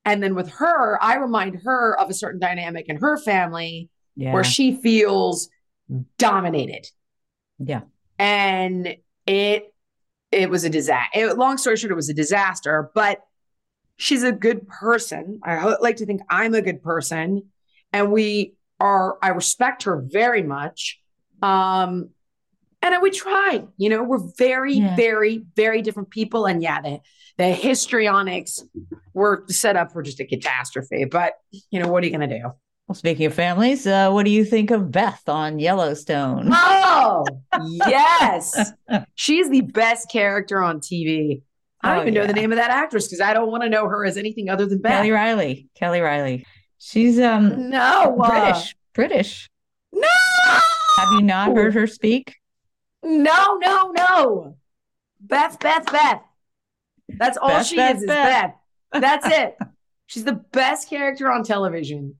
And 0.04 0.20
then 0.20 0.34
with 0.34 0.48
her, 0.54 1.00
I 1.00 1.16
remind 1.16 1.60
her 1.64 1.96
of 2.00 2.10
a 2.10 2.14
certain 2.14 2.40
dynamic 2.40 2.86
in 2.88 2.96
her 2.96 3.16
family 3.16 3.90
Yeah. 4.16 4.32
where 4.32 4.42
she 4.44 4.74
feels 4.74 5.48
mm. 5.88 6.04
dominated. 6.18 6.86
yeah. 7.60 7.82
And 8.18 8.96
it 9.26 9.72
it 10.32 10.50
was 10.50 10.64
a 10.64 10.70
disaster. 10.70 11.34
long 11.34 11.56
story 11.56 11.76
short, 11.76 11.92
it 11.92 11.94
was 11.94 12.08
a 12.08 12.14
disaster, 12.14 12.90
but 12.94 13.20
she's 13.96 14.22
a 14.22 14.32
good 14.32 14.66
person. 14.68 15.40
I 15.42 15.56
ho- 15.56 15.76
like 15.80 15.96
to 15.96 16.06
think 16.06 16.20
I'm 16.28 16.52
a 16.54 16.60
good 16.62 16.82
person. 16.82 17.44
And 17.92 18.10
we 18.12 18.54
are, 18.80 19.16
I 19.22 19.28
respect 19.28 19.84
her 19.84 20.02
very 20.04 20.42
much. 20.42 21.00
Um, 21.42 22.10
and 22.82 22.94
we 23.00 23.10
try, 23.10 23.64
you 23.78 23.88
know, 23.88 24.02
we're 24.02 24.22
very, 24.36 24.74
Yeah. 24.74 24.96
very, 24.96 25.44
very 25.54 25.80
different 25.80 26.10
people. 26.10 26.44
And 26.46 26.60
yeah, 26.62 26.80
the, 26.82 27.00
the 27.38 27.46
histrionics 27.52 28.62
were 29.14 29.44
set 29.48 29.76
up 29.76 29.92
for 29.92 30.02
just 30.02 30.20
a 30.20 30.24
catastrophe. 30.26 31.04
But, 31.04 31.34
you 31.70 31.80
know, 31.80 31.88
what 31.88 32.02
are 32.02 32.06
you 32.06 32.16
going 32.16 32.28
to 32.28 32.38
do? 32.38 32.50
Well, 32.88 32.94
speaking 32.94 33.26
of 33.26 33.34
families, 33.34 33.84
uh, 33.86 34.10
what 34.10 34.24
do 34.24 34.30
you 34.30 34.44
think 34.44 34.70
of 34.70 34.92
Beth 34.92 35.28
on 35.28 35.58
Yellowstone? 35.58 36.48
Oh, 36.52 37.24
yes. 37.88 38.72
She's 39.16 39.50
the 39.50 39.62
best 39.62 40.08
character 40.10 40.62
on 40.62 40.78
TV. 40.80 41.42
I 41.82 41.90
don't 41.90 41.98
Oh, 41.98 42.02
even 42.02 42.14
know 42.14 42.26
the 42.26 42.32
name 42.32 42.52
of 42.52 42.58
that 42.58 42.70
actress 42.70 43.06
because 43.08 43.20
I 43.20 43.34
don't 43.34 43.50
want 43.50 43.64
to 43.64 43.68
know 43.68 43.88
her 43.88 44.04
as 44.04 44.16
anything 44.16 44.48
other 44.48 44.66
than 44.66 44.80
Beth. 44.80 44.92
Kelly 44.98 45.10
Reilly. 45.10 45.68
Kelly 45.74 46.00
Reilly. 46.00 46.46
She's 46.78 47.18
um 47.18 47.70
no, 47.70 48.16
uh, 48.22 48.28
British. 48.30 48.76
British. 48.94 49.50
No. 49.92 50.08
Have 50.98 51.12
you 51.12 51.22
not 51.22 51.54
heard 51.56 51.74
her 51.74 51.86
speak? 51.86 52.36
No, 53.02 53.58
no, 53.60 53.90
no. 53.92 54.56
Beth, 55.20 55.58
Beth, 55.58 55.90
Beth. 55.90 56.22
That's 57.08 57.36
all 57.36 57.48
Beth, 57.48 57.66
she 57.66 57.76
Beth, 57.76 57.96
is, 57.96 58.02
is 58.02 58.06
Beth. 58.06 58.54
Beth. 58.92 59.02
That's 59.02 59.26
it. 59.26 59.56
She's 60.06 60.24
the 60.24 60.34
best 60.52 60.88
character 60.88 61.30
on 61.32 61.42
television. 61.42 62.16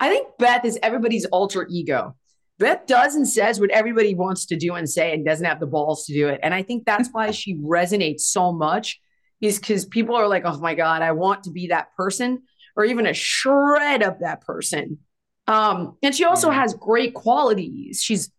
I 0.00 0.08
think 0.08 0.28
Beth 0.38 0.64
is 0.64 0.78
everybody's 0.82 1.26
alter 1.26 1.66
ego. 1.70 2.16
Beth 2.58 2.86
does 2.86 3.14
and 3.14 3.28
says 3.28 3.60
what 3.60 3.70
everybody 3.70 4.14
wants 4.14 4.46
to 4.46 4.56
do 4.56 4.74
and 4.74 4.88
say 4.88 5.12
and 5.14 5.24
doesn't 5.24 5.46
have 5.46 5.60
the 5.60 5.66
balls 5.66 6.06
to 6.06 6.14
do 6.14 6.28
it. 6.28 6.40
And 6.42 6.52
I 6.52 6.62
think 6.62 6.84
that's 6.84 7.10
why 7.12 7.30
she 7.30 7.56
resonates 7.56 8.22
so 8.22 8.52
much, 8.52 9.00
is 9.40 9.58
because 9.58 9.84
people 9.84 10.16
are 10.16 10.28
like, 10.28 10.44
oh 10.44 10.58
my 10.58 10.74
God, 10.74 11.02
I 11.02 11.12
want 11.12 11.44
to 11.44 11.50
be 11.50 11.68
that 11.68 11.94
person, 11.96 12.42
or 12.76 12.84
even 12.84 13.06
a 13.06 13.14
shred 13.14 14.02
of 14.02 14.20
that 14.20 14.40
person. 14.42 14.98
Um, 15.46 15.96
and 16.02 16.14
she 16.14 16.24
also 16.24 16.50
has 16.50 16.74
great 16.74 17.14
qualities. 17.14 18.02
She's 18.02 18.30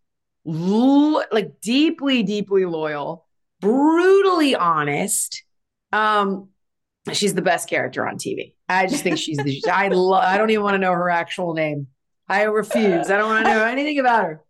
lo- 0.45 1.23
like 1.31 1.59
deeply, 1.61 2.23
deeply 2.23 2.65
loyal, 2.65 3.25
brutally 3.59 4.55
honest. 4.55 5.43
Um, 5.91 6.49
she's 7.11 7.33
the 7.33 7.41
best 7.41 7.67
character 7.67 8.07
on 8.07 8.15
TV. 8.15 8.53
I 8.71 8.87
just 8.87 9.03
think 9.03 9.17
she's 9.17 9.37
the. 9.37 9.61
I 9.71 9.89
love. 9.89 10.23
I 10.23 10.37
don't 10.37 10.49
even 10.49 10.63
want 10.63 10.75
to 10.75 10.79
know 10.79 10.93
her 10.93 11.09
actual 11.09 11.53
name. 11.53 11.87
I 12.27 12.43
refuse. 12.43 13.09
I 13.09 13.17
don't 13.17 13.29
want 13.29 13.45
to 13.45 13.53
know 13.53 13.65
anything 13.65 13.99
about 13.99 14.23
her. 14.23 14.41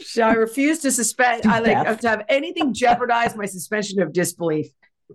So 0.00 0.22
I 0.22 0.32
refuse 0.32 0.80
to 0.80 0.90
suspend. 0.90 1.46
I 1.46 1.60
like 1.60 2.00
to 2.00 2.08
have 2.08 2.24
anything 2.28 2.72
jeopardize 2.74 3.36
my 3.36 3.46
suspension 3.46 4.00
of 4.00 4.12
disbelief. 4.12 4.66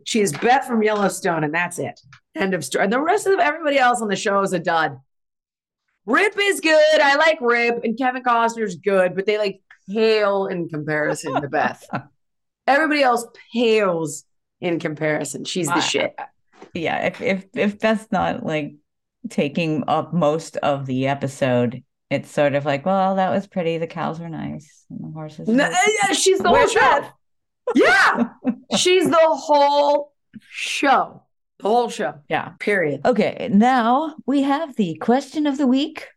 She 0.04 0.22
is 0.22 0.32
Beth 0.32 0.68
from 0.68 0.84
Yellowstone, 0.84 1.44
and 1.44 1.54
that's 1.54 1.80
it. 1.80 2.00
End 2.36 2.54
of 2.54 2.64
story. 2.64 2.84
And 2.84 2.94
the 2.94 3.02
rest 3.02 3.28
of 3.28 3.40
everybody 3.40 3.78
else 3.78 4.02
on 4.02 4.08
the 4.08 4.16
show 4.16 4.42
is 4.42 4.54
a 4.54 4.60
dud. 4.60 5.00
Rip 6.06 6.36
is 6.40 6.62
good. 6.62 7.02
I 7.02 7.16
like 7.16 7.40
Rip, 7.42 7.84
and 7.84 7.98
Kevin 7.98 8.24
Costner's 8.24 8.76
good, 8.76 9.16
but 9.16 9.26
they 9.26 9.38
like 9.38 9.62
pale 9.90 10.48
in 10.48 10.70
comparison 10.70 11.42
to 11.42 11.48
Beth. 11.48 11.88
Everybody 12.68 13.04
else 13.04 13.26
pales 13.54 14.24
in 14.62 14.80
comparison. 14.80 15.46
She's 15.46 15.68
the 15.68 15.76
I- 15.76 15.80
shit. 15.80 16.16
Yeah, 16.76 17.08
if 17.08 17.22
if 17.22 17.46
if 17.56 17.80
Beth's 17.80 18.12
not 18.12 18.46
like 18.46 18.76
taking 19.30 19.86
up 19.88 20.14
most 20.14 20.58
of 20.58 20.86
the 20.86 21.08
episode, 21.08 21.84
it's 22.10 22.30
sort 22.30 22.54
of 22.54 22.66
like, 22.66 22.86
well, 22.86 23.16
that 23.16 23.32
was 23.32 23.48
pretty. 23.48 23.78
The 23.78 23.88
cows 23.88 24.20
were 24.20 24.30
nice, 24.30 24.86
and 24.90 25.00
the 25.02 25.12
horses. 25.14 25.48
No, 25.48 25.70
yeah, 25.70 26.12
she's 26.12 26.40
the 26.40 26.50
whole 26.50 26.68
show. 26.68 27.08
Yeah, 27.76 28.30
she's 28.78 29.10
the 29.10 29.18
whole 29.18 30.12
show. 30.40 31.24
The 31.60 31.70
whole 31.70 31.90
show. 31.90 32.16
Yeah. 32.28 32.50
Period. 32.60 33.06
Okay, 33.06 33.50
now 33.52 34.16
we 34.26 34.42
have 34.42 34.76
the 34.76 34.96
question 34.96 35.48
of 35.48 35.58
the 35.58 35.68
week: 35.68 36.08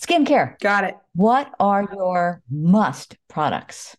skincare. 0.00 0.60
Got 0.60 0.84
it. 0.84 0.96
What 1.14 1.52
are 1.58 1.88
your 1.92 2.40
must 2.48 3.16
products? 3.28 3.96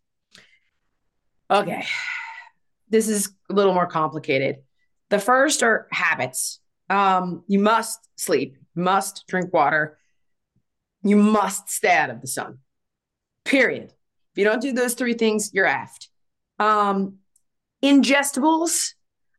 Okay. 1.52 1.86
This 2.90 3.10
is 3.10 3.34
a 3.50 3.54
little 3.54 3.74
more 3.74 3.88
complicated. 3.88 4.64
The 5.14 5.20
first 5.20 5.61
are 5.61 5.88
habits. 5.91 6.59
Um, 6.89 7.43
you 7.47 7.59
must 7.59 7.99
sleep, 8.16 8.57
must 8.74 9.28
drink 9.28 9.53
water, 9.53 9.99
you 11.03 11.18
must 11.18 11.70
stay 11.70 11.95
out 11.95 12.09
of 12.09 12.20
the 12.20 12.26
sun. 12.26 12.57
Period. 13.45 13.91
If 13.91 14.38
you 14.38 14.43
don't 14.43 14.59
do 14.59 14.72
those 14.72 14.95
three 14.95 15.14
things, 15.14 15.51
you're 15.53 15.68
effed. 15.68 16.07
Um, 16.57 17.18
ingestibles. 17.86 18.93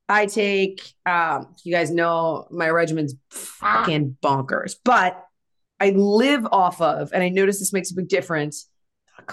I 0.09 0.27
take 0.27 0.81
um, 1.07 1.57
you 1.65 1.75
guys 1.75 1.91
know 1.91 2.47
my 2.53 2.71
regimen's 2.71 3.17
fucking 3.31 4.19
bonkers, 4.23 4.77
but 4.85 5.27
I 5.81 5.91
live 5.91 6.47
off 6.53 6.81
of, 6.81 7.13
and 7.13 7.21
I 7.21 7.31
notice 7.31 7.59
this 7.59 7.73
makes 7.73 7.91
a 7.91 7.97
big 7.97 8.07
difference 8.07 8.69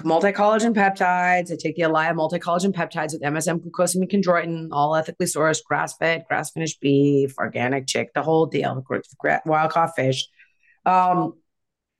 multi-collagen 0.03 0.73
peptides. 0.73 1.51
I 1.51 1.55
take 1.57 1.75
the 1.75 1.83
Elia 1.83 2.13
multi-collagen 2.13 2.73
peptides 2.73 3.13
with 3.13 3.21
MSM, 3.21 3.59
glucosamine, 3.59 4.09
chondroitin, 4.09 4.69
all 4.71 4.95
ethically 4.95 5.25
sourced, 5.25 5.63
grass-fed, 5.63 6.25
grass-finished 6.27 6.79
beef, 6.79 7.35
organic 7.37 7.87
chick, 7.87 8.13
the 8.13 8.21
whole 8.21 8.45
deal, 8.45 8.83
wild 9.45 9.71
caught 9.71 9.95
fish. 9.95 10.27
Um, 10.85 11.33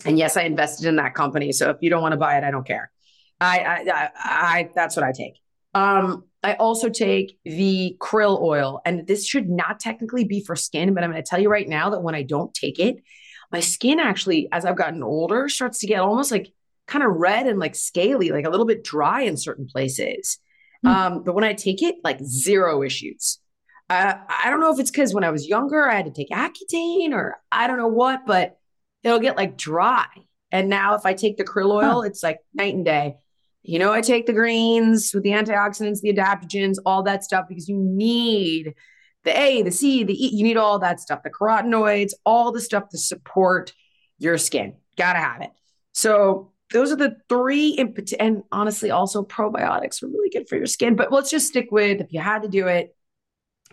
and 0.05 0.17
yes, 0.17 0.38
I 0.38 0.43
invested 0.43 0.88
in 0.88 0.95
that 0.97 1.13
company. 1.13 1.51
So 1.51 1.69
if 1.69 1.77
you 1.82 1.89
don't 1.89 2.01
want 2.01 2.13
to 2.13 2.17
buy 2.17 2.38
it, 2.38 2.43
I 2.43 2.51
don't 2.51 2.65
care. 2.65 2.91
I, 3.39 3.59
I, 3.59 3.75
I, 3.75 4.09
I 4.15 4.69
that's 4.73 4.95
what 4.95 5.03
I 5.03 5.11
take. 5.11 5.39
Um, 5.73 6.25
I 6.43 6.55
also 6.55 6.89
take 6.89 7.39
the 7.45 7.95
krill 7.99 8.41
oil, 8.41 8.82
and 8.86 9.05
this 9.05 9.27
should 9.27 9.49
not 9.49 9.79
technically 9.79 10.23
be 10.23 10.43
for 10.43 10.55
skin, 10.55 10.93
but 10.93 11.03
I'm 11.03 11.11
going 11.11 11.23
to 11.23 11.27
tell 11.27 11.39
you 11.39 11.49
right 11.49 11.67
now 11.67 11.91
that 11.91 12.01
when 12.01 12.15
I 12.15 12.23
don't 12.23 12.53
take 12.53 12.79
it, 12.79 12.97
my 13.51 13.59
skin 13.59 13.99
actually, 13.99 14.47
as 14.51 14.65
I've 14.65 14.75
gotten 14.75 15.03
older, 15.03 15.49
starts 15.49 15.79
to 15.79 15.88
get 15.88 15.99
almost 15.99 16.32
like 16.32 16.51
kind 16.91 17.05
of 17.05 17.15
red 17.15 17.47
and 17.47 17.57
like 17.57 17.73
scaly, 17.73 18.29
like 18.29 18.45
a 18.45 18.49
little 18.49 18.65
bit 18.65 18.83
dry 18.83 19.21
in 19.21 19.37
certain 19.37 19.65
places. 19.65 20.37
Hmm. 20.81 20.87
Um, 20.87 21.23
but 21.23 21.33
when 21.33 21.45
I 21.45 21.53
take 21.53 21.81
it, 21.81 21.95
like 22.03 22.19
zero 22.21 22.83
issues. 22.83 23.39
Uh, 23.89 24.15
I 24.29 24.49
don't 24.49 24.59
know 24.59 24.73
if 24.73 24.79
it's 24.79 24.91
because 24.91 25.13
when 25.13 25.23
I 25.23 25.31
was 25.31 25.47
younger, 25.47 25.89
I 25.89 25.95
had 25.95 26.05
to 26.05 26.11
take 26.11 26.29
Accutane 26.29 27.13
or 27.13 27.37
I 27.51 27.67
don't 27.67 27.77
know 27.77 27.87
what, 27.87 28.25
but 28.25 28.57
it'll 29.03 29.19
get 29.19 29.37
like 29.37 29.57
dry. 29.57 30.05
And 30.51 30.69
now 30.69 30.95
if 30.95 31.05
I 31.05 31.13
take 31.13 31.37
the 31.37 31.43
krill 31.43 31.71
oil, 31.71 32.01
it's 32.01 32.23
like 32.23 32.39
night 32.53 32.75
and 32.75 32.85
day. 32.85 33.15
You 33.63 33.79
know, 33.79 33.93
I 33.93 34.01
take 34.01 34.25
the 34.25 34.33
greens 34.33 35.11
with 35.13 35.23
the 35.23 35.31
antioxidants, 35.31 36.01
the 36.01 36.13
adaptogens, 36.13 36.77
all 36.85 37.03
that 37.03 37.23
stuff 37.23 37.45
because 37.47 37.69
you 37.69 37.77
need 37.77 38.73
the 39.23 39.39
A, 39.39 39.61
the 39.61 39.71
C, 39.71 40.03
the 40.03 40.13
E, 40.13 40.29
you 40.33 40.43
need 40.43 40.57
all 40.57 40.79
that 40.79 40.99
stuff, 40.99 41.21
the 41.23 41.29
carotenoids, 41.29 42.13
all 42.25 42.51
the 42.51 42.61
stuff 42.61 42.89
to 42.89 42.97
support 42.97 43.73
your 44.17 44.37
skin. 44.37 44.75
Gotta 44.97 45.19
have 45.19 45.41
it. 45.41 45.51
So 45.93 46.50
those 46.72 46.91
are 46.91 46.95
the 46.95 47.15
three 47.30 47.76
pat- 47.78 48.13
and 48.19 48.43
honestly, 48.51 48.91
also 48.91 49.24
probiotics 49.24 50.01
are 50.03 50.07
really 50.07 50.30
good 50.30 50.47
for 50.47 50.55
your 50.55 50.65
skin. 50.65 50.95
But 50.95 51.11
let's 51.11 51.30
just 51.30 51.47
stick 51.47 51.67
with 51.72 52.01
if 52.01 52.11
you 52.13 52.19
had 52.19 52.43
to 52.43 52.47
do 52.49 52.67
it, 52.67 52.95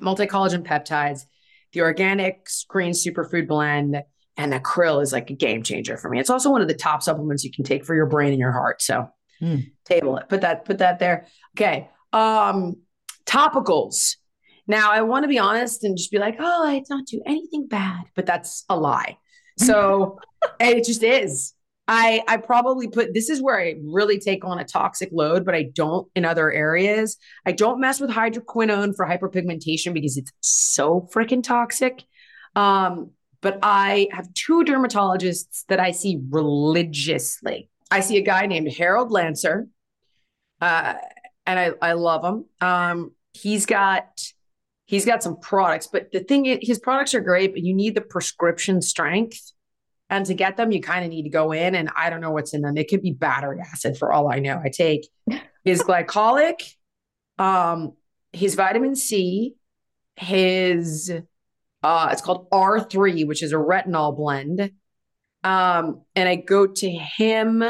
multi-collagen 0.00 0.64
peptides, 0.66 1.24
the 1.72 1.82
organic 1.82 2.48
green 2.68 2.92
superfood 2.92 3.48
blend, 3.48 4.02
and 4.36 4.52
the 4.52 4.60
krill 4.60 5.02
is 5.02 5.12
like 5.12 5.30
a 5.30 5.34
game 5.34 5.62
changer 5.62 5.96
for 5.96 6.08
me. 6.08 6.20
It's 6.20 6.30
also 6.30 6.50
one 6.50 6.62
of 6.62 6.68
the 6.68 6.74
top 6.74 7.02
supplements 7.02 7.44
you 7.44 7.50
can 7.52 7.64
take 7.64 7.84
for 7.84 7.94
your 7.94 8.06
brain 8.06 8.30
and 8.30 8.38
your 8.40 8.52
heart. 8.52 8.82
So 8.82 9.08
Hmm. 9.40 9.58
table 9.84 10.16
it. 10.16 10.28
Put 10.28 10.40
that, 10.40 10.64
put 10.64 10.78
that 10.78 10.98
there. 10.98 11.26
Okay. 11.56 11.88
Um, 12.12 12.78
topicals. 13.24 14.16
Now 14.66 14.90
I 14.90 15.02
want 15.02 15.22
to 15.24 15.28
be 15.28 15.38
honest 15.38 15.84
and 15.84 15.96
just 15.96 16.10
be 16.10 16.18
like, 16.18 16.36
oh, 16.40 16.66
I 16.66 16.82
don't 16.88 17.06
do 17.06 17.22
anything 17.24 17.68
bad, 17.68 18.04
but 18.16 18.26
that's 18.26 18.64
a 18.68 18.76
lie. 18.76 19.16
So 19.56 20.18
it 20.60 20.84
just 20.84 21.02
is. 21.02 21.54
I 21.88 22.22
I 22.28 22.36
probably 22.36 22.86
put 22.86 23.14
this 23.14 23.30
is 23.30 23.42
where 23.42 23.58
I 23.58 23.76
really 23.82 24.20
take 24.20 24.44
on 24.44 24.58
a 24.58 24.64
toxic 24.64 25.08
load, 25.10 25.46
but 25.46 25.54
I 25.54 25.64
don't 25.64 26.06
in 26.14 26.26
other 26.26 26.52
areas. 26.52 27.16
I 27.46 27.52
don't 27.52 27.80
mess 27.80 27.98
with 27.98 28.10
hydroquinone 28.10 28.94
for 28.94 29.06
hyperpigmentation 29.06 29.94
because 29.94 30.18
it's 30.18 30.30
so 30.40 31.08
freaking 31.12 31.42
toxic. 31.42 32.04
Um, 32.54 33.12
but 33.40 33.58
I 33.62 34.08
have 34.12 34.32
two 34.34 34.64
dermatologists 34.64 35.64
that 35.68 35.80
I 35.80 35.92
see 35.92 36.20
religiously. 36.28 37.70
I 37.90 38.00
see 38.00 38.18
a 38.18 38.22
guy 38.22 38.46
named 38.46 38.70
Harold 38.74 39.10
Lancer, 39.10 39.66
uh, 40.60 40.94
and 41.46 41.58
I 41.58 41.70
I 41.80 41.92
love 41.92 42.22
him. 42.22 42.44
Um, 42.60 43.12
he's 43.32 43.64
got 43.64 44.22
he's 44.84 45.06
got 45.06 45.22
some 45.22 45.40
products, 45.40 45.86
but 45.86 46.12
the 46.12 46.20
thing 46.20 46.44
is, 46.44 46.58
his 46.60 46.78
products 46.78 47.14
are 47.14 47.20
great, 47.20 47.54
but 47.54 47.62
you 47.62 47.72
need 47.72 47.94
the 47.94 48.02
prescription 48.02 48.82
strength. 48.82 49.52
And 50.10 50.24
to 50.26 50.34
get 50.34 50.56
them, 50.56 50.72
you 50.72 50.80
kind 50.80 51.04
of 51.04 51.10
need 51.10 51.24
to 51.24 51.28
go 51.28 51.52
in, 51.52 51.74
and 51.74 51.90
I 51.94 52.08
don't 52.08 52.20
know 52.20 52.30
what's 52.30 52.54
in 52.54 52.62
them. 52.62 52.76
It 52.76 52.88
could 52.88 53.02
be 53.02 53.12
battery 53.12 53.60
acid 53.60 53.98
for 53.98 54.12
all 54.12 54.32
I 54.32 54.38
know. 54.38 54.60
I 54.62 54.70
take 54.70 55.08
his 55.64 55.82
glycolic, 55.82 56.74
um, 57.38 57.92
his 58.32 58.54
vitamin 58.54 58.96
C, 58.96 59.54
his 60.16 61.12
uh, 61.82 62.08
it's 62.10 62.22
called 62.22 62.50
R3, 62.50 63.26
which 63.26 63.42
is 63.42 63.52
a 63.52 63.56
retinol 63.56 64.16
blend. 64.16 64.72
Um, 65.44 66.02
and 66.16 66.28
I 66.28 66.36
go 66.36 66.66
to 66.66 66.90
him 66.90 67.62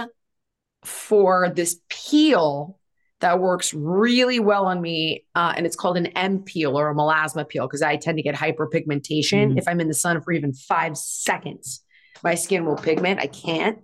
for 0.85 1.51
this 1.55 1.79
peel 1.91 2.79
that 3.21 3.41
works 3.41 3.75
really 3.75 4.39
well 4.39 4.67
on 4.67 4.81
me. 4.81 5.25
Uh, 5.35 5.53
and 5.57 5.67
it's 5.67 5.77
called 5.77 5.97
an 5.97 6.07
M 6.07 6.39
peel 6.41 6.79
or 6.79 6.89
a 6.89 6.95
melasma 6.95 7.47
peel 7.47 7.67
because 7.67 7.83
I 7.83 7.97
tend 7.97 8.17
to 8.17 8.23
get 8.23 8.35
hyperpigmentation. 8.35 9.53
Mhm. 9.53 9.59
If 9.59 9.69
I'm 9.69 9.81
in 9.81 9.89
the 9.89 9.95
sun 9.95 10.21
for 10.23 10.33
even 10.33 10.53
five 10.53 10.97
seconds, 10.97 11.83
my 12.23 12.35
skin 12.35 12.65
will 12.65 12.77
pigment. 12.77 13.21
I 13.21 13.27
can't. 13.27 13.79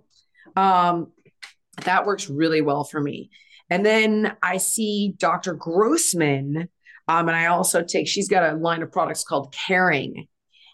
Um, 0.55 1.11
that 1.83 2.05
works 2.05 2.29
really 2.29 2.61
well 2.61 2.83
for 2.83 3.01
me. 3.01 3.29
And 3.69 3.85
then 3.85 4.35
I 4.41 4.57
see 4.57 5.13
Dr. 5.17 5.53
Grossman. 5.53 6.69
Um, 7.07 7.27
and 7.27 7.35
I 7.35 7.47
also 7.47 7.83
take, 7.83 8.07
she's 8.07 8.29
got 8.29 8.51
a 8.51 8.55
line 8.55 8.81
of 8.81 8.91
products 8.91 9.23
called 9.23 9.53
Caring. 9.53 10.27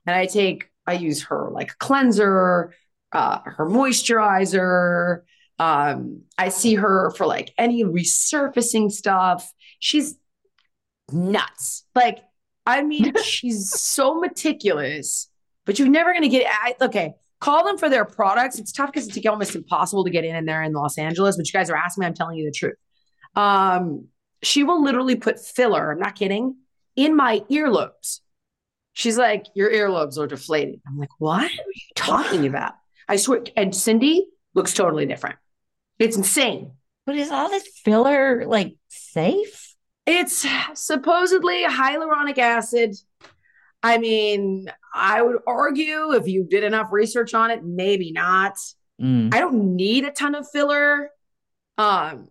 And 0.05 0.15
I 0.15 0.25
take, 0.25 0.69
I 0.87 0.93
use 0.93 1.23
her 1.23 1.49
like 1.51 1.77
cleanser, 1.77 2.73
uh, 3.11 3.39
her 3.45 3.67
moisturizer. 3.67 5.21
Um, 5.59 6.23
I 6.37 6.49
see 6.49 6.75
her 6.75 7.11
for 7.11 7.25
like 7.25 7.53
any 7.57 7.83
resurfacing 7.83 8.91
stuff. 8.91 9.51
She's 9.79 10.15
nuts. 11.11 11.85
Like, 11.95 12.19
I 12.65 12.81
mean, 12.81 13.13
she's 13.23 13.69
so 13.69 14.19
meticulous, 14.19 15.29
but 15.65 15.79
you're 15.79 15.89
never 15.89 16.11
going 16.11 16.23
to 16.23 16.29
get, 16.29 16.47
I, 16.49 16.75
okay, 16.81 17.13
call 17.41 17.65
them 17.65 17.77
for 17.77 17.89
their 17.89 18.05
products. 18.05 18.57
It's 18.57 18.71
tough 18.71 18.93
because 18.93 19.07
it's 19.07 19.27
almost 19.27 19.55
impossible 19.55 20.05
to 20.05 20.09
get 20.09 20.23
in 20.23 20.35
and 20.35 20.47
there 20.47 20.61
in 20.63 20.71
Los 20.71 20.97
Angeles, 20.97 21.35
but 21.35 21.45
you 21.45 21.51
guys 21.51 21.69
are 21.69 21.75
asking 21.75 22.01
me, 22.01 22.07
I'm 22.07 22.13
telling 22.13 22.37
you 22.37 22.45
the 22.45 22.51
truth. 22.51 22.77
Um, 23.35 24.07
she 24.41 24.63
will 24.63 24.81
literally 24.81 25.15
put 25.15 25.43
filler, 25.43 25.91
I'm 25.91 25.99
not 25.99 26.15
kidding, 26.15 26.55
in 26.95 27.15
my 27.15 27.41
earlobes. 27.51 28.19
She's 28.93 29.17
like, 29.17 29.45
Your 29.55 29.71
earlobes 29.71 30.17
are 30.17 30.27
deflated. 30.27 30.81
I'm 30.87 30.97
like, 30.97 31.09
What 31.17 31.43
are 31.43 31.73
you 31.73 31.81
talking 31.95 32.45
about? 32.45 32.73
I 33.07 33.17
swear. 33.17 33.43
And 33.57 33.75
Cindy 33.75 34.27
looks 34.53 34.73
totally 34.73 35.05
different. 35.05 35.37
It's 35.99 36.17
insane. 36.17 36.73
But 37.05 37.15
is 37.15 37.31
all 37.31 37.49
this 37.49 37.67
filler 37.83 38.45
like 38.45 38.75
safe? 38.89 39.75
It's 40.05 40.45
supposedly 40.73 41.63
hyaluronic 41.63 42.37
acid. 42.37 42.95
I 43.83 43.97
mean, 43.97 44.67
I 44.93 45.21
would 45.21 45.37
argue 45.47 46.13
if 46.13 46.27
you 46.27 46.43
did 46.43 46.63
enough 46.63 46.91
research 46.91 47.33
on 47.33 47.51
it, 47.51 47.63
maybe 47.63 48.11
not. 48.11 48.55
Mm. 49.01 49.33
I 49.33 49.39
don't 49.39 49.75
need 49.75 50.05
a 50.05 50.11
ton 50.11 50.35
of 50.35 50.47
filler. 50.49 51.09
Um, 51.77 52.29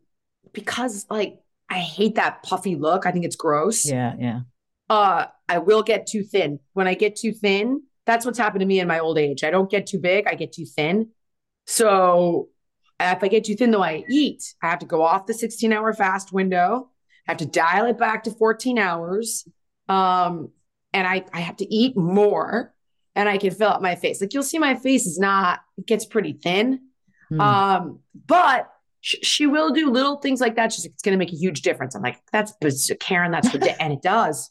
because 0.52 1.06
like 1.10 1.40
I 1.68 1.78
hate 1.78 2.16
that 2.16 2.42
puffy 2.42 2.76
look. 2.76 3.06
I 3.06 3.12
think 3.12 3.24
it's 3.24 3.36
gross. 3.36 3.88
Yeah, 3.88 4.14
yeah. 4.18 4.40
Uh, 4.88 5.26
I 5.48 5.58
will 5.58 5.82
get 5.82 6.06
too 6.06 6.22
thin. 6.22 6.58
When 6.72 6.88
I 6.88 6.94
get 6.94 7.16
too 7.16 7.32
thin, 7.32 7.82
that's 8.06 8.26
what's 8.26 8.38
happened 8.38 8.60
to 8.60 8.66
me 8.66 8.80
in 8.80 8.88
my 8.88 8.98
old 8.98 9.18
age. 9.18 9.44
I 9.44 9.50
don't 9.50 9.70
get 9.70 9.86
too 9.86 9.98
big, 9.98 10.26
I 10.26 10.34
get 10.34 10.52
too 10.52 10.66
thin. 10.66 11.10
So 11.66 12.48
if 12.98 13.22
I 13.22 13.28
get 13.28 13.44
too 13.44 13.54
thin, 13.54 13.70
though, 13.70 13.82
I 13.82 14.04
eat. 14.10 14.42
I 14.62 14.68
have 14.68 14.80
to 14.80 14.86
go 14.86 15.02
off 15.02 15.26
the 15.26 15.34
16 15.34 15.72
hour 15.72 15.92
fast 15.94 16.32
window. 16.32 16.90
I 17.26 17.32
have 17.32 17.38
to 17.38 17.46
dial 17.46 17.86
it 17.86 17.98
back 17.98 18.24
to 18.24 18.32
14 18.32 18.78
hours. 18.78 19.46
Um, 19.88 20.50
and 20.92 21.06
I, 21.06 21.24
I 21.32 21.40
have 21.40 21.56
to 21.56 21.74
eat 21.74 21.96
more 21.96 22.74
and 23.14 23.28
I 23.28 23.38
can 23.38 23.50
fill 23.50 23.68
up 23.68 23.82
my 23.82 23.94
face. 23.94 24.20
Like 24.20 24.32
you'll 24.32 24.42
see 24.42 24.58
my 24.58 24.74
face 24.74 25.06
is 25.06 25.18
not, 25.18 25.60
it 25.76 25.86
gets 25.86 26.04
pretty 26.04 26.32
thin. 26.32 26.80
Mm. 27.32 27.40
Um, 27.40 28.00
but 28.26 28.70
sh- 29.00 29.16
she 29.22 29.46
will 29.46 29.72
do 29.72 29.90
little 29.90 30.16
things 30.16 30.40
like 30.40 30.56
that. 30.56 30.72
She's 30.72 30.84
like, 30.84 30.92
it's 30.92 31.02
going 31.02 31.12
to 31.12 31.18
make 31.18 31.32
a 31.32 31.36
huge 31.36 31.62
difference. 31.62 31.94
I'm 31.94 32.02
like, 32.02 32.20
that's 32.32 32.52
Karyn, 32.60 33.30
that's 33.30 33.52
ridiculous. 33.52 33.76
and 33.80 33.92
it 33.92 34.02
does. 34.02 34.50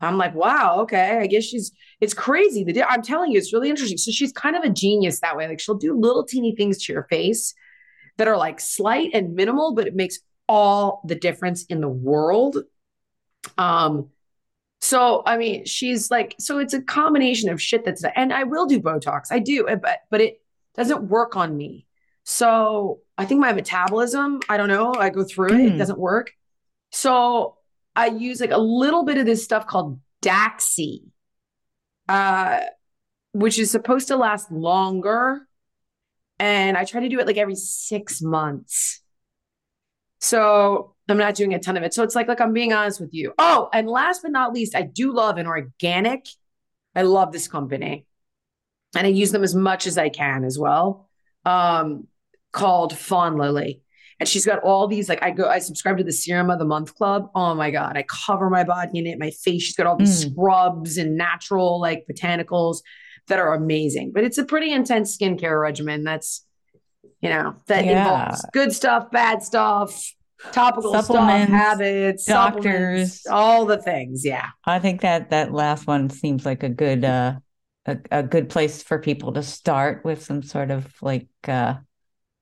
I'm 0.00 0.18
like, 0.18 0.34
wow, 0.34 0.80
okay. 0.80 1.18
I 1.18 1.26
guess 1.26 1.44
she's, 1.44 1.72
it's 2.00 2.14
crazy. 2.14 2.64
The, 2.64 2.82
I'm 2.82 3.02
telling 3.02 3.32
you, 3.32 3.38
it's 3.38 3.52
really 3.52 3.70
interesting. 3.70 3.96
So 3.96 4.10
she's 4.10 4.32
kind 4.32 4.56
of 4.56 4.62
a 4.64 4.70
genius 4.70 5.20
that 5.20 5.36
way. 5.36 5.48
Like 5.48 5.60
she'll 5.60 5.76
do 5.76 5.98
little 5.98 6.24
teeny 6.24 6.54
things 6.54 6.84
to 6.84 6.92
your 6.92 7.04
face 7.04 7.54
that 8.18 8.28
are 8.28 8.36
like 8.36 8.60
slight 8.60 9.10
and 9.14 9.34
minimal, 9.34 9.74
but 9.74 9.86
it 9.86 9.94
makes 9.94 10.18
all 10.48 11.00
the 11.06 11.14
difference 11.14 11.64
in 11.66 11.80
the 11.80 11.88
world. 11.88 12.58
Um, 13.56 14.10
so 14.84 15.22
I 15.24 15.38
mean, 15.38 15.64
she's 15.64 16.10
like, 16.10 16.34
so 16.38 16.58
it's 16.58 16.74
a 16.74 16.82
combination 16.82 17.48
of 17.48 17.60
shit 17.60 17.86
that's, 17.86 18.04
and 18.14 18.34
I 18.34 18.44
will 18.44 18.66
do 18.66 18.78
Botox. 18.80 19.28
I 19.30 19.38
do, 19.38 19.64
but 19.80 20.00
but 20.10 20.20
it 20.20 20.42
doesn't 20.74 21.04
work 21.08 21.36
on 21.36 21.56
me. 21.56 21.86
So 22.24 23.00
I 23.16 23.24
think 23.24 23.40
my 23.40 23.52
metabolism, 23.54 24.40
I 24.48 24.58
don't 24.58 24.68
know, 24.68 24.94
I 24.94 25.08
go 25.08 25.24
through 25.24 25.54
it, 25.54 25.60
it 25.60 25.72
Mm. 25.72 25.78
doesn't 25.78 25.98
work. 25.98 26.32
So 26.92 27.56
I 27.96 28.08
use 28.08 28.40
like 28.42 28.50
a 28.50 28.58
little 28.58 29.04
bit 29.04 29.16
of 29.16 29.24
this 29.24 29.42
stuff 29.42 29.66
called 29.66 30.00
Daxi, 30.20 31.04
uh, 32.08 32.60
which 33.32 33.58
is 33.58 33.70
supposed 33.70 34.08
to 34.08 34.16
last 34.16 34.52
longer. 34.52 35.48
And 36.38 36.76
I 36.76 36.84
try 36.84 37.00
to 37.00 37.08
do 37.08 37.20
it 37.20 37.26
like 37.26 37.38
every 37.38 37.54
six 37.56 38.20
months. 38.20 39.00
So 40.24 40.94
I'm 41.08 41.18
not 41.18 41.34
doing 41.34 41.52
a 41.52 41.58
ton 41.58 41.76
of 41.76 41.82
it. 41.82 41.92
So 41.92 42.02
it's 42.02 42.14
like, 42.14 42.28
like 42.28 42.40
I'm 42.40 42.54
being 42.54 42.72
honest 42.72 42.98
with 42.98 43.12
you. 43.12 43.34
Oh, 43.36 43.68
and 43.74 43.86
last 43.86 44.22
but 44.22 44.30
not 44.32 44.54
least, 44.54 44.74
I 44.74 44.80
do 44.82 45.12
love 45.12 45.36
an 45.36 45.46
organic. 45.46 46.26
I 46.96 47.02
love 47.02 47.30
this 47.30 47.46
company. 47.46 48.06
And 48.96 49.06
I 49.06 49.10
use 49.10 49.32
them 49.32 49.42
as 49.42 49.54
much 49.54 49.86
as 49.86 49.98
I 49.98 50.08
can 50.08 50.44
as 50.44 50.58
well. 50.58 51.10
Um, 51.44 52.06
called 52.52 52.96
Fawn 52.96 53.36
Lily. 53.36 53.82
And 54.18 54.26
she's 54.26 54.46
got 54.46 54.60
all 54.60 54.86
these, 54.86 55.10
like 55.10 55.22
I 55.22 55.30
go, 55.30 55.46
I 55.46 55.58
subscribe 55.58 55.98
to 55.98 56.04
the 56.04 56.12
Serum 56.12 56.48
of 56.48 56.58
the 56.58 56.64
Month 56.64 56.94
Club. 56.94 57.30
Oh 57.34 57.54
my 57.54 57.70
God. 57.70 57.98
I 57.98 58.04
cover 58.04 58.48
my 58.48 58.64
body 58.64 58.98
in 58.98 59.06
it, 59.06 59.18
my 59.18 59.30
face. 59.30 59.64
She's 59.64 59.76
got 59.76 59.86
all 59.86 59.96
these 59.96 60.24
Mm. 60.24 60.30
scrubs 60.30 60.96
and 60.96 61.16
natural 61.16 61.80
like 61.80 62.06
botanicals 62.10 62.78
that 63.26 63.38
are 63.40 63.52
amazing. 63.52 64.12
But 64.14 64.24
it's 64.24 64.38
a 64.38 64.44
pretty 64.44 64.72
intense 64.72 65.18
skincare 65.18 65.60
regimen 65.60 66.04
that's, 66.04 66.46
you 67.24 67.30
know, 67.30 67.56
that 67.66 67.84
Yeah. 67.84 67.98
involves 68.04 68.44
good 68.52 68.72
stuff, 68.72 69.10
bad 69.10 69.42
stuff, 69.42 70.12
topical 70.52 71.02
stuff, 71.02 71.48
habits, 71.48 72.26
doctors. 72.26 73.26
all 73.30 73.64
the 73.64 73.78
things. 73.80 74.24
Yeah. 74.24 74.48
I 74.66 74.78
think 74.78 75.00
that 75.00 75.30
that 75.30 75.52
last 75.52 75.86
one 75.86 76.10
seems 76.10 76.44
like 76.44 76.62
a 76.62 76.68
good 76.68 77.04
uh 77.04 77.36
a, 77.86 77.98
a 78.10 78.22
good 78.22 78.48
place 78.48 78.82
for 78.82 78.98
people 78.98 79.32
to 79.32 79.42
start 79.42 80.04
with 80.04 80.22
some 80.22 80.42
sort 80.42 80.70
of 80.70 80.86
like 81.02 81.28
uh 81.48 81.74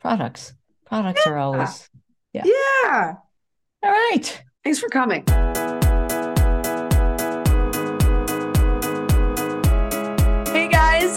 products. 0.00 0.52
Products 0.86 1.26
are 1.26 1.38
always 1.38 1.88
Yeah. 2.32 2.42
Yeah. 2.44 3.14
all 3.84 3.90
right. 3.90 4.42
Thanks 4.64 4.78
for 4.80 4.88
coming. 4.88 5.24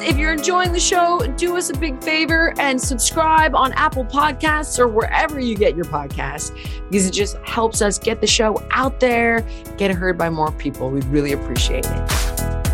If 0.05 0.17
you're 0.17 0.31
enjoying 0.31 0.71
the 0.71 0.79
show, 0.79 1.19
do 1.35 1.57
us 1.57 1.71
a 1.71 1.73
big 1.73 2.01
favor 2.01 2.53
and 2.59 2.79
subscribe 2.79 3.55
on 3.55 3.73
Apple 3.73 4.05
Podcasts 4.05 4.77
or 4.77 4.87
wherever 4.87 5.39
you 5.39 5.55
get 5.55 5.75
your 5.75 5.85
podcasts 5.85 6.55
because 6.89 7.07
it 7.07 7.11
just 7.11 7.37
helps 7.37 7.81
us 7.81 7.97
get 7.97 8.21
the 8.21 8.27
show 8.27 8.63
out 8.69 8.99
there, 8.99 9.43
get 9.77 9.89
heard 9.91 10.17
by 10.17 10.29
more 10.29 10.51
people. 10.51 10.91
We'd 10.91 11.05
really 11.05 11.31
appreciate 11.31 11.85
it. 11.87 12.64